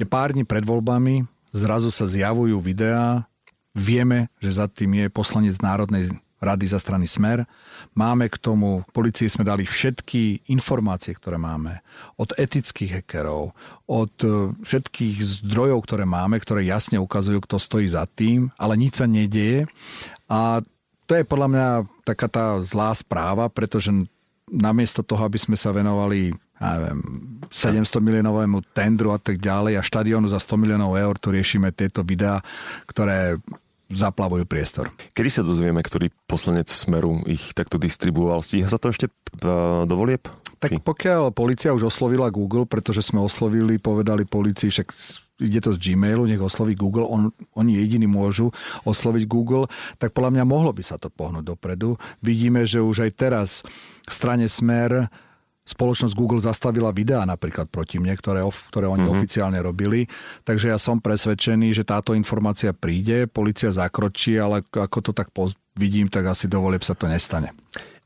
Je 0.00 0.08
pár 0.08 0.32
dní 0.32 0.48
pred 0.48 0.64
voľbami, 0.64 1.28
zrazu 1.52 1.92
sa 1.92 2.08
zjavujú 2.08 2.56
videá, 2.64 3.28
vieme, 3.76 4.32
že 4.40 4.56
za 4.56 4.68
tým 4.68 5.04
je 5.04 5.06
poslanec 5.12 5.60
Národnej 5.60 6.08
rady 6.42 6.66
za 6.66 6.82
strany 6.82 7.06
Smer. 7.06 7.46
Máme 7.94 8.26
k 8.26 8.40
tomu, 8.40 8.82
policii 8.90 9.30
sme 9.30 9.46
dali 9.46 9.62
všetky 9.62 10.50
informácie, 10.50 11.14
ktoré 11.14 11.38
máme. 11.38 11.84
Od 12.18 12.34
etických 12.34 12.98
hackerov, 13.00 13.54
od 13.86 14.14
e, 14.26 14.50
všetkých 14.66 15.44
zdrojov, 15.44 15.86
ktoré 15.86 16.02
máme, 16.02 16.42
ktoré 16.42 16.66
jasne 16.66 16.98
ukazujú, 16.98 17.38
kto 17.46 17.62
stojí 17.62 17.86
za 17.86 18.02
tým, 18.10 18.50
ale 18.58 18.74
nič 18.74 18.98
sa 18.98 19.06
nedieje. 19.06 19.70
A 20.26 20.66
to 21.06 21.14
je 21.14 21.22
podľa 21.22 21.48
mňa 21.48 21.66
taká 22.02 22.26
tá 22.26 22.58
zlá 22.66 22.90
správa, 22.98 23.46
pretože 23.46 23.94
namiesto 24.52 25.00
toho, 25.00 25.24
aby 25.24 25.40
sme 25.40 25.56
sa 25.56 25.72
venovali 25.72 26.28
ja 26.62 26.78
neviem, 26.78 27.00
700 27.50 27.98
miliónovému 27.98 28.62
tendru 28.70 29.10
a 29.10 29.18
tak 29.18 29.42
ďalej 29.42 29.80
a 29.80 29.82
štadiónu 29.82 30.30
za 30.30 30.38
100 30.38 30.62
miliónov 30.62 30.94
eur, 30.94 31.18
tu 31.18 31.34
riešime 31.34 31.74
tieto 31.74 32.06
videá, 32.06 32.38
ktoré 32.86 33.40
zaplavujú 33.92 34.46
priestor. 34.48 34.88
Kedy 35.12 35.28
sa 35.28 35.42
dozvieme, 35.44 35.82
ktorý 35.84 36.08
poslanec 36.24 36.70
Smeru 36.72 37.20
ich 37.28 37.52
takto 37.52 37.76
distribuoval? 37.76 38.40
Stíha 38.40 38.70
sa 38.70 38.80
to 38.80 38.88
ešte 38.88 39.12
do 39.36 39.94
volieb? 39.98 40.30
Tak 40.62 40.80
pokiaľ 40.80 41.34
policia 41.34 41.74
už 41.74 41.90
oslovila 41.90 42.30
Google, 42.30 42.64
pretože 42.64 43.02
sme 43.02 43.20
oslovili, 43.20 43.82
povedali 43.82 44.22
policii, 44.24 44.70
však 44.70 44.88
ide 45.42 45.60
to 45.60 45.74
z 45.74 45.92
Gmailu, 45.92 46.30
nech 46.30 46.40
osloví 46.40 46.78
Google, 46.78 47.04
on, 47.04 47.34
oni 47.58 47.76
jediní 47.82 48.06
môžu 48.06 48.54
osloviť 48.86 49.26
Google, 49.26 49.66
tak 49.98 50.14
podľa 50.14 50.38
mňa 50.38 50.44
mohlo 50.46 50.70
by 50.70 50.82
sa 50.86 50.96
to 50.96 51.10
pohnúť 51.10 51.44
dopredu. 51.52 51.98
Vidíme, 52.22 52.62
že 52.62 52.78
už 52.78 53.04
aj 53.04 53.10
teraz 53.18 53.48
strane 54.06 54.46
Smer 54.46 55.10
spoločnosť 55.62 56.14
Google 56.18 56.42
zastavila 56.42 56.90
videá 56.90 57.22
napríklad 57.22 57.70
proti 57.70 58.02
mne, 58.02 58.18
ktoré, 58.18 58.42
ktoré 58.42 58.90
oni 58.90 59.06
mm-hmm. 59.06 59.14
oficiálne 59.14 59.58
robili. 59.62 60.10
Takže 60.42 60.74
ja 60.74 60.78
som 60.78 60.98
presvedčený, 60.98 61.70
že 61.70 61.86
táto 61.86 62.18
informácia 62.18 62.74
príde, 62.74 63.30
policia 63.30 63.70
zakročí, 63.70 64.34
ale 64.42 64.66
ako 64.66 64.98
to 64.98 65.12
tak 65.14 65.30
vidím, 65.78 66.10
tak 66.10 66.34
asi 66.34 66.50
dovoleb 66.50 66.82
sa 66.82 66.98
to 66.98 67.06
nestane. 67.06 67.54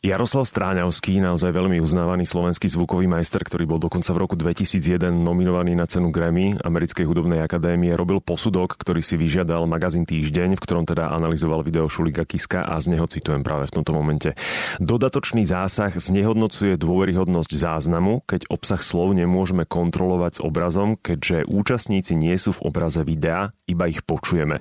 Jaroslav 0.05 0.45
Stráňavský, 0.45 1.25
naozaj 1.25 1.57
veľmi 1.57 1.81
uznávaný 1.81 2.29
slovenský 2.29 2.69
zvukový 2.69 3.09
majster, 3.09 3.41
ktorý 3.41 3.65
bol 3.65 3.81
dokonca 3.81 4.13
v 4.13 4.21
roku 4.21 4.37
2001 4.37 5.09
nominovaný 5.09 5.73
na 5.73 5.89
cenu 5.89 6.13
Grammy 6.13 6.53
Americkej 6.61 7.09
hudobnej 7.09 7.41
akadémie, 7.41 7.97
robil 7.97 8.21
posudok, 8.21 8.77
ktorý 8.77 9.01
si 9.01 9.17
vyžiadal 9.17 9.65
magazín 9.65 10.05
Týždeň, 10.05 10.61
v 10.61 10.63
ktorom 10.63 10.85
teda 10.85 11.09
analyzoval 11.17 11.65
video 11.65 11.89
Šulika 11.89 12.29
Kiska 12.29 12.69
a 12.69 12.77
z 12.77 12.93
neho 12.93 13.09
citujem 13.09 13.41
práve 13.41 13.73
v 13.73 13.81
tomto 13.81 13.97
momente. 13.97 14.37
Dodatočný 14.85 15.49
zásah 15.49 15.97
znehodnocuje 15.97 16.77
dôveryhodnosť 16.77 17.57
záznamu, 17.57 18.21
keď 18.29 18.53
obsah 18.53 18.85
slov 18.85 19.17
nemôžeme 19.17 19.65
kontrolovať 19.65 20.39
s 20.39 20.41
obrazom, 20.45 21.01
keďže 21.01 21.49
účastníci 21.49 22.13
nie 22.13 22.37
sú 22.37 22.53
v 22.53 22.69
obraze 22.69 23.01
videa, 23.01 23.57
iba 23.65 23.89
ich 23.89 24.05
počujeme. 24.05 24.61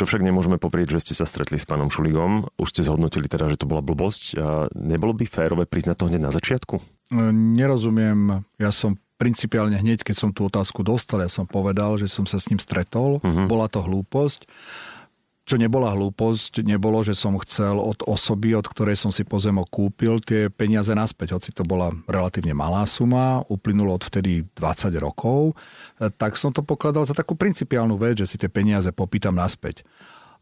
Čo 0.00 0.08
však 0.08 0.24
nemôžeme 0.24 0.56
poprieť, 0.56 0.96
že 0.98 1.12
ste 1.12 1.14
sa 1.20 1.28
stretli 1.28 1.60
s 1.60 1.68
pánom 1.68 1.92
Šuligom. 1.92 2.48
Už 2.56 2.72
ste 2.72 2.82
zhodnotili 2.82 3.28
teda, 3.28 3.46
že 3.46 3.60
to 3.60 3.68
bola 3.68 3.84
blbosť 3.84 4.34
nebolo 4.74 5.12
by 5.16 5.24
férové 5.26 5.64
priznať 5.66 5.96
to 5.98 6.08
hneď 6.10 6.22
na 6.22 6.32
začiatku? 6.32 6.74
E, 6.78 6.82
nerozumiem. 7.32 8.46
Ja 8.56 8.70
som 8.70 8.98
principiálne 9.20 9.76
hneď, 9.76 10.00
keď 10.00 10.16
som 10.16 10.30
tú 10.32 10.48
otázku 10.48 10.80
dostal, 10.80 11.20
ja 11.20 11.28
som 11.28 11.44
povedal, 11.44 12.00
že 12.00 12.08
som 12.08 12.24
sa 12.24 12.40
s 12.40 12.48
ním 12.48 12.56
stretol. 12.56 13.20
Uh-huh. 13.20 13.44
Bola 13.44 13.68
to 13.68 13.84
hlúposť. 13.84 14.48
Čo 15.44 15.58
nebola 15.58 15.90
hlúposť, 15.90 16.62
nebolo, 16.62 17.02
že 17.02 17.18
som 17.18 17.34
chcel 17.42 17.74
od 17.74 18.06
osoby, 18.06 18.54
od 18.54 18.70
ktorej 18.70 18.94
som 18.94 19.10
si 19.10 19.26
pozemok 19.26 19.66
kúpil, 19.66 20.22
tie 20.22 20.46
peniaze 20.46 20.94
naspäť. 20.94 21.34
Hoci 21.34 21.50
to 21.50 21.66
bola 21.66 21.90
relatívne 22.06 22.54
malá 22.54 22.86
suma, 22.86 23.42
uplynulo 23.50 23.98
od 23.98 24.06
vtedy 24.06 24.46
20 24.54 24.94
rokov, 25.02 25.52
e, 25.98 26.06
tak 26.08 26.38
som 26.38 26.54
to 26.54 26.62
pokladal 26.62 27.02
za 27.04 27.12
takú 27.12 27.34
principiálnu 27.34 27.98
vec, 27.98 28.22
že 28.22 28.30
si 28.30 28.36
tie 28.38 28.48
peniaze 28.48 28.88
popýtam 28.94 29.34
naspäť. 29.34 29.82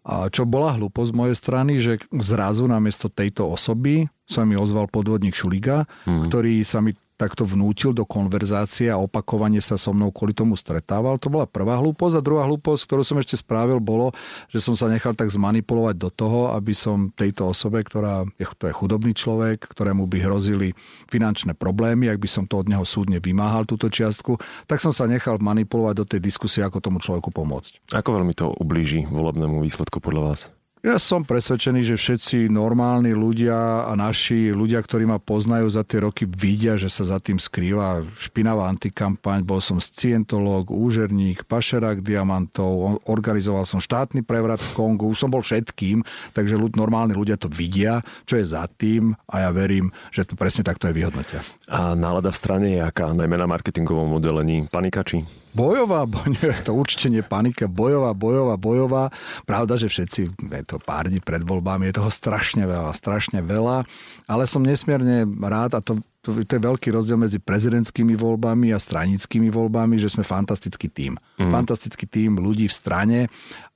A 0.09 0.33
čo 0.33 0.49
bola 0.49 0.73
hlúposť 0.73 1.13
z 1.13 1.19
mojej 1.21 1.37
strany, 1.37 1.73
že 1.85 2.01
zrazu 2.17 2.65
namiesto 2.65 3.13
tejto 3.13 3.45
osoby 3.53 4.09
sa 4.25 4.49
mi 4.49 4.57
ozval 4.57 4.89
podvodník 4.89 5.37
Šuliga, 5.37 5.85
hmm. 6.09 6.29
ktorý 6.29 6.65
sa 6.65 6.81
mi 6.81 6.97
takto 7.19 7.43
vnútil 7.43 7.91
do 7.91 8.07
konverzácie 8.07 8.87
a 8.89 8.97
opakovane 8.97 9.59
sa 9.59 9.75
so 9.75 9.91
mnou 9.91 10.15
kvôli 10.15 10.31
tomu 10.31 10.55
stretával. 10.55 11.19
To 11.19 11.29
bola 11.29 11.51
prvá 11.51 11.75
hlúposť 11.83 12.23
a 12.23 12.25
druhá 12.25 12.47
hlúposť, 12.47 12.87
ktorú 12.87 13.03
som 13.03 13.19
ešte 13.19 13.35
spravil, 13.35 13.83
bolo, 13.83 14.15
že 14.55 14.63
som 14.63 14.79
sa 14.79 14.87
nechal 14.87 15.19
tak 15.19 15.35
zmanipulovať 15.35 15.99
do 15.99 16.09
toho, 16.15 16.55
aby 16.55 16.73
som 16.73 17.11
tejto 17.11 17.51
osobe, 17.51 17.83
ktorá 17.83 18.23
je, 18.39 18.47
to 18.55 18.71
je 18.71 18.75
chudobný 18.79 19.13
človek, 19.13 19.67
ktorému 19.67 20.07
by 20.07 20.19
hrozili 20.23 20.79
finančné 21.11 21.59
problémy, 21.59 22.07
ak 22.07 22.23
by 22.23 22.29
som 22.31 22.47
to 22.47 22.63
od 22.63 22.71
neho 22.71 22.87
súdne 22.87 23.19
vymáhal 23.19 23.67
túto 23.67 23.91
čiastku, 23.91 24.39
tak 24.71 24.79
som 24.79 24.95
sa 24.95 25.11
nechal 25.11 25.43
manipulovať 25.43 25.95
do 25.99 26.07
tej 26.07 26.21
diskusie, 26.23 26.63
ako 26.63 26.79
tomu 26.79 27.03
človeku 27.03 27.35
pomôcť. 27.35 27.91
Ako 27.91 28.15
veľmi 28.15 28.33
to 28.39 28.55
ublíži 28.55 29.11
volebnému 29.11 29.59
výsledku 29.59 29.99
podľa 29.99 30.23
vás? 30.23 30.41
Ja 30.79 30.95
som 31.03 31.27
presvedčený, 31.27 31.83
že 31.83 31.99
všetci 31.99 32.47
normálni 32.55 33.11
ľudia 33.11 33.91
a 33.91 33.93
naši 33.99 34.55
ľudia, 34.55 34.79
ktorí 34.79 35.11
ma 35.11 35.19
poznajú 35.19 35.67
za 35.67 35.83
tie 35.83 36.07
roky, 36.07 36.23
vidia, 36.23 36.79
že 36.79 36.87
sa 36.87 37.03
za 37.03 37.19
tým 37.19 37.43
skrýva 37.43 38.07
špinavá 38.15 38.71
antikampaň. 38.71 39.43
Bol 39.43 39.59
som 39.59 39.83
scientológ, 39.83 40.71
úžerník, 40.71 41.51
pašerák 41.51 41.99
diamantov, 41.99 43.03
organizoval 43.11 43.67
som 43.67 43.83
štátny 43.83 44.23
prevrat 44.23 44.63
v 44.63 44.71
Kongu, 44.79 45.11
už 45.11 45.27
som 45.27 45.35
bol 45.35 45.43
všetkým, 45.43 46.07
takže 46.31 46.55
ľud, 46.55 46.79
normálni 46.79 47.19
ľudia 47.19 47.35
to 47.35 47.51
vidia, 47.51 47.99
čo 48.23 48.39
je 48.39 48.47
za 48.47 48.63
tým 48.71 49.19
a 49.35 49.45
ja 49.45 49.51
verím, 49.51 49.91
že 50.15 50.31
to 50.31 50.39
presne 50.39 50.63
takto 50.63 50.87
je 50.87 50.95
vyhodnotia. 50.95 51.43
A 51.67 51.99
nálada 51.99 52.31
v 52.31 52.39
strane 52.39 52.79
je 52.79 52.81
aká, 52.87 53.11
najmä 53.11 53.35
na 53.35 53.51
marketingovom 53.51 54.15
modelení? 54.15 54.71
Panikači? 54.71 55.27
Bojová, 55.55 56.05
nie, 56.35 56.51
to 56.65 56.73
určite 56.75 57.09
nie 57.13 57.25
panika, 57.25 57.69
bojová, 57.69 58.13
bojová, 58.13 58.55
bojová. 58.57 59.05
Pravda, 59.45 59.81
že 59.81 59.89
všetci, 59.89 60.21
je 60.35 60.65
to 60.67 60.77
pár 60.81 61.09
dní 61.09 61.21
pred 61.21 61.45
voľbami, 61.45 61.89
je 61.89 61.99
toho 61.99 62.13
strašne 62.13 62.65
veľa, 62.65 62.93
strašne 62.93 63.41
veľa, 63.45 63.85
ale 64.29 64.45
som 64.45 64.65
nesmierne 64.65 65.25
rád 65.39 65.79
a 65.79 65.81
to, 65.81 66.01
to, 66.21 66.45
to 66.45 66.53
je 66.59 66.63
veľký 66.63 66.89
rozdiel 66.93 67.19
medzi 67.19 67.39
prezidentskými 67.41 68.19
voľbami 68.19 68.75
a 68.75 68.79
stranickými 68.79 69.49
voľbami, 69.49 69.97
že 69.97 70.13
sme 70.13 70.27
fantastický 70.27 70.91
tím. 70.91 71.17
Mm. 71.41 71.53
Fantastický 71.53 72.05
tím 72.05 72.41
ľudí 72.43 72.69
v 72.69 72.75
strane 72.75 73.19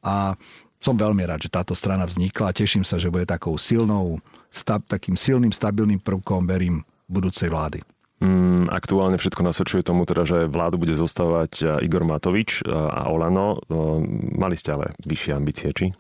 a 0.03 0.37
som 0.83 0.99
veľmi 0.99 1.23
rád, 1.23 1.47
že 1.47 1.55
táto 1.55 1.79
strana 1.79 2.03
vznikla 2.03 2.51
a 2.51 2.57
teším 2.57 2.83
sa, 2.83 2.99
že 2.99 3.07
bude 3.07 3.23
takou 3.23 3.55
silnou, 3.55 4.19
stab, 4.51 4.83
takým 4.91 5.15
silným, 5.15 5.55
stabilným 5.55 6.03
prvkom, 6.03 6.43
verím, 6.43 6.83
budúcej 7.07 7.47
vlády. 7.47 7.87
Mm, 8.23 8.71
aktuálne 8.71 9.19
všetko 9.19 9.43
nasvedčuje 9.43 9.83
tomu, 9.83 10.07
teda, 10.07 10.23
že 10.23 10.47
vládu 10.47 10.79
bude 10.79 10.95
zostávať 10.95 11.53
e, 11.59 11.65
Igor 11.83 12.07
Matovič 12.07 12.63
e, 12.63 12.71
a 12.71 13.11
Olano. 13.11 13.59
E, 13.59 13.75
mali 14.39 14.55
ste 14.55 14.79
ale 14.79 14.95
vyššie 15.03 15.35
ambície, 15.35 15.75
či? 15.75 15.91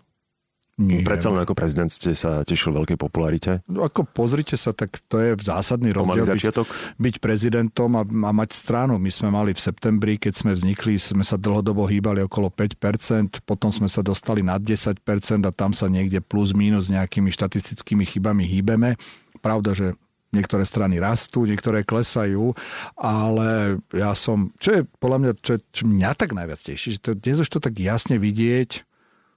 Nie. 0.81 1.05
Predsa 1.05 1.29
len 1.29 1.43
ako 1.43 1.53
prezident 1.53 1.93
ste 1.93 2.17
sa 2.17 2.47
tešil 2.47 2.73
veľkej 2.73 2.97
popularite? 2.97 3.61
No 3.69 3.85
ako 3.85 4.09
pozrite 4.09 4.57
sa, 4.57 4.73
tak 4.73 5.05
to 5.05 5.21
je 5.21 5.37
zásadný 5.37 5.93
rozdiel 5.93 6.25
byť, 6.25 6.65
byť 6.97 7.15
prezidentom 7.21 7.93
a, 7.99 8.07
a 8.07 8.31
mať 8.33 8.51
stranu. 8.57 8.97
My 8.97 9.11
sme 9.13 9.29
mali 9.29 9.53
v 9.53 9.61
septembri, 9.61 10.17
keď 10.17 10.33
sme 10.33 10.57
vznikli, 10.57 10.97
sme 10.97 11.27
sa 11.27 11.37
dlhodobo 11.37 11.85
hýbali 11.85 12.25
okolo 12.25 12.49
5%, 12.49 13.45
potom 13.45 13.69
sme 13.69 13.91
sa 13.91 14.01
dostali 14.01 14.41
nad 14.41 14.63
10% 14.63 14.97
a 15.45 15.51
tam 15.53 15.75
sa 15.77 15.91
niekde 15.91 16.25
plus 16.25 16.55
minus 16.57 16.89
nejakými 16.89 17.29
štatistickými 17.29 18.07
chybami 18.09 18.49
hýbeme. 18.49 18.97
Pravda, 19.45 19.77
že 19.77 19.93
niektoré 20.33 20.65
strany 20.65 20.97
rastú, 20.97 21.45
niektoré 21.45 21.85
klesajú, 21.85 22.57
ale 22.97 23.79
ja 23.93 24.17
som, 24.17 24.51
čo 24.57 24.81
je 24.81 24.83
podľa 24.99 25.19
mňa, 25.21 25.33
čo, 25.45 25.61
čo 25.71 25.85
mňa 25.85 26.11
tak 26.17 26.33
najviac 26.33 26.61
teší, 26.61 26.97
že 26.97 27.01
to, 27.01 27.13
dnes 27.13 27.45
už 27.45 27.49
to 27.53 27.61
tak 27.61 27.77
jasne 27.77 28.17
vidieť, 28.17 28.83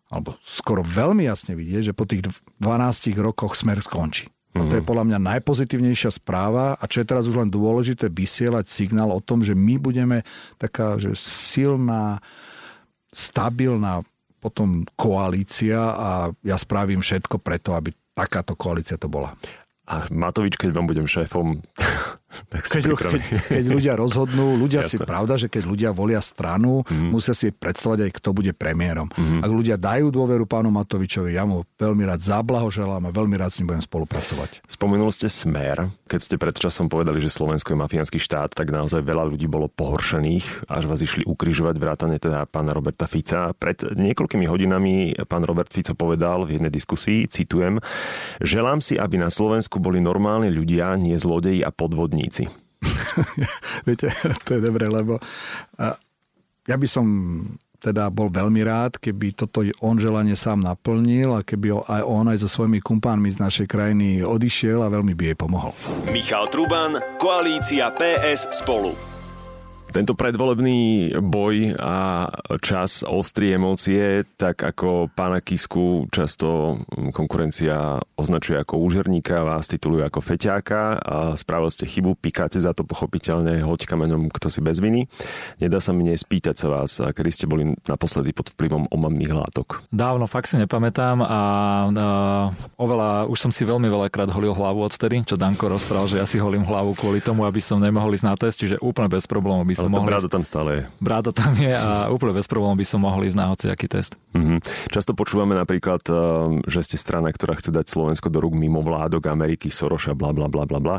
alebo 0.08 0.39
skoro 0.48 0.82
veľmi 0.82 1.28
jasne 1.28 1.54
vidieť, 1.54 1.91
že 1.91 1.98
po 1.98 2.08
tých 2.08 2.24
12 2.64 3.12
rokoch 3.20 3.60
smer 3.60 3.84
skončí. 3.84 4.32
A 4.56 4.64
to 4.72 4.80
je 4.80 4.84
mhm. 4.84 4.88
podľa 4.88 5.06
mňa 5.12 5.20
najpozitívnejšia 5.36 6.16
správa 6.16 6.80
a 6.80 6.84
čo 6.88 7.04
je 7.04 7.10
teraz 7.12 7.28
už 7.28 7.43
len 7.43 7.52
dôležité 7.52 8.08
vysielať 8.08 8.72
signál 8.72 9.12
o 9.12 9.20
tom, 9.20 9.43
že 9.43 9.52
my 9.52 9.76
budeme 9.76 10.24
taká 10.56 10.96
že 10.96 11.12
silná, 11.20 12.24
stabilná 13.12 14.00
potom 14.39 14.88
koalícia 14.96 15.76
a 15.91 16.10
ja 16.39 16.56
spravím 16.56 17.04
všetko 17.04 17.41
preto, 17.43 17.76
aby 17.76 17.91
takáto 18.16 18.56
koalícia 18.56 18.96
to 18.96 19.12
bola. 19.12 19.36
A 19.86 20.10
Matovič, 20.10 20.58
keď 20.58 20.74
vám 20.74 20.90
budem 20.90 21.06
šéfom, 21.06 21.62
Tak 22.50 22.64
keď, 22.68 22.84
keď, 22.96 23.22
keď 23.48 23.66
ľudia 23.66 23.94
rozhodnú, 23.96 24.60
ľudia 24.60 24.82
si, 24.86 25.00
Jasné. 25.00 25.08
pravda, 25.08 25.34
že 25.40 25.48
keď 25.48 25.64
ľudia 25.66 25.90
volia 25.96 26.20
stranu, 26.20 26.84
mm. 26.86 27.10
musia 27.12 27.34
si 27.34 27.50
predstavať 27.50 28.08
aj, 28.08 28.12
kto 28.22 28.30
bude 28.36 28.52
premiérom. 28.52 29.08
Mm. 29.14 29.42
Ak 29.42 29.52
ľudia 29.52 29.76
dajú 29.80 30.12
dôveru 30.12 30.46
pánu 30.46 30.70
Matovičovi, 30.72 31.36
ja 31.36 31.48
mu 31.48 31.64
veľmi 31.80 32.04
rád 32.06 32.22
zablahoželám 32.22 33.08
a 33.08 33.12
veľmi 33.12 33.36
rád 33.40 33.52
s 33.54 33.58
ním 33.62 33.76
budem 33.76 33.84
spolupracovať. 33.84 34.66
Spomenul 34.68 35.12
ste 35.16 35.32
Smer. 35.32 35.90
Keď 36.06 36.20
ste 36.22 36.36
pred 36.38 36.56
časom 36.56 36.86
povedali, 36.86 37.18
že 37.18 37.34
Slovensko 37.34 37.74
je 37.74 37.82
mafiánsky 37.82 38.22
štát, 38.22 38.54
tak 38.54 38.70
naozaj 38.70 39.02
veľa 39.02 39.26
ľudí 39.26 39.50
bolo 39.50 39.72
pohoršených, 39.72 40.70
až 40.70 40.84
vás 40.86 41.02
išli 41.02 41.26
ukrižovať 41.26 41.76
vrátane 41.82 42.18
teda 42.22 42.46
pána 42.46 42.72
Roberta 42.72 43.10
Fica. 43.10 43.52
Pred 43.58 43.98
niekoľkými 43.98 44.46
hodinami 44.46 45.16
pán 45.26 45.44
Robert 45.44 45.74
Fico 45.74 45.98
povedal 45.98 46.46
v 46.46 46.60
jednej 46.62 46.72
diskusii, 46.72 47.26
citujem, 47.26 47.82
želám 48.40 48.80
si, 48.80 48.96
aby 48.96 49.18
na 49.18 49.34
Slovensku 49.34 49.82
boli 49.82 49.98
normálni 50.00 50.54
ľudia, 50.54 50.94
nie 50.96 51.18
zlodeji 51.18 51.66
a 51.66 51.74
podvodníci. 52.26 52.46
Viete, 53.88 54.12
to 54.46 54.50
je 54.58 54.62
dobré, 54.62 54.86
lebo 54.90 55.18
ja 56.66 56.76
by 56.78 56.88
som 56.90 57.06
teda 57.76 58.10
bol 58.10 58.34
veľmi 58.34 58.66
rád, 58.66 58.98
keby 58.98 59.38
toto 59.38 59.62
on 59.86 60.02
želanie 60.02 60.34
sám 60.34 60.66
naplnil 60.66 61.38
a 61.38 61.46
keby 61.46 61.86
aj 61.86 62.02
on 62.02 62.26
aj 62.34 62.42
so 62.42 62.50
svojimi 62.50 62.82
kumpánmi 62.82 63.30
z 63.30 63.38
našej 63.38 63.68
krajiny 63.70 64.26
odišiel 64.26 64.82
a 64.82 64.90
veľmi 64.90 65.14
by 65.14 65.24
jej 65.34 65.38
pomohol. 65.38 65.74
Michal 66.10 66.50
Truban, 66.50 66.98
Koalícia 67.22 67.94
PS 67.94 68.50
spolu. 68.50 69.14
Tento 69.96 70.12
predvolebný 70.12 71.16
boj 71.24 71.80
a 71.80 72.28
čas 72.60 73.00
ostrie 73.08 73.56
emócie, 73.56 74.28
tak 74.36 74.60
ako 74.60 75.08
pána 75.08 75.39
Kisku 75.39 76.12
často 76.12 76.84
konkurencia 77.16 78.04
označuje 78.20 78.60
ako 78.60 78.76
úžerníka, 78.76 79.48
vás 79.48 79.72
tituluje 79.72 80.04
ako 80.04 80.20
feťáka 80.20 81.00
a 81.00 81.16
spravil 81.39 81.72
ste 81.72 81.88
chybu, 81.88 82.20
pikáte 82.20 82.60
za 82.60 82.76
to 82.76 82.84
pochopiteľne, 82.84 83.64
hoď 83.64 83.88
kameňom, 83.88 84.36
kto 84.36 84.52
si 84.52 84.60
bez 84.60 84.84
viny. 84.84 85.08
Nedá 85.64 85.80
sa 85.80 85.96
mi 85.96 86.12
nespýtať 86.12 86.60
sa 86.60 86.68
vás, 86.68 87.00
kedy 87.00 87.32
ste 87.32 87.48
boli 87.48 87.72
naposledy 87.88 88.36
pod 88.36 88.52
vplyvom 88.52 88.91
omamných 88.91 89.32
látok. 89.32 89.80
Dávno, 89.96 90.28
fakt 90.28 90.52
si 90.52 90.60
nepamätám 90.60 91.24
a, 91.24 91.32
a 91.32 91.39
oveľa, 92.76 93.32
už 93.32 93.48
som 93.48 93.52
si 93.56 93.64
veľmi 93.64 93.88
veľakrát 93.88 94.28
holil 94.28 94.52
hlavu 94.52 94.91
odtedy, 94.91 95.24
čo 95.24 95.39
Danko 95.39 95.72
rozprával, 95.72 96.12
že 96.12 96.20
ja 96.20 96.28
si 96.28 96.36
holím 96.36 96.68
hlavu 96.68 97.00
kvôli 97.00 97.24
tomu, 97.24 97.48
aby 97.48 97.64
som 97.64 97.80
nemohol 97.80 98.12
ísť 98.12 98.28
na 98.28 98.36
test, 98.36 98.60
čiže 98.60 98.76
úplne 98.84 99.08
bez 99.08 99.24
problémov 99.24 99.64
by 99.64 99.72
som 99.72 99.85
Tá 99.88 99.94
mohol 99.94 100.08
bráda 100.10 100.28
tam 100.28 100.44
stále 100.44 100.70
je. 100.74 100.84
bráda 100.98 101.32
tam 101.32 101.54
je 101.56 101.72
a 101.72 102.10
úplne 102.10 102.34
bez 102.36 102.50
problémov 102.50 102.78
by 102.80 102.88
som 102.88 103.00
mohol 103.02 103.24
ísť 103.26 103.38
na 103.38 103.46
hociaký 103.54 103.88
test. 103.88 104.18
Mhm. 104.34 104.62
Často 104.92 105.14
počúvame 105.14 105.56
napríklad, 105.56 106.02
eh, 106.08 106.16
že 106.68 106.84
ste 106.84 106.98
strana, 106.98 107.30
ktorá 107.32 107.56
chce 107.56 107.72
dať 107.72 107.86
Slovensko 107.88 108.28
do 108.34 108.42
rúk 108.42 108.58
mimo 108.58 108.82
vládok 108.82 109.30
Ameriky, 109.30 109.70
Soroša, 109.70 110.18
bla 110.18 110.34
bla 110.36 110.50
bla 110.50 110.66
bla 110.66 110.80
bla. 110.80 110.98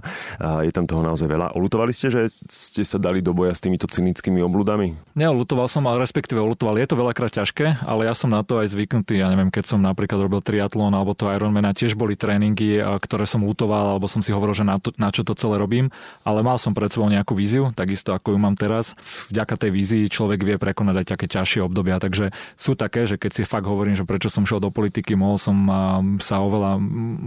Je 0.63 0.73
tam 0.73 0.87
toho 0.87 1.03
naozaj 1.03 1.27
veľa. 1.27 1.57
Olutovali 1.57 1.93
ste, 1.93 2.09
že 2.13 2.29
ste 2.47 2.83
sa 2.85 3.01
dali 3.01 3.21
do 3.21 3.33
boja 3.33 3.53
s 3.55 3.61
týmito 3.63 3.89
cynickými 3.89 4.41
obludami? 4.45 4.95
Neolutoval 5.17 5.67
som, 5.71 5.87
ale 5.89 6.03
respektíve 6.05 6.39
olutoval. 6.39 6.77
Je 6.77 6.89
to 6.89 6.97
veľakrát 6.99 7.33
ťažké, 7.33 7.85
ale 7.87 8.07
ja 8.07 8.15
som 8.15 8.29
na 8.29 8.45
to 8.45 8.61
aj 8.61 8.73
zvyknutý. 8.73 9.19
Ja 9.19 9.33
neviem, 9.33 9.49
keď 9.49 9.75
som 9.75 9.81
napríklad 9.81 10.21
robil 10.21 10.45
triatlon 10.45 10.93
alebo 10.93 11.17
to 11.17 11.31
Ironmana, 11.33 11.73
tiež 11.73 11.97
boli 11.97 12.19
tréningy, 12.19 12.83
a 12.83 13.01
ktoré 13.01 13.25
som 13.25 13.43
lutoval, 13.43 13.97
alebo 13.97 14.07
som 14.11 14.21
si 14.21 14.35
hovoril, 14.35 14.53
že 14.53 14.65
na, 14.67 14.77
to, 14.77 14.93
na 15.01 15.09
čo 15.09 15.25
to 15.25 15.33
celé 15.33 15.57
robím, 15.57 15.89
ale 16.27 16.45
mal 16.45 16.61
som 16.61 16.77
pred 16.77 16.93
sebou 16.93 17.09
nejakú 17.09 17.33
víziu, 17.33 17.73
takisto 17.73 18.13
ako 18.13 18.37
ju 18.37 18.39
mám 18.39 18.55
teraz. 18.59 18.66
Vďaka 19.33 19.55
tej 19.57 19.71
vízii 19.71 20.05
človek 20.11 20.43
vie 20.43 20.57
prekonať 20.59 21.03
aj 21.03 21.07
také 21.07 21.27
ťažšie 21.31 21.61
obdobia, 21.67 22.03
takže 22.03 22.35
sú 22.55 22.75
také, 22.75 23.07
že 23.07 23.17
keď 23.17 23.31
si 23.33 23.43
fakt 23.47 23.67
hovorím, 23.67 23.95
že 23.95 24.05
prečo 24.05 24.29
som 24.29 24.45
šiel 24.45 24.61
do 24.63 24.71
politiky, 24.75 25.15
mohol 25.15 25.39
som 25.39 25.57
sa 26.19 26.41
oveľa 26.41 26.81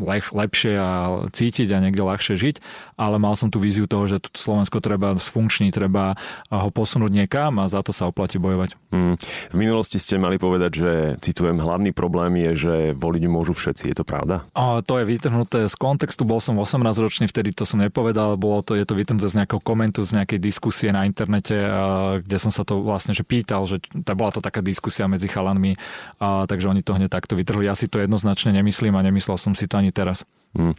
lep, 0.04 0.26
lepšie 0.34 0.74
a 0.76 0.90
cítiť 1.30 1.70
a 1.72 1.82
niekde 1.82 2.02
ľahšie 2.02 2.36
žiť, 2.36 2.56
ale 2.98 3.22
mal 3.22 3.38
som 3.38 3.54
tú 3.54 3.62
víziu 3.62 3.86
toho, 3.86 4.10
že 4.10 4.20
Slovensko 4.34 4.82
treba 4.84 5.16
sfunkčniť, 5.16 5.72
treba 5.72 6.18
ho 6.50 6.70
posunúť 6.74 7.12
niekam 7.14 7.62
a 7.62 7.70
za 7.70 7.80
to 7.86 7.94
sa 7.94 8.10
oplatí 8.10 8.42
bojovať. 8.42 8.76
Hmm. 8.90 9.16
V 9.54 9.56
minulosti 9.56 10.02
ste 10.02 10.18
mali 10.18 10.42
povedať, 10.42 10.72
že, 10.74 10.92
citujem, 11.22 11.62
hlavný 11.62 11.94
problém 11.94 12.42
je, 12.50 12.52
že 12.58 12.76
voliť 12.98 13.24
môžu 13.30 13.54
všetci. 13.54 13.94
Je 13.94 13.96
to 13.96 14.06
pravda? 14.06 14.50
A 14.58 14.82
to 14.82 14.98
je 14.98 15.06
vytrhnuté 15.06 15.70
z 15.70 15.76
kontextu, 15.78 16.26
bol 16.26 16.42
som 16.42 16.58
18 16.58 16.82
ročný, 16.98 17.26
vtedy 17.30 17.54
to 17.54 17.70
som 17.70 17.78
nepovedal, 17.78 18.34
bolo 18.36 18.66
to, 18.66 18.74
je 18.74 18.84
to 18.90 18.98
vytrhnuté 18.98 19.30
z 19.30 19.46
nejakého 19.46 19.62
komentu, 19.62 20.02
z 20.02 20.18
nejakej 20.18 20.40
diskusie 20.42 20.90
na 20.90 21.06
internete, 21.06 21.29
a, 21.30 22.18
kde 22.18 22.38
som 22.42 22.50
sa 22.50 22.66
to 22.66 22.82
vlastne 22.82 23.14
že 23.14 23.22
pýtal, 23.22 23.70
že 23.70 23.78
tá 24.02 24.18
bola 24.18 24.34
to 24.34 24.42
taká 24.42 24.66
diskusia 24.66 25.06
medzi 25.06 25.30
chalanmi, 25.30 25.78
a, 26.18 26.50
takže 26.50 26.66
oni 26.66 26.82
to 26.82 26.98
hneď 26.98 27.14
takto 27.14 27.38
vytrhli. 27.38 27.70
Ja 27.70 27.78
si 27.78 27.86
to 27.86 28.02
jednoznačne 28.02 28.50
nemyslím 28.58 28.98
a 28.98 29.06
nemyslel 29.06 29.38
som 29.38 29.54
si 29.54 29.70
to 29.70 29.78
ani 29.78 29.94
teraz. 29.94 30.26
Hmm. 30.58 30.74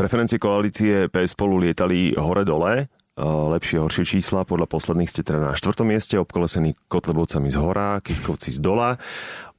Preferencie 0.00 0.40
koalície 0.40 1.12
PS 1.12 1.36
spolu 1.36 1.60
lietali 1.60 2.16
hore-dole, 2.16 2.88
lepšie 3.20 3.76
horšie 3.76 4.04
čísla. 4.16 4.48
Podľa 4.48 4.64
posledných 4.64 5.10
ste 5.12 5.20
teda 5.20 5.52
na 5.52 5.52
štvrtom 5.52 5.84
mieste, 5.84 6.16
obkolesení 6.16 6.72
Kotlebovcami 6.88 7.52
z 7.52 7.56
hora, 7.60 8.00
Kiskovci 8.00 8.56
z 8.56 8.64
dola. 8.64 8.96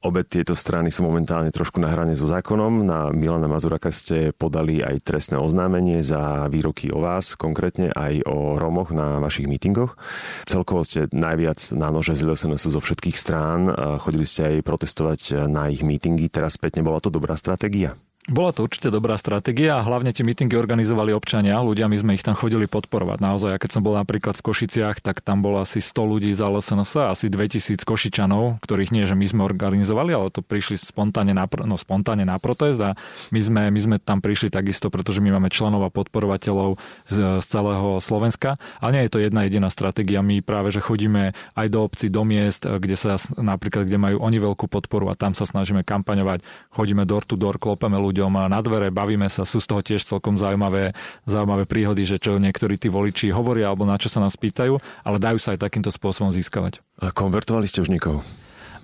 Obe 0.02 0.26
tieto 0.26 0.58
strany 0.58 0.90
sú 0.90 1.06
momentálne 1.06 1.54
trošku 1.54 1.78
na 1.78 1.86
hrane 1.86 2.18
so 2.18 2.26
zákonom. 2.26 2.82
Na 2.82 3.14
Milana 3.14 3.46
Mazuraka 3.46 3.94
ste 3.94 4.34
podali 4.34 4.82
aj 4.82 4.98
trestné 5.06 5.38
oznámenie 5.38 6.02
za 6.02 6.50
výroky 6.50 6.90
o 6.90 6.98
vás, 6.98 7.38
konkrétne 7.38 7.94
aj 7.94 8.26
o 8.26 8.58
Romoch 8.58 8.90
na 8.90 9.22
vašich 9.22 9.46
mítingoch. 9.46 9.94
Celkovo 10.42 10.82
ste 10.82 11.06
najviac 11.14 11.70
na 11.78 11.94
nože 11.94 12.18
z 12.18 12.26
LSNS 12.26 12.74
zo 12.74 12.82
všetkých 12.82 13.14
strán. 13.14 13.70
Chodili 14.02 14.26
ste 14.26 14.58
aj 14.58 14.66
protestovať 14.66 15.46
na 15.46 15.70
ich 15.70 15.86
mítingy. 15.86 16.26
Teraz 16.26 16.58
spätne 16.58 16.82
bola 16.82 16.98
to 16.98 17.06
dobrá 17.06 17.38
stratégia? 17.38 17.94
Bola 18.30 18.54
to 18.54 18.62
určite 18.62 18.86
dobrá 18.94 19.18
stratégia 19.18 19.74
a 19.74 19.82
hlavne 19.82 20.14
tie 20.14 20.22
mítingy 20.22 20.54
organizovali 20.54 21.10
občania, 21.10 21.58
ľudia, 21.58 21.90
my 21.90 21.98
sme 21.98 22.14
ich 22.14 22.22
tam 22.22 22.38
chodili 22.38 22.70
podporovať. 22.70 23.18
Naozaj, 23.18 23.50
ja 23.50 23.58
keď 23.58 23.70
som 23.74 23.82
bol 23.82 23.98
napríklad 23.98 24.38
v 24.38 24.46
Košiciach, 24.46 25.02
tak 25.02 25.26
tam 25.26 25.42
bolo 25.42 25.58
asi 25.58 25.82
100 25.82 26.06
ľudí 26.06 26.30
za 26.30 26.46
LSNS, 26.46 27.10
asi 27.10 27.26
2000 27.26 27.82
Košičanov, 27.82 28.62
ktorých 28.62 28.94
nie, 28.94 29.10
že 29.10 29.18
my 29.18 29.26
sme 29.26 29.42
organizovali, 29.42 30.14
ale 30.14 30.30
to 30.30 30.38
prišli 30.38 30.78
spontánne 30.78 31.34
na, 31.34 31.50
no, 31.66 31.74
spontánne 31.74 32.22
na 32.22 32.38
protest 32.38 32.78
a 32.78 32.94
my 33.34 33.40
sme, 33.42 33.62
my 33.74 33.80
sme 33.82 33.96
tam 33.98 34.22
prišli 34.22 34.54
takisto, 34.54 34.86
pretože 34.86 35.18
my 35.18 35.34
máme 35.34 35.50
členov 35.50 35.82
a 35.82 35.90
podporovateľov 35.90 36.78
z, 37.10 37.42
z 37.42 37.44
celého 37.50 37.98
Slovenska. 37.98 38.54
Ale 38.78 39.02
nie 39.02 39.02
je 39.10 39.18
to 39.18 39.18
jedna 39.18 39.50
jediná 39.50 39.66
stratégia, 39.66 40.22
my 40.22 40.46
práve, 40.46 40.70
že 40.70 40.78
chodíme 40.78 41.34
aj 41.58 41.66
do 41.74 41.82
obcí, 41.82 42.06
do 42.06 42.22
miest, 42.22 42.70
kde 42.70 42.94
sa 42.94 43.18
napríklad, 43.34 43.90
kde 43.90 43.98
majú 43.98 44.22
oni 44.22 44.38
veľkú 44.38 44.70
podporu 44.70 45.10
a 45.10 45.18
tam 45.18 45.34
sa 45.34 45.42
snažíme 45.42 45.82
kampaňovať, 45.82 46.46
chodíme 46.70 47.02
door 47.02 47.26
to 47.26 47.34
door, 47.34 47.58
klopeme 47.58 47.98
ľudí 47.98 48.11
ľuďom 48.12 48.52
na 48.52 48.60
dvere, 48.60 48.92
bavíme 48.92 49.26
sa, 49.32 49.48
sú 49.48 49.56
z 49.56 49.66
toho 49.72 49.80
tiež 49.80 50.04
celkom 50.04 50.36
zaujímavé, 50.36 50.92
zaujímavé 51.24 51.64
príhody, 51.64 52.04
že 52.04 52.20
čo 52.20 52.36
niektorí 52.36 52.76
tí 52.76 52.92
voliči 52.92 53.32
hovoria 53.32 53.72
alebo 53.72 53.88
na 53.88 53.96
čo 53.96 54.12
sa 54.12 54.20
nás 54.20 54.36
pýtajú, 54.36 54.76
ale 55.00 55.16
dajú 55.16 55.40
sa 55.40 55.56
aj 55.56 55.64
takýmto 55.64 55.88
spôsobom 55.88 56.28
získavať. 56.28 56.84
A 57.00 57.08
konvertovali 57.08 57.64
ste 57.64 57.80
už 57.80 57.88
niekoho? 57.88 58.20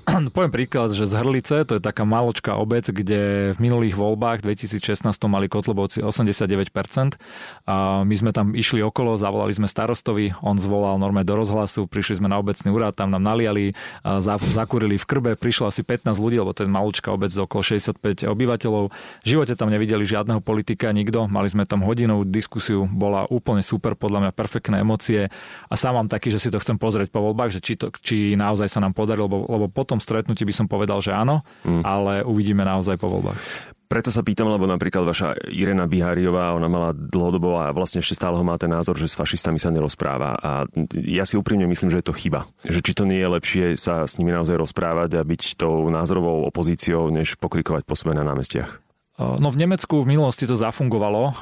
Poviem 0.35 0.53
príklad, 0.53 0.97
že 0.97 1.05
z 1.05 1.21
Hrlice, 1.21 1.69
to 1.69 1.77
je 1.77 1.83
taká 1.83 2.09
maločká 2.09 2.57
obec, 2.57 2.89
kde 2.89 3.53
v 3.53 3.59
minulých 3.61 3.95
voľbách 3.97 4.41
2016 4.41 5.05
mali 5.29 5.47
Kotlebovci 5.53 6.01
89%. 6.01 7.21
A 7.69 8.03
my 8.05 8.15
sme 8.17 8.31
tam 8.33 8.57
išli 8.57 8.81
okolo, 8.81 9.21
zavolali 9.21 9.53
sme 9.53 9.69
starostovi, 9.69 10.33
on 10.41 10.57
zvolal 10.57 10.97
normálne 10.97 11.29
do 11.29 11.37
rozhlasu, 11.37 11.85
prišli 11.85 12.25
sme 12.25 12.29
na 12.33 12.41
obecný 12.41 12.73
úrad, 12.73 12.97
tam 12.97 13.13
nám 13.13 13.21
naliali, 13.21 13.77
zakúrili 14.25 14.97
v 14.97 15.05
krbe, 15.05 15.31
prišlo 15.37 15.69
asi 15.69 15.85
15 15.85 16.17
ľudí, 16.17 16.41
lebo 16.41 16.57
to 16.57 16.65
je 16.65 16.71
maločká 16.71 17.13
obec 17.13 17.33
okolo 17.35 17.61
65 17.61 18.25
obyvateľov. 18.25 18.85
V 19.25 19.27
živote 19.27 19.53
tam 19.59 19.69
nevideli 19.69 20.09
žiadneho 20.09 20.41
politika, 20.41 20.89
nikto. 20.95 21.29
Mali 21.29 21.53
sme 21.53 21.69
tam 21.69 21.85
hodinovú 21.85 22.25
diskusiu, 22.25 22.89
bola 22.89 23.29
úplne 23.29 23.61
super, 23.61 23.93
podľa 23.93 24.29
mňa 24.29 24.33
perfektné 24.33 24.81
emócie. 24.81 25.29
A 25.69 25.75
sám 25.77 26.01
mám 26.01 26.09
taký, 26.09 26.33
že 26.33 26.41
si 26.41 26.49
to 26.49 26.63
chcem 26.63 26.81
pozrieť 26.81 27.13
po 27.13 27.21
voľbách, 27.21 27.53
že 27.53 27.61
či, 27.61 27.77
to, 27.77 27.93
či 28.01 28.39
naozaj 28.39 28.71
sa 28.73 28.81
nám 28.81 28.97
podarilo, 28.97 29.29
lebo, 29.29 29.39
lebo 29.45 29.67
potom 29.69 29.98
tom 29.99 30.01
stretnutí 30.01 30.47
by 30.47 30.55
som 30.55 30.71
povedal, 30.71 31.03
že 31.03 31.11
áno, 31.11 31.43
mm. 31.67 31.83
ale 31.83 32.23
uvidíme 32.23 32.63
naozaj 32.63 32.95
po 32.95 33.11
voľbách. 33.11 33.75
Preto 33.89 34.13
sa 34.13 34.21
pýtam, 34.21 34.53
lebo 34.53 34.69
napríklad 34.69 35.01
vaša 35.01 35.33
Irena 35.49 35.89
Biháriová, 35.89 36.53
ona 36.53 36.69
mala 36.69 36.93
dlhodobo 36.93 37.57
a 37.57 37.73
vlastne 37.73 38.05
ešte 38.05 38.21
stále 38.21 38.37
ho 38.37 38.45
má 38.45 38.61
ten 38.61 38.69
názor, 38.69 39.01
že 39.01 39.09
s 39.09 39.17
fašistami 39.17 39.57
sa 39.57 39.73
nerozpráva. 39.73 40.37
A 40.37 40.69
ja 40.93 41.25
si 41.25 41.41
úprimne 41.41 41.65
myslím, 41.65 41.89
že 41.89 42.05
je 42.05 42.07
to 42.13 42.13
chyba. 42.13 42.45
Že 42.69 42.85
či 42.85 42.93
to 42.93 43.09
nie 43.09 43.17
je 43.17 43.33
lepšie 43.33 43.65
sa 43.81 44.05
s 44.05 44.21
nimi 44.21 44.29
naozaj 44.29 44.61
rozprávať 44.61 45.17
a 45.17 45.25
byť 45.25 45.57
tou 45.57 45.89
názorovou 45.89 46.45
opozíciou, 46.45 47.09
než 47.09 47.41
pokrikovať 47.41 47.89
po 47.89 47.97
sebe 47.97 48.13
na 48.13 48.29
námestiach. 48.29 48.88
No 49.19 49.51
v 49.51 49.59
Nemecku 49.59 49.99
v 50.07 50.15
minulosti 50.15 50.47
to 50.47 50.55
zafungovalo, 50.55 51.35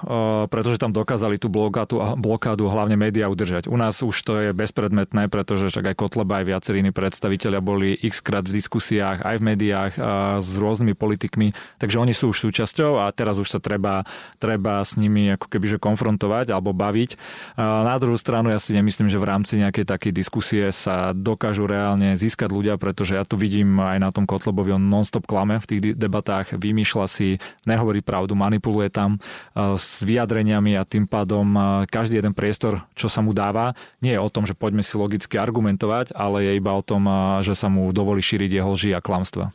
pretože 0.48 0.80
tam 0.80 0.96
dokázali 0.96 1.36
tú 1.36 1.52
blokádu, 1.52 2.16
blokádu 2.16 2.72
hlavne 2.72 2.96
médiá 2.96 3.28
udržať. 3.28 3.68
U 3.68 3.76
nás 3.76 4.00
už 4.00 4.16
to 4.24 4.40
je 4.40 4.56
bezpredmetné, 4.56 5.28
pretože 5.28 5.68
však 5.68 5.92
aj 5.92 5.98
Kotleba, 6.00 6.40
aj 6.40 6.56
viacerí 6.56 6.80
iní 6.80 6.88
predstaviteľia 6.88 7.60
boli 7.60 7.92
x 8.00 8.24
krát 8.24 8.48
v 8.48 8.56
diskusiách, 8.56 9.28
aj 9.28 9.36
v 9.36 9.46
médiách 9.52 9.92
s 10.40 10.50
rôznymi 10.56 10.96
politikmi, 10.96 11.52
takže 11.76 12.00
oni 12.00 12.16
sú 12.16 12.32
už 12.32 12.48
súčasťou 12.48 12.96
a 13.04 13.12
teraz 13.12 13.36
už 13.36 13.52
sa 13.52 13.60
treba, 13.60 14.08
treba 14.40 14.80
s 14.80 14.96
nimi 14.96 15.28
ako 15.36 15.44
kebyže 15.44 15.76
konfrontovať 15.76 16.56
alebo 16.56 16.72
baviť. 16.72 17.20
Na 17.60 17.92
druhú 18.00 18.16
stranu 18.16 18.48
ja 18.48 18.56
si 18.56 18.72
nemyslím, 18.72 19.12
že 19.12 19.20
v 19.20 19.28
rámci 19.28 19.60
nejakej 19.60 19.84
takej 19.84 20.12
diskusie 20.16 20.64
sa 20.72 21.12
dokážu 21.12 21.68
reálne 21.68 22.16
získať 22.16 22.48
ľudia, 22.56 22.80
pretože 22.80 23.20
ja 23.20 23.28
tu 23.28 23.36
vidím 23.36 23.76
aj 23.84 24.00
na 24.00 24.08
tom 24.16 24.24
Kotlebovi, 24.24 24.80
on 24.80 24.88
non-stop 24.88 25.28
klame 25.28 25.60
v 25.60 25.68
tých 25.68 25.80
debatách, 25.92 26.56
vymýšľa 26.56 27.04
si 27.04 27.36
nehovorí 27.66 28.00
pravdu, 28.00 28.38
manipuluje 28.38 28.88
tam 28.88 29.18
s 29.54 30.00
vyjadreniami 30.06 30.78
a 30.78 30.86
tým 30.88 31.04
pádom 31.10 31.44
každý 31.90 32.22
jeden 32.22 32.32
priestor, 32.32 32.86
čo 32.94 33.10
sa 33.10 33.20
mu 33.20 33.34
dáva, 33.34 33.74
nie 34.00 34.14
je 34.14 34.22
o 34.22 34.30
tom, 34.30 34.46
že 34.46 34.54
poďme 34.54 34.86
si 34.86 34.94
logicky 34.94 35.36
argumentovať, 35.36 36.14
ale 36.14 36.46
je 36.46 36.52
iba 36.56 36.72
o 36.72 36.80
tom, 36.86 37.04
že 37.42 37.58
sa 37.58 37.66
mu 37.66 37.90
dovolí 37.90 38.22
šíriť 38.22 38.50
jeho 38.62 38.70
lži 38.72 38.90
a 38.94 39.02
klamstva. 39.02 39.50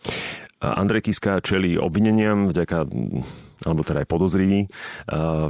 Andrej 0.61 1.09
Kiska 1.09 1.41
čelí 1.41 1.79
obvineniam 1.79 2.45
vďaka 2.45 2.85
alebo 3.61 3.85
teda 3.85 4.01
aj 4.01 4.09
podozrivý, 4.09 4.65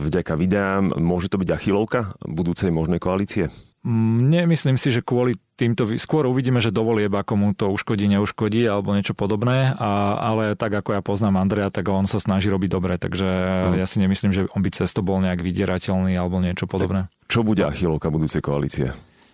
vďaka 0.04 0.36
videám. 0.36 0.92
Môže 1.00 1.32
to 1.32 1.40
byť 1.40 1.50
achilovka 1.52 2.16
budúcej 2.24 2.68
možnej 2.68 3.00
koalície? 3.00 3.48
Nemyslím 3.88 4.76
si, 4.76 4.92
že 4.92 5.02
kvôli 5.02 5.40
týmto, 5.62 5.86
skôr 6.02 6.26
uvidíme, 6.26 6.58
že 6.58 6.74
dovolieb, 6.74 7.14
ako 7.14 7.34
mu 7.38 7.48
to 7.54 7.70
uškodí, 7.70 8.10
neuškodí 8.10 8.66
alebo 8.66 8.98
niečo 8.98 9.14
podobné, 9.14 9.78
a, 9.78 10.18
ale 10.18 10.58
tak 10.58 10.74
ako 10.74 10.98
ja 10.98 11.02
poznám 11.06 11.38
Andrea, 11.38 11.70
tak 11.70 11.86
on 11.94 12.10
sa 12.10 12.18
snaží 12.18 12.50
robiť 12.50 12.70
dobre, 12.74 12.98
takže 12.98 13.30
mm. 13.70 13.74
ja 13.78 13.86
si 13.86 14.02
nemyslím, 14.02 14.34
že 14.34 14.42
on 14.58 14.66
by 14.66 14.70
cesto 14.74 15.06
bol 15.06 15.22
nejak 15.22 15.46
vydierateľný 15.46 16.18
alebo 16.18 16.42
niečo 16.42 16.66
podobné. 16.66 17.06
Tak 17.06 17.30
čo 17.30 17.46
bude 17.46 17.62
achilovka 17.62 18.10
budúcej 18.10 18.42
koalície? 18.42 18.92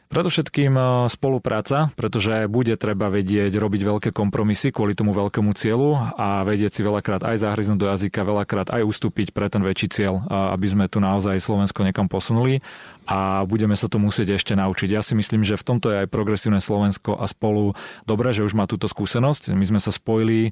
Predovšetkým 0.08 0.72
e, 0.72 0.84
spolupráca, 1.12 1.91
pretože 1.99 2.47
bude 2.47 2.80
treba 2.80 3.12
vedieť 3.12 3.51
robiť 3.60 3.82
veľké 3.84 4.10
kompromisy 4.16 4.72
kvôli 4.72 4.95
tomu 4.95 5.12
veľkému 5.12 5.51
cieľu 5.51 5.99
a 6.16 6.47
vedieť 6.47 6.80
si 6.80 6.82
veľakrát 6.82 7.28
aj 7.28 7.43
zahryznúť 7.43 7.80
do 7.80 7.88
jazyka, 7.91 8.24
veľakrát 8.24 8.72
aj 8.72 8.88
ustúpiť 8.88 9.36
pre 9.36 9.51
ten 9.51 9.60
väčší 9.60 9.88
cieľ, 9.91 10.24
aby 10.32 10.68
sme 10.72 10.86
tu 10.88 11.03
naozaj 11.03 11.43
Slovensko 11.43 11.84
niekam 11.84 12.08
posunuli 12.08 12.64
a 13.03 13.43
budeme 13.43 13.76
sa 13.76 13.91
to 13.91 13.99
musieť 13.99 14.39
ešte 14.39 14.55
naučiť. 14.55 14.89
Ja 14.95 15.03
si 15.03 15.16
myslím, 15.16 15.43
že 15.43 15.60
v 15.60 15.68
tomto 15.76 15.91
je 15.91 16.08
aj 16.08 16.12
progresívne 16.12 16.64
Slovensko 16.64 17.20
a 17.20 17.28
spolu 17.28 17.76
dobre, 18.08 18.32
že 18.32 18.47
už 18.47 18.55
má 18.55 18.64
túto 18.64 18.88
skúsenosť. 18.88 19.51
My 19.55 19.66
sme 19.68 19.80
sa 19.84 19.91
spojili 19.91 20.49
e, 20.49 20.51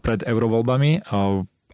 pred 0.00 0.24
eurovoľbami 0.24 1.04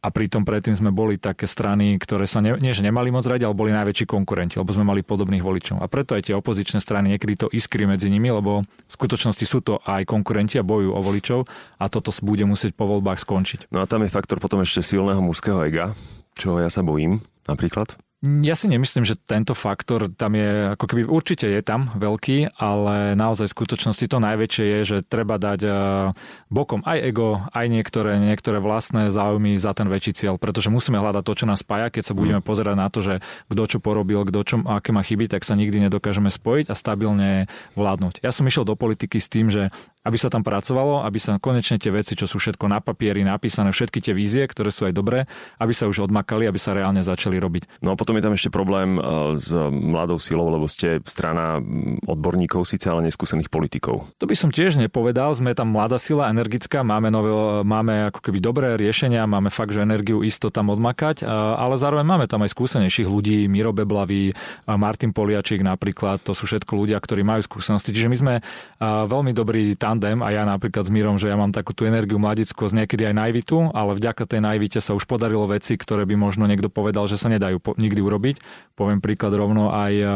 a 0.03 0.09
pritom 0.11 0.42
predtým 0.42 0.74
sme 0.74 0.90
boli 0.90 1.14
také 1.14 1.46
strany, 1.46 1.94
ktoré 1.94 2.26
sa 2.26 2.42
ne, 2.42 2.59
nie, 2.59 2.74
že 2.74 2.82
nemali 2.82 3.14
moc 3.14 3.22
radi, 3.22 3.46
ale 3.46 3.55
boli 3.55 3.70
najväčší 3.70 4.11
konkurenti, 4.11 4.59
lebo 4.59 4.74
sme 4.74 4.82
mali 4.82 5.07
podobných 5.07 5.46
voličov. 5.46 5.78
A 5.78 5.86
preto 5.86 6.18
aj 6.18 6.26
tie 6.26 6.34
opozičné 6.34 6.82
strany 6.82 7.14
niekedy 7.14 7.38
to 7.38 7.46
iskry 7.55 7.86
medzi 7.86 8.11
nimi, 8.11 8.26
lebo 8.34 8.66
v 8.66 8.92
skutočnosti 8.92 9.46
sú 9.46 9.62
to 9.62 9.78
aj 9.86 10.03
konkurenti 10.03 10.59
a 10.59 10.66
bojujú 10.66 10.90
o 10.90 11.00
voličov 11.00 11.40
a 11.78 11.84
toto 11.86 12.11
bude 12.26 12.42
musieť 12.42 12.74
po 12.74 12.90
voľbách 12.90 13.22
skončiť. 13.22 13.70
No 13.70 13.78
a 13.78 13.86
tam 13.86 14.03
je 14.03 14.11
faktor 14.11 14.42
potom 14.42 14.59
ešte 14.66 14.82
silného 14.82 15.22
mužského 15.22 15.62
ega, 15.62 15.94
čo 16.34 16.59
ja 16.59 16.66
sa 16.66 16.82
bojím 16.82 17.22
napríklad. 17.46 17.94
Ja 18.23 18.55
si 18.55 18.70
nemyslím, 18.70 19.03
že 19.03 19.18
tento 19.18 19.51
faktor 19.51 20.07
tam 20.07 20.39
je, 20.39 20.79
ako 20.79 20.87
keby 20.87 21.11
určite 21.11 21.43
je 21.43 21.59
tam 21.59 21.91
veľký, 21.91 22.55
ale 22.55 23.18
naozaj 23.18 23.51
v 23.51 23.57
skutočnosti 23.59 24.07
to 24.07 24.23
najväčšie 24.23 24.62
je, 24.62 24.81
že 24.87 24.97
treba 25.03 25.43
dať 25.43 25.61
eh, 25.66 25.75
bokom 26.47 26.87
aj 26.87 27.03
ego, 27.03 27.43
aj 27.51 27.66
niektoré, 27.66 28.23
niektoré 28.23 28.62
vlastné 28.62 29.11
záujmy 29.11 29.59
za 29.59 29.75
ten 29.75 29.91
väčší 29.91 30.14
cieľ, 30.14 30.39
pretože 30.39 30.70
musíme 30.70 31.03
hľadať 31.03 31.18
to, 31.27 31.35
čo 31.35 31.51
nás 31.51 31.66
spája, 31.66 31.91
keď 31.91 32.03
sa 32.07 32.14
budeme 32.14 32.39
mm. 32.39 32.47
pozerať 32.47 32.77
na 32.79 32.87
to, 32.95 33.03
že 33.03 33.18
kto 33.51 33.62
čo 33.66 33.79
porobil, 33.83 34.23
kto 34.23 34.41
čo, 34.47 34.57
aké 34.70 34.95
má 34.95 35.03
chyby, 35.03 35.27
tak 35.27 35.43
sa 35.43 35.59
nikdy 35.59 35.91
nedokážeme 35.91 36.31
spojiť 36.31 36.70
a 36.70 36.79
stabilne 36.79 37.51
vládnuť. 37.75 38.23
Ja 38.23 38.31
som 38.31 38.47
išiel 38.47 38.62
do 38.62 38.79
politiky 38.79 39.18
s 39.18 39.27
tým, 39.27 39.51
že 39.51 39.75
aby 40.03 40.16
sa 40.18 40.28
tam 40.28 40.42
pracovalo, 40.42 41.07
aby 41.07 41.18
sa 41.22 41.38
konečne 41.38 41.78
tie 41.78 41.94
veci, 41.94 42.18
čo 42.18 42.26
sú 42.26 42.42
všetko 42.42 42.66
na 42.66 42.82
papieri 42.82 43.22
napísané, 43.22 43.70
všetky 43.70 44.03
tie 44.03 44.14
vízie, 44.14 44.42
ktoré 44.46 44.74
sú 44.74 44.90
aj 44.90 44.94
dobré, 44.94 45.30
aby 45.62 45.70
sa 45.70 45.86
už 45.86 46.11
odmakali, 46.11 46.50
aby 46.50 46.59
sa 46.59 46.74
reálne 46.74 47.07
začali 47.07 47.38
robiť. 47.38 47.82
No 47.86 47.94
a 47.94 47.98
potom 47.98 48.18
je 48.18 48.24
tam 48.26 48.34
ešte 48.34 48.50
problém 48.50 48.98
e, 48.98 49.00
s 49.38 49.55
mladou 49.70 50.18
silou, 50.18 50.50
lebo 50.50 50.66
ste 50.66 50.98
strana 51.07 51.62
odborníkov 52.07 52.66
síce, 52.66 52.90
ale 52.90 53.07
neskúsených 53.07 53.46
politikov. 53.46 54.11
To 54.18 54.26
by 54.26 54.34
som 54.34 54.50
tiež 54.50 54.74
nepovedal, 54.74 55.30
sme 55.38 55.55
tam 55.55 55.70
mladá 55.70 56.03
sila, 56.03 56.30
energická, 56.34 56.82
máme, 56.82 57.14
nové, 57.14 57.30
máme 57.62 58.11
ako 58.11 58.20
keby 58.26 58.38
dobré 58.42 58.68
riešenia, 58.74 59.22
máme 59.30 59.55
fakt, 59.55 59.70
že 59.70 59.86
energiu 59.86 60.26
isto 60.26 60.50
tam 60.50 60.74
odmakať, 60.74 61.22
ale 61.30 61.78
zároveň 61.78 62.07
máme 62.07 62.26
tam 62.26 62.42
aj 62.42 62.50
skúsenejších 62.50 63.07
ľudí, 63.07 63.46
Miro 63.46 63.70
Beblavý, 63.70 64.34
Martin 64.66 65.14
Poliačík 65.14 65.62
napríklad, 65.62 66.24
to 66.26 66.34
sú 66.34 66.50
všetko 66.50 66.74
ľudia, 66.74 66.98
ktorí 66.98 67.22
majú 67.22 67.44
skúsenosti. 67.44 67.94
Čiže 67.94 68.11
my 68.11 68.16
sme 68.18 68.34
veľmi 68.82 69.32
dobrí 69.36 69.74
tam 69.78 69.91
tandem 69.93 70.24
a 70.24 70.32
ja 70.32 70.49
napríklad 70.49 70.88
s 70.88 70.90
Mírom, 70.90 71.20
že 71.20 71.28
ja 71.28 71.36
mám 71.36 71.53
takú 71.53 71.76
tú 71.76 71.84
energiu 71.84 72.16
mladickosť, 72.16 72.72
niekedy 72.72 73.12
aj 73.12 73.14
najvitu, 73.20 73.76
ale 73.76 73.93
vďaka 73.93 74.24
tej 74.24 74.40
najvite 74.40 74.80
sa 74.80 74.97
už 74.97 75.05
podarilo 75.05 75.45
veci, 75.45 75.76
ktoré 75.76 76.09
by 76.09 76.16
možno 76.16 76.49
niekto 76.49 76.72
povedal, 76.72 77.05
že 77.05 77.20
sa 77.20 77.28
nedajú 77.28 77.61
po, 77.61 77.76
nikdy 77.76 78.01
urobiť. 78.01 78.36
Poviem 78.72 79.05
príklad 79.05 79.36
rovno 79.36 79.68
aj 79.68 79.93
uh, 80.01 80.09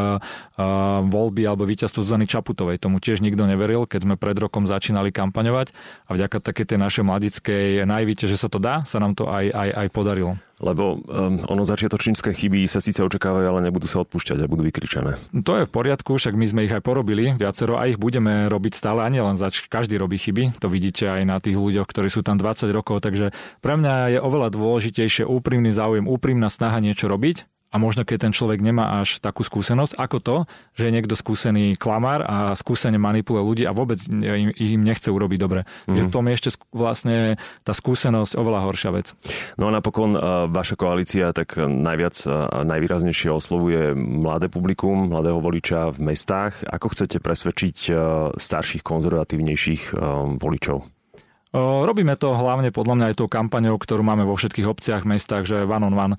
uh, 0.57 1.05
voľby 1.05 1.45
alebo 1.45 1.68
víťazstvo 1.68 2.01
Zuzany 2.01 2.24
Čaputovej. 2.24 2.81
Tomu 2.81 3.05
tiež 3.05 3.20
nikto 3.20 3.45
neveril, 3.45 3.85
keď 3.85 4.09
sme 4.09 4.14
pred 4.16 4.35
rokom 4.41 4.64
začínali 4.64 5.12
kampaňovať 5.12 5.77
a 6.09 6.11
vďaka 6.16 6.41
také 6.41 6.64
tej 6.64 6.81
našej 6.81 7.05
mladickej 7.05 7.85
najvite, 7.85 8.24
že 8.24 8.41
sa 8.41 8.49
to 8.49 8.57
dá, 8.57 8.81
sa 8.89 8.97
nám 8.97 9.12
to 9.12 9.29
aj, 9.29 9.53
aj, 9.53 9.68
aj 9.85 9.89
podarilo. 9.93 10.41
Lebo 10.57 11.05
um, 11.05 11.45
ono 11.53 11.69
začiatočnícke 11.69 12.33
chyby 12.33 12.65
sa 12.65 12.81
síce 12.81 13.05
očakávajú, 13.05 13.45
ale 13.45 13.61
nebudú 13.69 13.85
sa 13.85 14.01
odpúšťať 14.01 14.41
a 14.41 14.49
budú 14.49 14.65
vykričané. 14.65 15.21
To 15.45 15.53
je 15.61 15.69
v 15.69 15.73
poriadku, 15.73 16.17
však 16.17 16.33
my 16.33 16.47
sme 16.49 16.65
ich 16.65 16.73
aj 16.73 16.81
porobili 16.81 17.37
viacero 17.37 17.77
a 17.77 17.85
ich 17.85 18.01
budeme 18.01 18.49
robiť 18.49 18.73
stále 18.73 19.05
a 19.05 19.09
nielen 19.13 19.37
zač. 19.37 19.69
Každý 19.69 20.01
robí 20.01 20.17
chyby, 20.17 20.57
to 20.57 20.73
vidíte 20.73 21.13
aj 21.13 21.23
na 21.29 21.37
tých 21.37 21.61
ľuďoch, 21.61 21.85
ktorí 21.85 22.09
sú 22.09 22.25
tam 22.25 22.41
20 22.41 22.73
rokov, 22.73 23.05
takže 23.05 23.37
pre 23.61 23.77
mňa 23.77 24.17
je 24.17 24.19
oveľa 24.25 24.49
dôležitejšie 24.57 25.29
úprimný 25.29 25.77
záujem, 25.77 26.09
úprimná 26.09 26.49
snaha 26.49 26.81
niečo 26.81 27.05
robiť 27.05 27.56
a 27.71 27.77
možno 27.77 28.07
keď 28.07 28.31
ten 28.31 28.33
človek 28.33 28.62
nemá 28.62 29.03
až 29.03 29.19
takú 29.21 29.43
skúsenosť, 29.45 29.99
ako 29.99 30.19
to, 30.23 30.37
že 30.79 30.89
je 30.89 30.95
niekto 30.95 31.19
skúsený 31.19 31.77
klamár 31.77 32.25
a 32.25 32.57
skúsene 32.57 32.97
manipuluje 32.97 33.43
ľudí 33.45 33.64
a 33.69 33.77
vôbec 33.77 34.01
im, 34.09 34.55
im 34.55 34.83
nechce 34.87 35.11
urobiť 35.12 35.39
dobre. 35.39 35.69
Mm. 35.85 35.99
Že 35.99 36.03
v 36.07 36.12
tom 36.14 36.25
je 36.25 36.35
ešte 36.39 36.51
vlastne 36.73 37.37
tá 37.67 37.77
skúsenosť 37.77 38.33
oveľa 38.39 38.61
horšia 38.71 38.91
vec. 38.97 39.12
No 39.61 39.69
a 39.69 39.75
napokon 39.75 40.17
vaša 40.49 40.79
koalícia 40.81 41.37
tak 41.37 41.61
najviac 41.61 42.17
a 42.25 42.64
najvýraznejšie 42.64 43.29
oslovuje 43.29 43.93
mladé 43.99 44.49
publikum, 44.49 45.12
mladého 45.12 45.43
voliča 45.43 45.93
v 45.93 46.14
mestách. 46.14 46.64
Ako 46.64 46.97
chcete 46.97 47.21
presvedčiť 47.21 47.93
starších, 48.41 48.81
konzervatívnejších 48.87 49.93
voličov? 50.41 50.96
Robíme 51.57 52.13
to 52.21 52.37
hlavne 52.37 52.69
podľa 52.69 52.95
mňa 53.01 53.07
aj 53.09 53.17
tou 53.17 53.33
kampaňou, 53.33 53.81
ktorú 53.81 54.05
máme 54.05 54.29
vo 54.29 54.37
všetkých 54.37 54.69
obciach, 54.69 55.09
mestách, 55.09 55.49
že 55.49 55.65
one 55.65 55.89
on 55.89 55.97
one. 55.97 56.15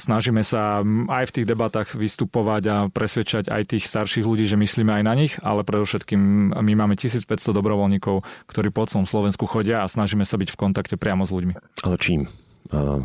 Snažíme 0.00 0.40
sa 0.40 0.80
aj 1.12 1.24
v 1.28 1.34
tých 1.36 1.46
debatách 1.46 1.92
vystupovať 1.92 2.62
a 2.72 2.76
presvedčať 2.88 3.52
aj 3.52 3.76
tých 3.76 3.84
starších 3.84 4.24
ľudí, 4.24 4.48
že 4.48 4.56
myslíme 4.56 4.96
aj 4.96 5.04
na 5.04 5.12
nich, 5.12 5.36
ale 5.44 5.60
predovšetkým 5.60 6.56
my 6.56 6.72
máme 6.72 6.96
1500 6.96 7.28
dobrovoľníkov, 7.52 8.24
ktorí 8.48 8.72
po 8.72 8.88
celom 8.88 9.04
Slovensku 9.04 9.44
chodia 9.44 9.84
a 9.84 9.92
snažíme 9.92 10.24
sa 10.24 10.40
byť 10.40 10.48
v 10.48 10.56
kontakte 10.56 10.96
priamo 10.96 11.28
s 11.28 11.36
ľuďmi. 11.36 11.84
Ale 11.84 12.00
čím? 12.00 12.24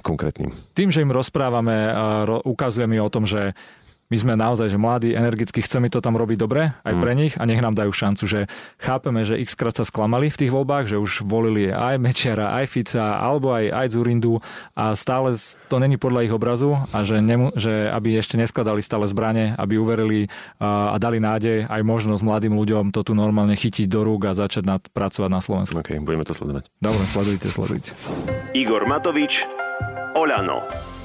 konkrétnym? 0.01 0.49
Tým, 0.73 0.89
že 0.89 1.05
im 1.05 1.13
rozprávame, 1.13 1.93
ukazujeme 2.49 2.97
o 2.97 3.13
tom, 3.13 3.29
že 3.29 3.53
my 4.11 4.17
sme 4.19 4.33
naozaj, 4.35 4.67
že 4.67 4.75
mladí, 4.75 5.15
energicky, 5.15 5.63
chceme 5.63 5.87
to 5.87 6.03
tam 6.03 6.19
robiť 6.19 6.37
dobre 6.37 6.75
aj 6.83 6.93
pre 6.99 7.15
mm. 7.15 7.17
nich 7.17 7.33
a 7.39 7.47
nech 7.47 7.63
nám 7.63 7.79
dajú 7.79 7.95
šancu, 7.95 8.23
že 8.27 8.39
chápeme, 8.75 9.23
že 9.23 9.39
x 9.39 9.55
krát 9.55 9.71
sa 9.71 9.87
sklamali 9.87 10.27
v 10.27 10.39
tých 10.45 10.51
voľbách, 10.51 10.91
že 10.91 10.99
už 10.99 11.23
volili 11.23 11.71
aj 11.71 11.95
Mečiara, 11.95 12.59
aj 12.59 12.65
Fica, 12.67 13.17
alebo 13.17 13.55
aj, 13.55 13.71
aj 13.71 13.87
Zurindu 13.95 14.43
a 14.75 14.91
stále 14.99 15.33
to 15.71 15.79
není 15.79 15.95
podľa 15.95 16.27
ich 16.27 16.33
obrazu 16.35 16.75
a 16.91 17.07
že, 17.07 17.23
nemu, 17.23 17.55
že 17.55 17.87
aby 17.87 18.19
ešte 18.19 18.35
neskladali 18.35 18.83
stále 18.83 19.07
zbranie, 19.07 19.55
aby 19.55 19.79
uverili 19.79 20.27
a, 20.59 20.91
a 20.91 20.99
dali 20.99 21.23
nádej 21.23 21.71
aj 21.71 21.81
možnosť 21.81 22.21
mladým 22.27 22.53
ľuďom 22.59 22.91
to 22.91 23.07
tu 23.07 23.15
normálne 23.15 23.55
chytiť 23.55 23.87
do 23.87 24.03
rúk 24.03 24.27
a 24.27 24.35
začať 24.35 24.67
nad, 24.67 24.81
pracovať 24.91 25.29
na 25.31 25.39
Slovensku. 25.39 25.79
OK, 25.79 26.03
budeme 26.03 26.27
to 26.27 26.35
sledovať. 26.35 26.67
Dobre, 26.83 27.03
sledujte, 27.07 27.47
sledujte. 27.47 27.95
Igor 28.51 28.83
Matovič, 28.83 29.47
Oľano. 30.11 31.00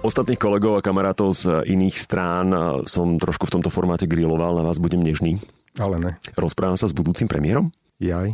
Ostatných 0.00 0.40
kolegov 0.40 0.80
a 0.80 0.84
kamarátov 0.84 1.36
z 1.36 1.60
iných 1.68 2.00
strán 2.00 2.48
som 2.88 3.20
trošku 3.20 3.44
v 3.44 3.60
tomto 3.60 3.68
formáte 3.68 4.08
griloval, 4.08 4.56
na 4.56 4.64
vás 4.64 4.80
budem 4.80 5.04
nežný. 5.04 5.36
Ale 5.76 6.00
ne. 6.00 6.12
Rozprávam 6.40 6.80
sa 6.80 6.88
s 6.88 6.96
budúcim 6.96 7.28
premiérom? 7.28 7.68
Jaj, 8.00 8.32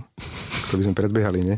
to 0.71 0.79
by 0.79 0.83
sme 0.87 0.95
predbiehali, 0.95 1.43
nie? 1.43 1.57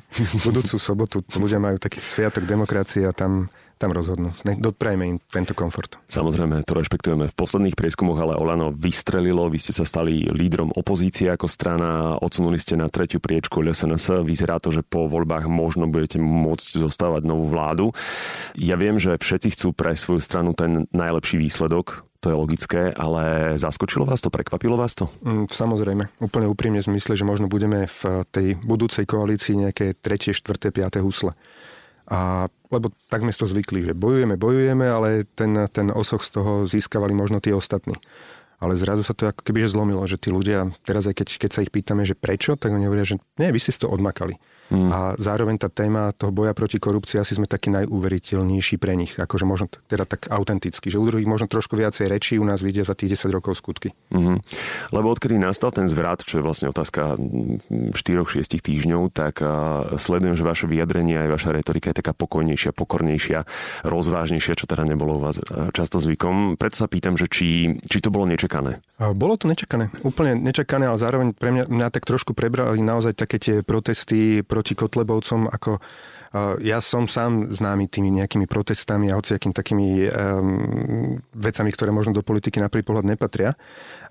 Budúcu 0.48 0.80
sobotu 0.80 1.20
ľudia 1.36 1.60
majú 1.60 1.76
taký 1.76 2.00
sviatok 2.00 2.48
demokracie 2.48 3.04
a 3.04 3.12
tam 3.12 3.52
tam 3.78 3.94
rozhodnú. 3.94 4.34
Doprajme 4.42 5.04
im 5.06 5.16
tento 5.30 5.54
komfort. 5.54 5.96
Samozrejme, 6.10 6.66
to 6.66 6.74
rešpektujeme. 6.74 7.30
V 7.30 7.38
posledných 7.38 7.78
prieskumoch 7.78 8.18
ale 8.18 8.34
Olano 8.34 8.74
vystrelilo, 8.74 9.46
vy 9.46 9.58
ste 9.62 9.70
sa 9.70 9.86
stali 9.86 10.26
lídrom 10.26 10.74
opozície 10.74 11.30
ako 11.30 11.46
strana, 11.46 12.18
odsunuli 12.18 12.58
ste 12.58 12.74
na 12.74 12.90
tretiu 12.90 13.22
priečku 13.22 13.62
LSNS. 13.62 14.26
Vyzerá 14.26 14.58
to, 14.58 14.74
že 14.74 14.82
po 14.82 15.06
voľbách 15.06 15.46
možno 15.46 15.86
budete 15.86 16.18
môcť 16.18 16.82
zostávať 16.82 17.22
novú 17.24 17.46
vládu. 17.46 17.94
Ja 18.58 18.74
viem, 18.74 18.98
že 18.98 19.14
všetci 19.14 19.54
chcú 19.54 19.70
pre 19.70 19.94
svoju 19.94 20.18
stranu 20.18 20.52
ten 20.52 20.90
najlepší 20.90 21.38
výsledok, 21.38 22.08
to 22.18 22.34
je 22.34 22.36
logické, 22.36 22.82
ale 22.98 23.54
zaskočilo 23.54 24.02
vás 24.02 24.18
to, 24.18 24.26
prekvapilo 24.26 24.74
vás 24.74 24.98
to? 24.98 25.06
Mm, 25.22 25.46
samozrejme, 25.46 26.18
úplne 26.18 26.50
úprimne 26.50 26.82
zmysle, 26.82 27.14
že 27.14 27.22
možno 27.22 27.46
budeme 27.46 27.86
v 27.86 28.26
tej 28.34 28.58
budúcej 28.58 29.06
koalícii 29.06 29.54
nejaké 29.54 29.94
tretie, 29.94 30.34
štvrté, 30.34 30.74
piaté 30.74 30.98
husle. 30.98 31.38
A, 32.08 32.48
lebo 32.72 32.88
tak 33.12 33.20
sme 33.20 33.36
to 33.36 33.44
zvykli, 33.44 33.84
že 33.84 33.92
bojujeme, 33.92 34.40
bojujeme, 34.40 34.86
ale 34.88 35.08
ten, 35.36 35.52
ten 35.68 35.92
osoch 35.92 36.24
z 36.24 36.40
toho 36.40 36.64
získavali 36.64 37.12
možno 37.12 37.40
tí 37.40 37.52
ostatní. 37.52 38.00
Ale 38.58 38.74
zrazu 38.74 39.04
sa 39.06 39.14
to 39.14 39.28
ako 39.28 39.44
keby 39.44 39.68
že 39.68 39.76
zlomilo, 39.76 40.02
že 40.08 40.18
tí 40.18 40.32
ľudia, 40.32 40.72
teraz 40.82 41.06
aj 41.06 41.20
keď, 41.20 41.28
keď 41.46 41.50
sa 41.52 41.62
ich 41.62 41.70
pýtame, 41.70 42.02
že 42.08 42.18
prečo, 42.18 42.56
tak 42.56 42.74
oni 42.74 42.88
hovoria, 42.90 43.06
že 43.06 43.20
nie, 43.38 43.52
vy 43.52 43.60
ste 43.60 43.76
to 43.76 43.92
odmakali. 43.92 44.40
Mm. 44.68 44.90
A 44.92 44.98
zároveň 45.16 45.56
tá 45.56 45.72
téma 45.72 46.12
toho 46.12 46.28
boja 46.28 46.52
proti 46.52 46.76
korupcii 46.76 47.20
asi 47.20 47.32
sme 47.32 47.48
taký 47.48 47.72
najúveriteľnejší 47.72 48.76
pre 48.76 48.92
nich. 48.94 49.16
Akože 49.16 49.48
možno 49.48 49.72
teda 49.88 50.04
tak 50.04 50.28
autenticky. 50.28 50.92
Že 50.92 51.00
u 51.00 51.06
druhých 51.08 51.28
možno 51.28 51.48
trošku 51.48 51.72
viacej 51.72 52.04
rečí, 52.04 52.36
u 52.36 52.44
nás 52.44 52.60
vidia 52.60 52.84
za 52.84 52.92
tých 52.92 53.16
10 53.16 53.32
rokov 53.32 53.56
skutky. 53.56 53.96
Mm-hmm. 54.12 54.36
Lebo 54.92 55.08
odkedy 55.08 55.40
nastal 55.40 55.72
ten 55.72 55.88
zvrat, 55.88 56.20
čo 56.20 56.40
je 56.40 56.44
vlastne 56.44 56.68
otázka 56.68 57.16
4-6 57.16 57.96
týždňov, 58.60 59.08
tak 59.16 59.40
sledujem, 59.96 60.36
že 60.36 60.44
vaše 60.44 60.68
vyjadrenie 60.68 61.16
aj 61.16 61.28
vaša 61.32 61.50
retorika 61.56 61.88
je 61.90 62.04
taká 62.04 62.12
pokojnejšia, 62.12 62.76
pokornejšia, 62.76 63.48
rozvážnejšia, 63.88 64.52
čo 64.52 64.68
teda 64.68 64.84
nebolo 64.84 65.16
u 65.16 65.24
vás 65.24 65.40
často 65.72 65.96
zvykom. 65.96 66.60
Preto 66.60 66.76
sa 66.76 66.92
pýtam, 66.92 67.16
že 67.16 67.24
či, 67.28 67.80
či 67.88 67.98
to 68.04 68.12
bolo 68.12 68.28
nečakané. 68.28 68.84
Bolo 68.98 69.38
to 69.38 69.46
nečakané. 69.46 69.94
Úplne 70.02 70.34
nečakané, 70.42 70.90
ale 70.90 70.98
zároveň 70.98 71.30
pre 71.30 71.54
mňa, 71.54 71.64
mňa 71.70 71.88
tak 71.94 72.02
trošku 72.02 72.34
prebrali 72.34 72.82
naozaj 72.82 73.14
také 73.14 73.38
tie 73.38 73.62
protesty 73.62 74.42
proti 74.42 74.74
Kotlebovcom, 74.74 75.46
ako 75.46 75.78
ja 76.60 76.78
som 76.84 77.08
sám 77.08 77.48
známy 77.48 77.88
tými 77.88 78.12
nejakými 78.12 78.44
protestami 78.44 79.08
a 79.08 79.16
hociakými 79.16 79.54
takými 79.56 79.88
um, 80.12 81.16
vecami, 81.32 81.70
ktoré 81.72 81.88
možno 81.88 82.12
do 82.12 82.20
politiky 82.20 82.60
na 82.60 82.68
prvý 82.68 82.84
pohľad 82.84 83.08
nepatria. 83.08 83.56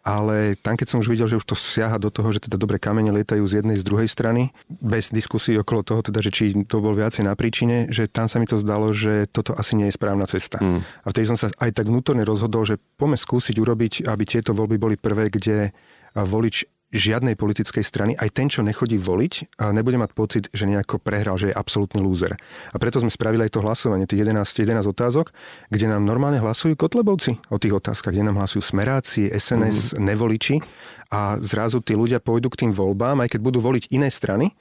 Ale 0.02 0.58
tam, 0.58 0.80
keď 0.80 0.88
som 0.88 1.00
už 1.04 1.12
videl, 1.14 1.30
že 1.30 1.38
už 1.38 1.46
to 1.46 1.54
siaha 1.54 2.00
do 2.02 2.10
toho, 2.10 2.32
že 2.34 2.48
teda 2.50 2.58
dobre 2.58 2.82
kamene 2.82 3.12
lietajú 3.12 3.44
z 3.46 3.62
jednej, 3.62 3.78
z 3.78 3.86
druhej 3.86 4.10
strany, 4.10 4.50
bez 4.72 5.14
diskusí 5.14 5.54
okolo 5.60 5.84
toho, 5.86 6.02
teda, 6.02 6.24
že 6.24 6.32
či 6.34 6.58
to 6.66 6.82
bol 6.82 6.96
viacej 6.96 7.28
na 7.28 7.38
príčine, 7.38 7.92
že 7.94 8.10
tam 8.10 8.26
sa 8.26 8.42
mi 8.42 8.48
to 8.50 8.58
zdalo, 8.58 8.96
že 8.96 9.30
toto 9.30 9.54
asi 9.54 9.78
nie 9.78 9.92
je 9.92 9.98
správna 10.00 10.26
cesta. 10.26 10.58
Mm. 10.58 10.82
A 10.82 11.08
vtedy 11.12 11.26
som 11.28 11.38
sa 11.38 11.54
aj 11.60 11.76
tak 11.76 11.86
vnútorne 11.86 12.26
rozhodol, 12.26 12.66
že 12.66 12.82
poďme 12.98 13.20
skúsiť 13.20 13.56
urobiť, 13.60 13.94
aby 14.08 14.24
tieto 14.26 14.56
voľby 14.58 14.78
boli 14.80 14.96
prvé, 14.98 15.30
kde 15.30 15.76
volič 16.16 16.66
žiadnej 16.92 17.36
politickej 17.36 17.84
strany, 17.84 18.14
aj 18.16 18.30
ten, 18.32 18.48
čo 18.48 18.64
nechodí 18.64 18.96
voliť, 18.96 19.60
nebude 19.76 20.00
mať 20.00 20.12
pocit, 20.16 20.44
že 20.56 20.64
nejako 20.64 21.04
prehral, 21.04 21.36
že 21.36 21.52
je 21.52 21.56
absolútny 21.56 22.00
lúzer. 22.00 22.40
A 22.72 22.78
preto 22.80 23.04
sme 23.04 23.12
spravili 23.12 23.44
aj 23.44 23.60
to 23.60 23.64
hlasovanie, 23.64 24.08
tých 24.08 24.24
11, 24.24 24.48
11 24.48 24.88
otázok, 24.88 25.36
kde 25.68 25.92
nám 25.92 26.08
normálne 26.08 26.40
hlasujú 26.40 26.80
kotlebovci 26.80 27.44
o 27.52 27.60
tých 27.60 27.76
otázkach, 27.76 28.16
kde 28.16 28.32
nám 28.32 28.40
hlasujú 28.40 28.64
smeráci, 28.64 29.28
SNS, 29.28 29.96
mm. 29.96 30.04
nevoliči 30.04 30.56
a 31.12 31.40
zrazu 31.44 31.84
tí 31.84 31.96
ľudia 31.96 32.24
pôjdu 32.24 32.48
k 32.52 32.68
tým 32.68 32.72
voľbám, 32.72 33.24
aj 33.24 33.36
keď 33.36 33.40
budú 33.44 33.60
voliť 33.60 33.92
iné 33.92 34.08
strany, 34.08 34.56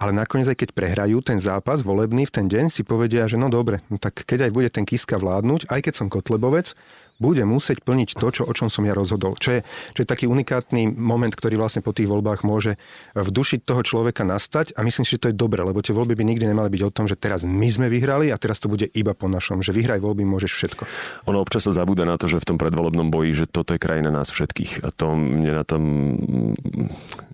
ale 0.00 0.16
nakoniec 0.16 0.48
aj 0.48 0.58
keď 0.64 0.70
prehrajú 0.72 1.20
ten 1.20 1.36
zápas 1.36 1.84
volebný 1.84 2.24
v 2.24 2.32
ten 2.32 2.46
deň, 2.48 2.72
si 2.72 2.82
povedia, 2.82 3.28
že 3.28 3.36
no 3.36 3.52
dobre, 3.52 3.84
no 3.92 4.00
tak 4.00 4.24
keď 4.24 4.48
aj 4.48 4.52
bude 4.56 4.68
ten 4.72 4.88
Kiska 4.88 5.20
vládnuť, 5.20 5.68
aj 5.68 5.80
keď 5.84 5.94
som 5.94 6.08
Kotlebovec, 6.08 6.72
bude 7.20 7.44
musieť 7.44 7.84
plniť 7.84 8.16
to, 8.16 8.26
čo, 8.32 8.42
o 8.48 8.52
čom 8.56 8.72
som 8.72 8.88
ja 8.88 8.96
rozhodol. 8.96 9.36
Čo 9.36 9.60
je, 9.60 9.68
čo 9.92 10.00
je 10.02 10.08
taký 10.08 10.24
unikátny 10.24 10.88
moment, 10.88 11.28
ktorý 11.28 11.60
vlastne 11.60 11.84
po 11.84 11.92
tých 11.92 12.08
voľbách 12.08 12.48
môže 12.48 12.80
v 13.12 13.28
duši 13.28 13.60
toho 13.60 13.84
človeka 13.84 14.24
nastať 14.24 14.72
a 14.72 14.80
myslím 14.80 15.04
si, 15.04 15.20
že 15.20 15.28
to 15.28 15.30
je 15.30 15.36
dobre, 15.36 15.60
lebo 15.60 15.84
tie 15.84 15.92
voľby 15.92 16.16
by 16.16 16.24
nikdy 16.24 16.48
nemali 16.48 16.72
byť 16.72 16.82
o 16.88 16.90
tom, 16.90 17.04
že 17.04 17.20
teraz 17.20 17.44
my 17.44 17.68
sme 17.68 17.92
vyhrali 17.92 18.32
a 18.32 18.40
teraz 18.40 18.56
to 18.56 18.72
bude 18.72 18.88
iba 18.96 19.12
po 19.12 19.28
našom, 19.28 19.60
že 19.60 19.76
vyhraj 19.76 20.00
voľby 20.00 20.24
môžeš 20.24 20.52
všetko. 20.56 20.82
Ono 21.28 21.38
občas 21.44 21.68
sa 21.68 21.76
zabúda 21.76 22.08
na 22.08 22.16
to, 22.16 22.24
že 22.24 22.40
v 22.40 22.48
tom 22.48 22.56
predvolebnom 22.56 23.12
boji, 23.12 23.44
že 23.44 23.46
toto 23.46 23.76
je 23.76 23.80
krajina 23.84 24.08
nás 24.08 24.32
všetkých 24.32 24.80
a 24.80 24.88
to 24.88 25.12
mne 25.12 25.52
na 25.52 25.64
tom 25.68 25.82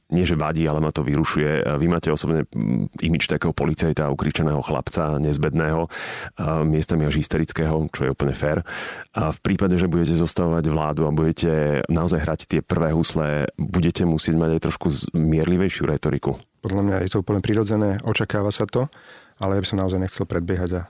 nie 0.07 0.23
že 0.23 0.39
vadí, 0.39 0.63
ale 0.71 0.79
ma 0.79 0.95
to 0.95 1.03
vyrušuje. 1.03 1.67
Vy 1.83 1.87
máte 1.91 2.15
osobne 2.15 2.47
mm, 2.47 3.03
imič 3.03 3.27
takého 3.27 3.51
policajta, 3.51 4.13
ukričeného 4.13 4.63
chlapca, 4.63 5.19
nezbedného, 5.19 5.91
miestami 6.63 7.11
až 7.11 7.19
hysterického, 7.19 7.91
čo 7.91 8.07
je 8.07 8.15
úplne 8.15 8.35
fér. 8.35 8.63
A 9.19 9.35
v 9.35 9.39
prípade, 9.43 9.75
že 9.75 9.91
budete 9.91 10.15
zostavovať 10.15 10.65
vládu 10.71 11.11
a 11.11 11.15
budete 11.15 11.83
naozaj 11.91 12.23
hrať 12.23 12.41
tie 12.47 12.61
prvé 12.63 12.95
husle, 12.95 13.51
budete 13.59 14.07
musieť 14.07 14.39
mať 14.39 14.51
aj 14.59 14.61
trošku 14.71 14.87
mierlivejšiu 15.19 15.91
retoriku. 15.91 16.39
Podľa 16.63 16.83
mňa 16.83 16.97
je 17.07 17.11
to 17.11 17.23
úplne 17.23 17.43
prirodzené, 17.43 17.99
očakáva 18.03 18.51
sa 18.55 18.67
to 18.67 18.87
ale 19.37 19.61
ja 19.61 19.61
by 19.61 19.69
som 19.69 19.79
naozaj 19.85 20.01
nechcel 20.01 20.25
predbiehať 20.25 20.71
a, 20.81 20.83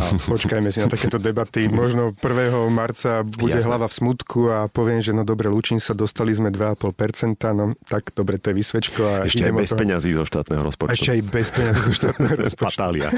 a 0.00 0.04
počkajme 0.24 0.72
si 0.72 0.80
na 0.80 0.88
takéto 0.88 1.20
debaty. 1.20 1.68
Možno 1.68 2.16
1. 2.16 2.56
marca 2.72 3.20
bude 3.20 3.60
Jasne. 3.60 3.68
hlava 3.68 3.92
v 3.92 3.94
smutku 3.94 4.40
a 4.48 4.58
poviem, 4.72 5.04
že 5.04 5.12
no 5.12 5.28
dobre, 5.28 5.52
Lučín 5.52 5.76
sa 5.84 5.92
dostali 5.92 6.32
sme 6.32 6.48
2,5%, 6.48 7.36
no 7.52 7.76
tak 7.84 8.16
dobre, 8.16 8.40
to 8.40 8.52
je 8.52 8.54
vysvečko. 8.56 9.00
A 9.04 9.14
ešte 9.28 9.44
aj 9.44 9.52
bez 9.52 9.70
peňazí 9.76 10.16
zo 10.16 10.24
štátneho 10.24 10.64
rozpočtu. 10.64 10.96
Ešte 10.96 11.10
aj 11.12 11.22
bez 11.28 11.48
peňazí 11.52 11.80
zo 11.84 11.92
štátneho 11.92 12.34
rozpočtu. 12.48 12.72
Fatália. 12.72 13.08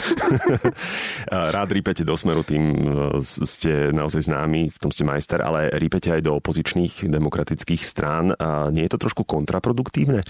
Rád 1.55 1.69
rípete 1.71 2.03
do 2.03 2.19
smeru, 2.19 2.43
tým 2.43 2.63
e, 2.75 3.23
ste 3.23 3.95
naozaj 3.95 4.27
známi, 4.27 4.75
v 4.75 4.79
tom 4.83 4.91
ste 4.91 5.07
majster, 5.07 5.39
ale 5.47 5.71
rípete 5.79 6.11
aj 6.11 6.27
do 6.27 6.43
opozičných 6.43 7.07
demokratických 7.07 7.87
strán. 7.87 8.35
A 8.35 8.75
nie 8.75 8.83
je 8.83 8.99
to 8.99 9.07
trošku 9.07 9.23
kontraproduktívne? 9.23 10.27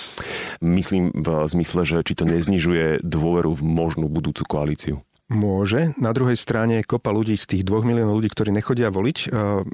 Myslím 0.61 1.09
v 1.17 1.49
zmysle, 1.49 1.89
že 1.89 1.97
či 2.05 2.13
to 2.13 2.29
neznižuje 2.29 3.01
dôveru 3.01 3.57
v 3.57 3.63
možnú 3.65 4.13
budúcu 4.13 4.41
budúcu 4.43 4.49
koalíciu? 4.49 5.03
Môže. 5.33 5.97
Na 5.97 6.12
druhej 6.12 6.37
strane 6.37 6.85
kopa 6.85 7.09
ľudí 7.09 7.41
z 7.41 7.49
tých 7.49 7.62
dvoch 7.64 7.89
miliónov 7.89 8.20
ľudí, 8.20 8.28
ktorí 8.28 8.53
nechodia 8.53 8.93
voliť, 8.93 9.18
e, 9.24 9.26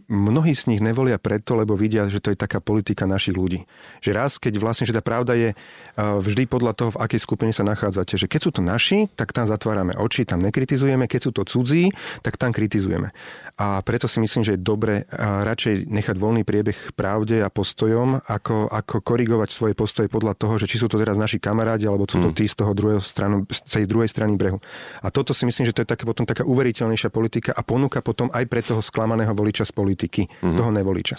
mnohí 0.07 0.55
z 0.55 0.71
nich 0.71 0.79
nevolia 0.79 1.19
preto, 1.19 1.59
lebo 1.59 1.75
vidia, 1.75 2.07
že 2.07 2.23
to 2.23 2.31
je 2.31 2.39
taká 2.39 2.63
politika 2.63 3.11
našich 3.11 3.35
ľudí. 3.35 3.67
Že 3.99 4.11
raz, 4.15 4.39
keď 4.39 4.55
vlastne, 4.63 4.87
že 4.87 4.95
tá 4.95 5.03
pravda 5.03 5.35
je 5.35 5.49
e, 5.53 5.57
vždy 5.99 6.47
podľa 6.47 6.79
toho, 6.79 6.91
v 6.95 7.01
akej 7.03 7.21
skupine 7.27 7.51
sa 7.51 7.67
nachádzate, 7.67 8.15
že 8.15 8.31
keď 8.31 8.41
sú 8.47 8.51
to 8.55 8.63
naši, 8.63 9.11
tak 9.19 9.35
tam 9.35 9.51
zatvárame 9.51 9.99
oči, 9.99 10.23
tam 10.23 10.39
nekritizujeme, 10.47 11.11
keď 11.11 11.21
sú 11.27 11.31
to 11.35 11.43
cudzí, 11.43 11.91
tak 12.23 12.39
tam 12.39 12.55
kritizujeme. 12.55 13.11
A 13.59 13.83
preto 13.83 14.07
si 14.07 14.23
myslím, 14.23 14.47
že 14.47 14.55
je 14.55 14.63
dobre 14.63 15.11
radšej 15.19 15.91
nechať 15.91 16.15
voľný 16.15 16.47
priebeh 16.47 16.95
pravde 16.95 17.43
a 17.43 17.51
postojom, 17.51 18.23
ako, 18.31 18.71
ako 18.71 19.03
korigovať 19.03 19.51
svoje 19.51 19.75
postoje 19.75 20.07
podľa 20.07 20.39
toho, 20.39 20.55
že 20.63 20.71
či 20.71 20.79
sú 20.79 20.87
to 20.87 20.95
teraz 20.95 21.19
naši 21.19 21.43
kamarádi, 21.43 21.91
alebo 21.91 22.07
sú 22.07 22.23
to 22.23 22.31
hmm. 22.31 22.39
tí 22.39 22.47
z 22.47 22.55
toho 22.55 22.71
druhého 22.71 23.03
stranu, 23.03 23.43
z 23.51 23.59
tej 23.67 23.91
druhej 23.91 24.07
strany 24.07 24.39
brehu. 24.39 24.63
A 25.03 25.11
toto 25.11 25.35
si 25.35 25.48
myslím, 25.49 25.65
že 25.65 25.75
to 25.75 25.83
je 25.83 25.89
také, 25.89 26.05
potom 26.05 26.29
taká 26.29 26.45
uveriteľnejšia 26.45 27.09
politika 27.09 27.51
a 27.57 27.65
ponúka 27.65 28.05
potom 28.05 28.29
aj 28.31 28.45
pre 28.45 28.61
toho 28.61 28.85
sklamaného 28.85 29.33
voliča 29.33 29.65
z 29.65 29.73
politiky, 29.73 30.29
mm-hmm. 30.29 30.59
toho 30.61 30.71
nevoliča. 30.71 31.17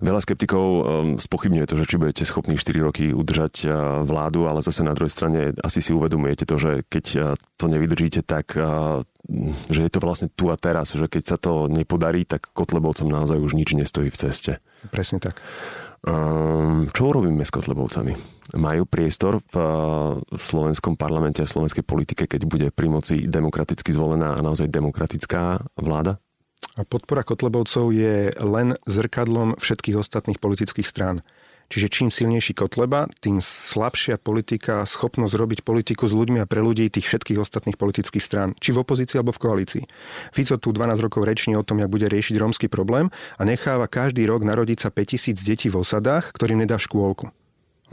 Veľa 0.00 0.20
skeptikov 0.24 0.64
um, 0.64 0.82
spochybňuje 1.20 1.66
to, 1.68 1.74
že 1.76 1.88
či 1.88 1.96
budete 2.00 2.22
schopní 2.24 2.56
4 2.56 2.80
roky 2.80 3.04
udržať 3.12 3.54
uh, 3.68 3.70
vládu, 4.02 4.48
ale 4.48 4.64
zase 4.64 4.80
na 4.80 4.96
druhej 4.96 5.12
strane 5.12 5.52
asi 5.60 5.84
si 5.84 5.92
uvedomujete 5.92 6.48
to, 6.48 6.56
že 6.56 6.72
keď 6.88 7.04
uh, 7.20 7.24
to 7.60 7.68
nevydržíte, 7.68 8.24
tak 8.24 8.56
že 9.70 9.80
je 9.82 9.90
to 9.90 9.98
vlastne 9.98 10.30
tu 10.30 10.54
a 10.54 10.56
teraz, 10.56 10.94
že 10.94 11.06
keď 11.10 11.22
sa 11.26 11.36
to 11.36 11.66
nepodarí, 11.66 12.22
tak 12.22 12.46
Kotlebovcom 12.54 13.10
naozaj 13.10 13.38
už 13.42 13.58
nič 13.58 13.74
nestojí 13.74 14.08
v 14.08 14.18
ceste. 14.18 14.52
Presne 14.94 15.18
tak. 15.18 15.42
Um, 16.04 16.92
čo 16.92 17.14
urobíme 17.14 17.42
s 17.42 17.54
Kotlebovcami? 17.54 18.12
Majú 18.54 18.86
priestor 18.86 19.42
v 19.50 19.54
slovenskom 20.38 20.94
parlamente 20.94 21.42
a 21.42 21.50
slovenskej 21.50 21.82
politike, 21.82 22.30
keď 22.30 22.42
bude 22.46 22.68
pri 22.70 22.86
moci 22.86 23.14
demokraticky 23.26 23.90
zvolená 23.90 24.38
a 24.38 24.44
naozaj 24.44 24.70
demokratická 24.70 25.66
vláda? 25.74 26.22
Podpora 26.76 27.24
Kotlebovcov 27.24 27.88
je 27.92 28.28
len 28.36 28.76
zrkadlom 28.84 29.56
všetkých 29.56 29.96
ostatných 29.96 30.38
politických 30.40 30.84
strán. 30.84 31.24
Čiže 31.66 31.90
čím 31.90 32.08
silnejší 32.14 32.54
Kotleba, 32.54 33.10
tým 33.18 33.42
slabšia 33.42 34.22
politika, 34.22 34.86
schopnosť 34.86 35.34
robiť 35.34 35.58
politiku 35.66 36.06
s 36.06 36.14
ľuďmi 36.14 36.38
a 36.38 36.46
pre 36.46 36.62
ľudí 36.62 36.86
tých 36.86 37.10
všetkých 37.10 37.42
ostatných 37.42 37.74
politických 37.74 38.22
strán, 38.22 38.54
či 38.62 38.70
v 38.70 38.86
opozícii 38.86 39.18
alebo 39.18 39.34
v 39.34 39.42
koalícii. 39.42 39.84
Fico 40.30 40.54
tu 40.62 40.70
12 40.70 41.02
rokov 41.02 41.26
reční 41.26 41.58
o 41.58 41.66
tom, 41.66 41.82
jak 41.82 41.90
bude 41.90 42.06
riešiť 42.06 42.38
rómsky 42.38 42.66
problém 42.70 43.10
a 43.38 43.42
necháva 43.42 43.90
každý 43.90 44.22
rok 44.30 44.46
narodiť 44.46 44.78
sa 44.86 44.90
5000 44.94 45.42
detí 45.42 45.66
v 45.66 45.82
osadách, 45.82 46.30
ktorým 46.30 46.62
nedá 46.62 46.78
škôlku. 46.78 47.34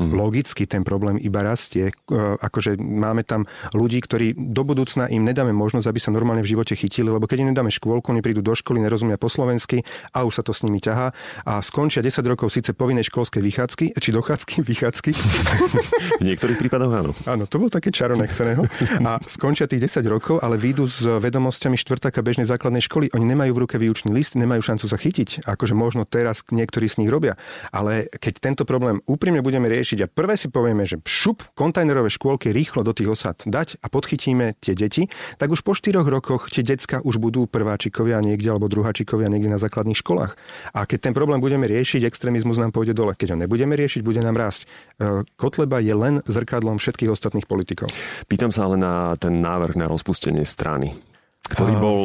Mm. 0.02 0.18
Logicky 0.18 0.66
ten 0.66 0.82
problém 0.82 1.22
iba 1.22 1.46
rastie. 1.46 1.90
E, 1.90 2.18
akože 2.18 2.82
máme 2.82 3.22
tam 3.22 3.46
ľudí, 3.78 4.02
ktorí 4.02 4.34
do 4.34 4.66
budúcna 4.66 5.06
im 5.14 5.22
nedáme 5.22 5.54
možnosť, 5.54 5.86
aby 5.86 6.00
sa 6.02 6.10
normálne 6.10 6.42
v 6.42 6.58
živote 6.58 6.74
chytili, 6.74 7.14
lebo 7.14 7.30
keď 7.30 7.46
im 7.46 7.50
nedáme 7.54 7.70
škôlku, 7.70 8.10
oni 8.10 8.26
prídu 8.26 8.42
do 8.42 8.58
školy, 8.58 8.82
nerozumia 8.82 9.22
po 9.22 9.30
slovensky 9.30 9.86
a 10.10 10.26
už 10.26 10.42
sa 10.42 10.44
to 10.44 10.50
s 10.50 10.66
nimi 10.66 10.82
ťahá 10.82 11.14
a 11.46 11.62
skončia 11.62 12.02
10 12.02 12.26
rokov 12.26 12.50
síce 12.50 12.74
povinnej 12.74 13.06
školskej 13.06 13.42
vychádzky, 13.46 13.86
či 13.94 14.10
dochádzky, 14.10 14.56
vychádzky. 14.66 15.12
v 16.22 16.24
niektorých 16.26 16.58
prípadoch 16.58 16.92
áno. 16.92 17.12
Áno, 17.30 17.44
to 17.46 17.62
bol 17.62 17.70
také 17.70 17.94
čaro 17.94 18.18
nechceného. 18.18 18.66
A 19.06 19.22
skončia 19.30 19.70
tých 19.70 19.86
10 19.86 20.10
rokov, 20.10 20.42
ale 20.42 20.58
výjdu 20.58 20.90
s 20.90 21.06
vedomosťami 21.06 21.78
štvrtáka 21.78 22.26
bežnej 22.26 22.50
základnej 22.50 22.82
školy. 22.82 23.14
Oni 23.14 23.30
nemajú 23.30 23.52
v 23.54 23.62
ruke 23.68 23.76
výučný 23.78 24.10
list, 24.10 24.34
nemajú 24.34 24.66
šancu 24.66 24.86
sa 24.90 24.98
chytiť. 24.98 25.46
Akože 25.46 25.78
možno 25.78 26.10
teraz 26.10 26.42
niektorí 26.50 26.90
z 26.90 27.06
nich 27.06 27.12
robia. 27.14 27.38
Ale 27.70 28.10
keď 28.10 28.34
tento 28.42 28.64
problém 28.66 29.00
úprimne 29.06 29.46
budeme 29.46 29.70
riešiť, 29.70 29.83
riešiť. 29.84 30.00
A 30.00 30.08
prvé 30.08 30.40
si 30.40 30.48
povieme, 30.48 30.88
že 30.88 31.04
šup 31.04 31.44
kontajnerové 31.60 32.08
škôlky 32.08 32.56
rýchlo 32.56 32.88
do 32.88 32.96
tých 32.96 33.12
osad 33.12 33.44
dať 33.44 33.84
a 33.84 33.92
podchytíme 33.92 34.56
tie 34.64 34.72
deti, 34.72 35.12
tak 35.36 35.52
už 35.52 35.60
po 35.68 35.76
štyroch 35.76 36.08
rokoch 36.08 36.48
tie 36.48 36.64
decka 36.64 37.04
už 37.04 37.20
budú 37.20 37.44
prváčikovia 37.52 38.24
niekde 38.24 38.56
alebo 38.56 38.72
druháčikovia 38.72 39.28
niekde 39.28 39.52
na 39.52 39.60
základných 39.60 40.00
školách. 40.00 40.40
A 40.72 40.88
keď 40.88 41.12
ten 41.12 41.14
problém 41.14 41.44
budeme 41.44 41.68
riešiť, 41.68 42.08
extrémizmus 42.08 42.56
nám 42.56 42.72
pôjde 42.72 42.96
dole. 42.96 43.12
Keď 43.12 43.36
ho 43.36 43.38
nebudeme 43.44 43.76
riešiť, 43.76 44.00
bude 44.00 44.24
nám 44.24 44.40
rásť. 44.40 44.64
E, 44.64 45.28
Kotleba 45.36 45.84
je 45.84 45.92
len 45.92 46.24
zrkadlom 46.24 46.80
všetkých 46.80 47.12
ostatných 47.12 47.46
politikov. 47.46 47.92
Pýtam 48.32 48.56
sa 48.56 48.72
ale 48.72 48.80
na 48.80 49.20
ten 49.20 49.44
návrh 49.44 49.76
na 49.76 49.92
rozpustenie 49.92 50.48
strany 50.48 50.96
ktorý 51.44 51.76
bol, 51.76 52.00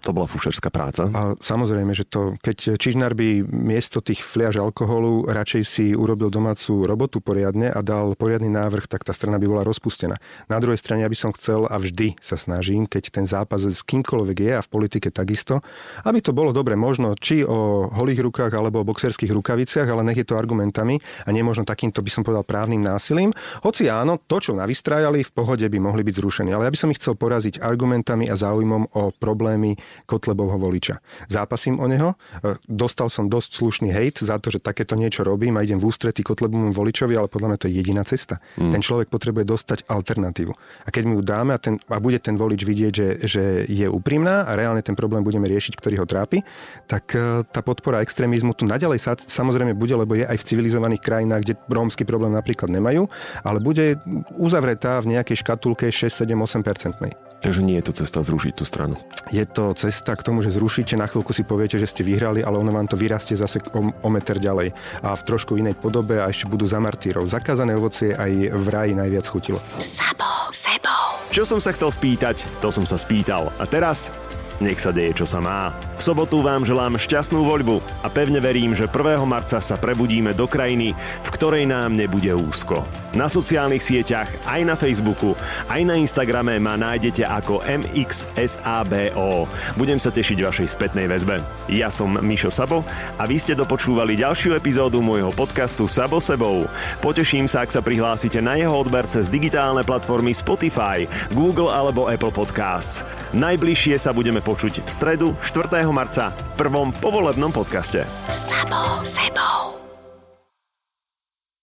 to 0.00 0.16
bola 0.16 0.24
fušerská 0.24 0.72
práca. 0.72 1.04
A 1.12 1.36
samozrejme, 1.36 1.92
že 1.92 2.08
to, 2.08 2.40
keď 2.40 2.80
Čižnár 2.80 3.12
by 3.12 3.44
miesto 3.44 4.00
tých 4.00 4.24
fliaž 4.24 4.56
alkoholu 4.56 5.28
radšej 5.28 5.62
si 5.68 5.86
urobil 5.92 6.32
domácu 6.32 6.88
robotu 6.88 7.20
poriadne 7.20 7.68
a 7.68 7.84
dal 7.84 8.16
poriadny 8.16 8.48
návrh, 8.48 8.88
tak 8.88 9.04
tá 9.04 9.12
strana 9.12 9.36
by 9.36 9.44
bola 9.44 9.68
rozpustená. 9.68 10.16
Na 10.48 10.56
druhej 10.64 10.80
strane, 10.80 11.04
ja 11.04 11.12
by 11.12 11.18
som 11.18 11.36
chcel 11.36 11.68
a 11.68 11.76
vždy 11.76 12.16
sa 12.24 12.40
snažím, 12.40 12.88
keď 12.88 13.20
ten 13.20 13.28
zápas 13.28 13.68
s 13.68 13.84
kýmkoľvek 13.84 14.36
je 14.48 14.52
a 14.56 14.64
v 14.64 14.72
politike 14.72 15.12
takisto, 15.12 15.60
aby 16.08 16.24
to 16.24 16.32
bolo 16.32 16.56
dobre 16.56 16.72
možno 16.72 17.12
či 17.20 17.44
o 17.44 17.92
holých 17.92 18.24
rukách 18.24 18.56
alebo 18.56 18.80
o 18.80 18.88
boxerských 18.88 19.28
rukaviciach, 19.28 19.92
ale 19.92 20.08
nech 20.08 20.24
je 20.24 20.26
to 20.26 20.40
argumentami 20.40 20.96
a 21.24 21.30
nie 21.36 21.44
možno 21.44 21.68
takýmto, 21.68 22.00
by 22.00 22.08
som 22.08 22.24
povedal, 22.24 22.48
právnym 22.48 22.80
násilím. 22.80 23.36
Hoci 23.60 23.92
áno, 23.92 24.16
to, 24.24 24.40
čo 24.40 24.56
navystrájali, 24.56 25.20
v 25.20 25.34
pohode 25.36 25.68
by 25.68 25.78
mohli 25.78 26.00
byť 26.00 26.14
zrušení. 26.16 26.50
Ale 26.56 26.64
ja 26.64 26.72
by 26.72 26.80
som 26.80 26.88
ich 26.88 26.96
chcel 26.96 27.12
poraziť 27.12 27.60
argumentami 27.60 28.24
a 28.32 28.34
záujmom 28.40 28.69
o 28.74 29.10
problémy 29.14 29.76
Kotlebovho 30.06 30.58
voliča. 30.58 31.02
Zápasím 31.26 31.80
o 31.82 31.86
neho, 31.90 32.14
e, 32.42 32.54
dostal 32.68 33.10
som 33.10 33.26
dosť 33.26 33.50
slušný 33.58 33.88
hejt 33.90 34.22
za 34.22 34.38
to, 34.38 34.52
že 34.54 34.62
takéto 34.62 34.94
niečo 34.94 35.26
robím 35.26 35.58
a 35.58 35.64
idem 35.64 35.78
v 35.78 35.90
ústretí 35.90 36.22
Kotlebovom 36.22 36.70
voličovi, 36.70 37.18
ale 37.18 37.26
podľa 37.26 37.48
mňa 37.54 37.58
to 37.58 37.66
je 37.68 37.74
jediná 37.74 38.02
cesta. 38.06 38.38
Mm. 38.60 38.72
Ten 38.74 38.80
človek 38.82 39.08
potrebuje 39.10 39.44
dostať 39.46 39.78
alternatívu. 39.90 40.52
A 40.86 40.88
keď 40.88 41.02
mu 41.08 41.18
ju 41.18 41.22
dáme 41.26 41.54
a, 41.54 41.58
ten, 41.58 41.78
a 41.90 41.98
bude 41.98 42.22
ten 42.22 42.38
volič 42.38 42.62
vidieť, 42.62 42.92
že, 42.92 43.08
že 43.26 43.42
je 43.66 43.86
úprimná 43.90 44.46
a 44.46 44.54
reálne 44.54 44.84
ten 44.84 44.94
problém 44.94 45.24
budeme 45.24 45.48
riešiť, 45.50 45.74
ktorý 45.74 46.02
ho 46.02 46.06
trápi, 46.06 46.42
tak 46.86 47.14
e, 47.14 47.42
tá 47.46 47.60
podpora 47.64 48.04
extrémizmu 48.04 48.54
tu 48.54 48.68
naďalej 48.68 48.98
sa, 49.00 49.12
samozrejme 49.16 49.74
bude, 49.74 49.94
lebo 49.96 50.14
je 50.14 50.26
aj 50.26 50.36
v 50.38 50.46
civilizovaných 50.46 51.02
krajinách, 51.02 51.42
kde 51.46 51.54
rómsky 51.70 52.04
problém 52.04 52.34
napríklad 52.34 52.68
nemajú, 52.68 53.08
ale 53.42 53.58
bude 53.58 53.96
uzavretá 54.36 55.00
v 55.00 55.16
nejakej 55.16 55.40
škatulke 55.40 55.88
6, 55.88 56.12
7, 56.12 56.34
8 56.36 56.60
percentnej. 56.66 57.29
Takže 57.40 57.64
nie 57.64 57.80
je 57.80 57.88
to 57.88 58.04
cesta 58.04 58.20
zrušiť 58.20 58.52
tú 58.52 58.64
stranu. 58.68 59.00
Je 59.32 59.40
to 59.48 59.72
cesta 59.72 60.12
k 60.12 60.24
tomu, 60.24 60.44
že 60.44 60.52
zrušíte, 60.52 60.92
na 61.00 61.08
chvíľku 61.08 61.32
si 61.32 61.40
poviete, 61.40 61.80
že 61.80 61.88
ste 61.88 62.04
vyhrali, 62.04 62.44
ale 62.44 62.60
ono 62.60 62.68
vám 62.68 62.84
to 62.84 63.00
vyrastie 63.00 63.32
zase 63.32 63.64
o, 63.72 63.88
o 63.88 64.08
meter 64.12 64.36
ďalej. 64.36 64.76
A 65.00 65.16
v 65.16 65.22
trošku 65.24 65.56
inej 65.56 65.80
podobe 65.80 66.20
a 66.20 66.28
ešte 66.28 66.52
budú 66.52 66.68
za 66.68 66.76
martírov. 66.76 67.24
Zakázané 67.24 67.72
ovocie 67.72 68.12
aj 68.12 68.52
v 68.52 68.66
ráji 68.68 68.92
najviac 68.92 69.24
chutilo. 69.24 69.58
Sabo, 69.80 70.52
sebou. 70.52 71.16
Čo 71.32 71.48
som 71.48 71.60
sa 71.64 71.72
chcel 71.72 71.88
spýtať, 71.88 72.44
to 72.60 72.68
som 72.68 72.84
sa 72.84 73.00
spýtal. 73.00 73.48
A 73.56 73.64
teraz 73.64 74.12
nech 74.60 74.78
sa 74.78 74.92
deje, 74.92 75.24
čo 75.24 75.26
sa 75.26 75.40
má. 75.40 75.72
V 75.96 76.02
sobotu 76.04 76.44
vám 76.44 76.64
želám 76.64 77.00
šťastnú 77.00 77.44
voľbu 77.44 77.80
a 78.04 78.08
pevne 78.08 78.40
verím, 78.40 78.76
že 78.76 78.88
1. 78.88 79.24
marca 79.24 79.60
sa 79.60 79.76
prebudíme 79.80 80.36
do 80.36 80.44
krajiny, 80.48 80.92
v 80.96 81.28
ktorej 81.32 81.64
nám 81.68 81.96
nebude 81.96 82.32
úzko. 82.32 82.84
Na 83.16 83.26
sociálnych 83.26 83.82
sieťach, 83.82 84.30
aj 84.46 84.60
na 84.62 84.78
Facebooku, 84.78 85.34
aj 85.66 85.82
na 85.82 85.98
Instagrame 85.98 86.62
ma 86.62 86.78
nájdete 86.78 87.26
ako 87.26 87.64
MXSABO. 87.66 89.50
Budem 89.74 89.98
sa 89.98 90.14
tešiť 90.14 90.38
vašej 90.40 90.68
spätnej 90.70 91.10
väzbe. 91.10 91.42
Ja 91.66 91.90
som 91.90 92.14
Mišo 92.20 92.54
Sabo 92.54 92.86
a 93.18 93.26
vy 93.26 93.36
ste 93.40 93.58
dopočúvali 93.58 94.14
ďalšiu 94.14 94.54
epizódu 94.54 95.02
môjho 95.02 95.34
podcastu 95.34 95.90
Sabo 95.90 96.22
sebou. 96.22 96.70
Poteším 97.02 97.50
sa, 97.50 97.66
ak 97.66 97.74
sa 97.74 97.82
prihlásite 97.82 98.38
na 98.38 98.54
jeho 98.54 98.72
odber 98.76 99.08
cez 99.10 99.26
digitálne 99.26 99.82
platformy 99.82 100.30
Spotify, 100.30 101.08
Google 101.34 101.72
alebo 101.72 102.06
Apple 102.06 102.30
Podcasts. 102.30 103.02
Najbližšie 103.34 103.98
sa 103.98 104.14
budeme 104.14 104.38
počuť 104.50 104.82
v 104.82 104.88
stredu 104.90 105.28
4. 105.46 105.86
marca 105.94 106.34
v 106.34 106.66
prvom 106.66 106.90
povolebnom 106.90 107.54
podcaste. 107.54 108.02
Sabo, 108.34 108.98
sebou. 109.06 109.79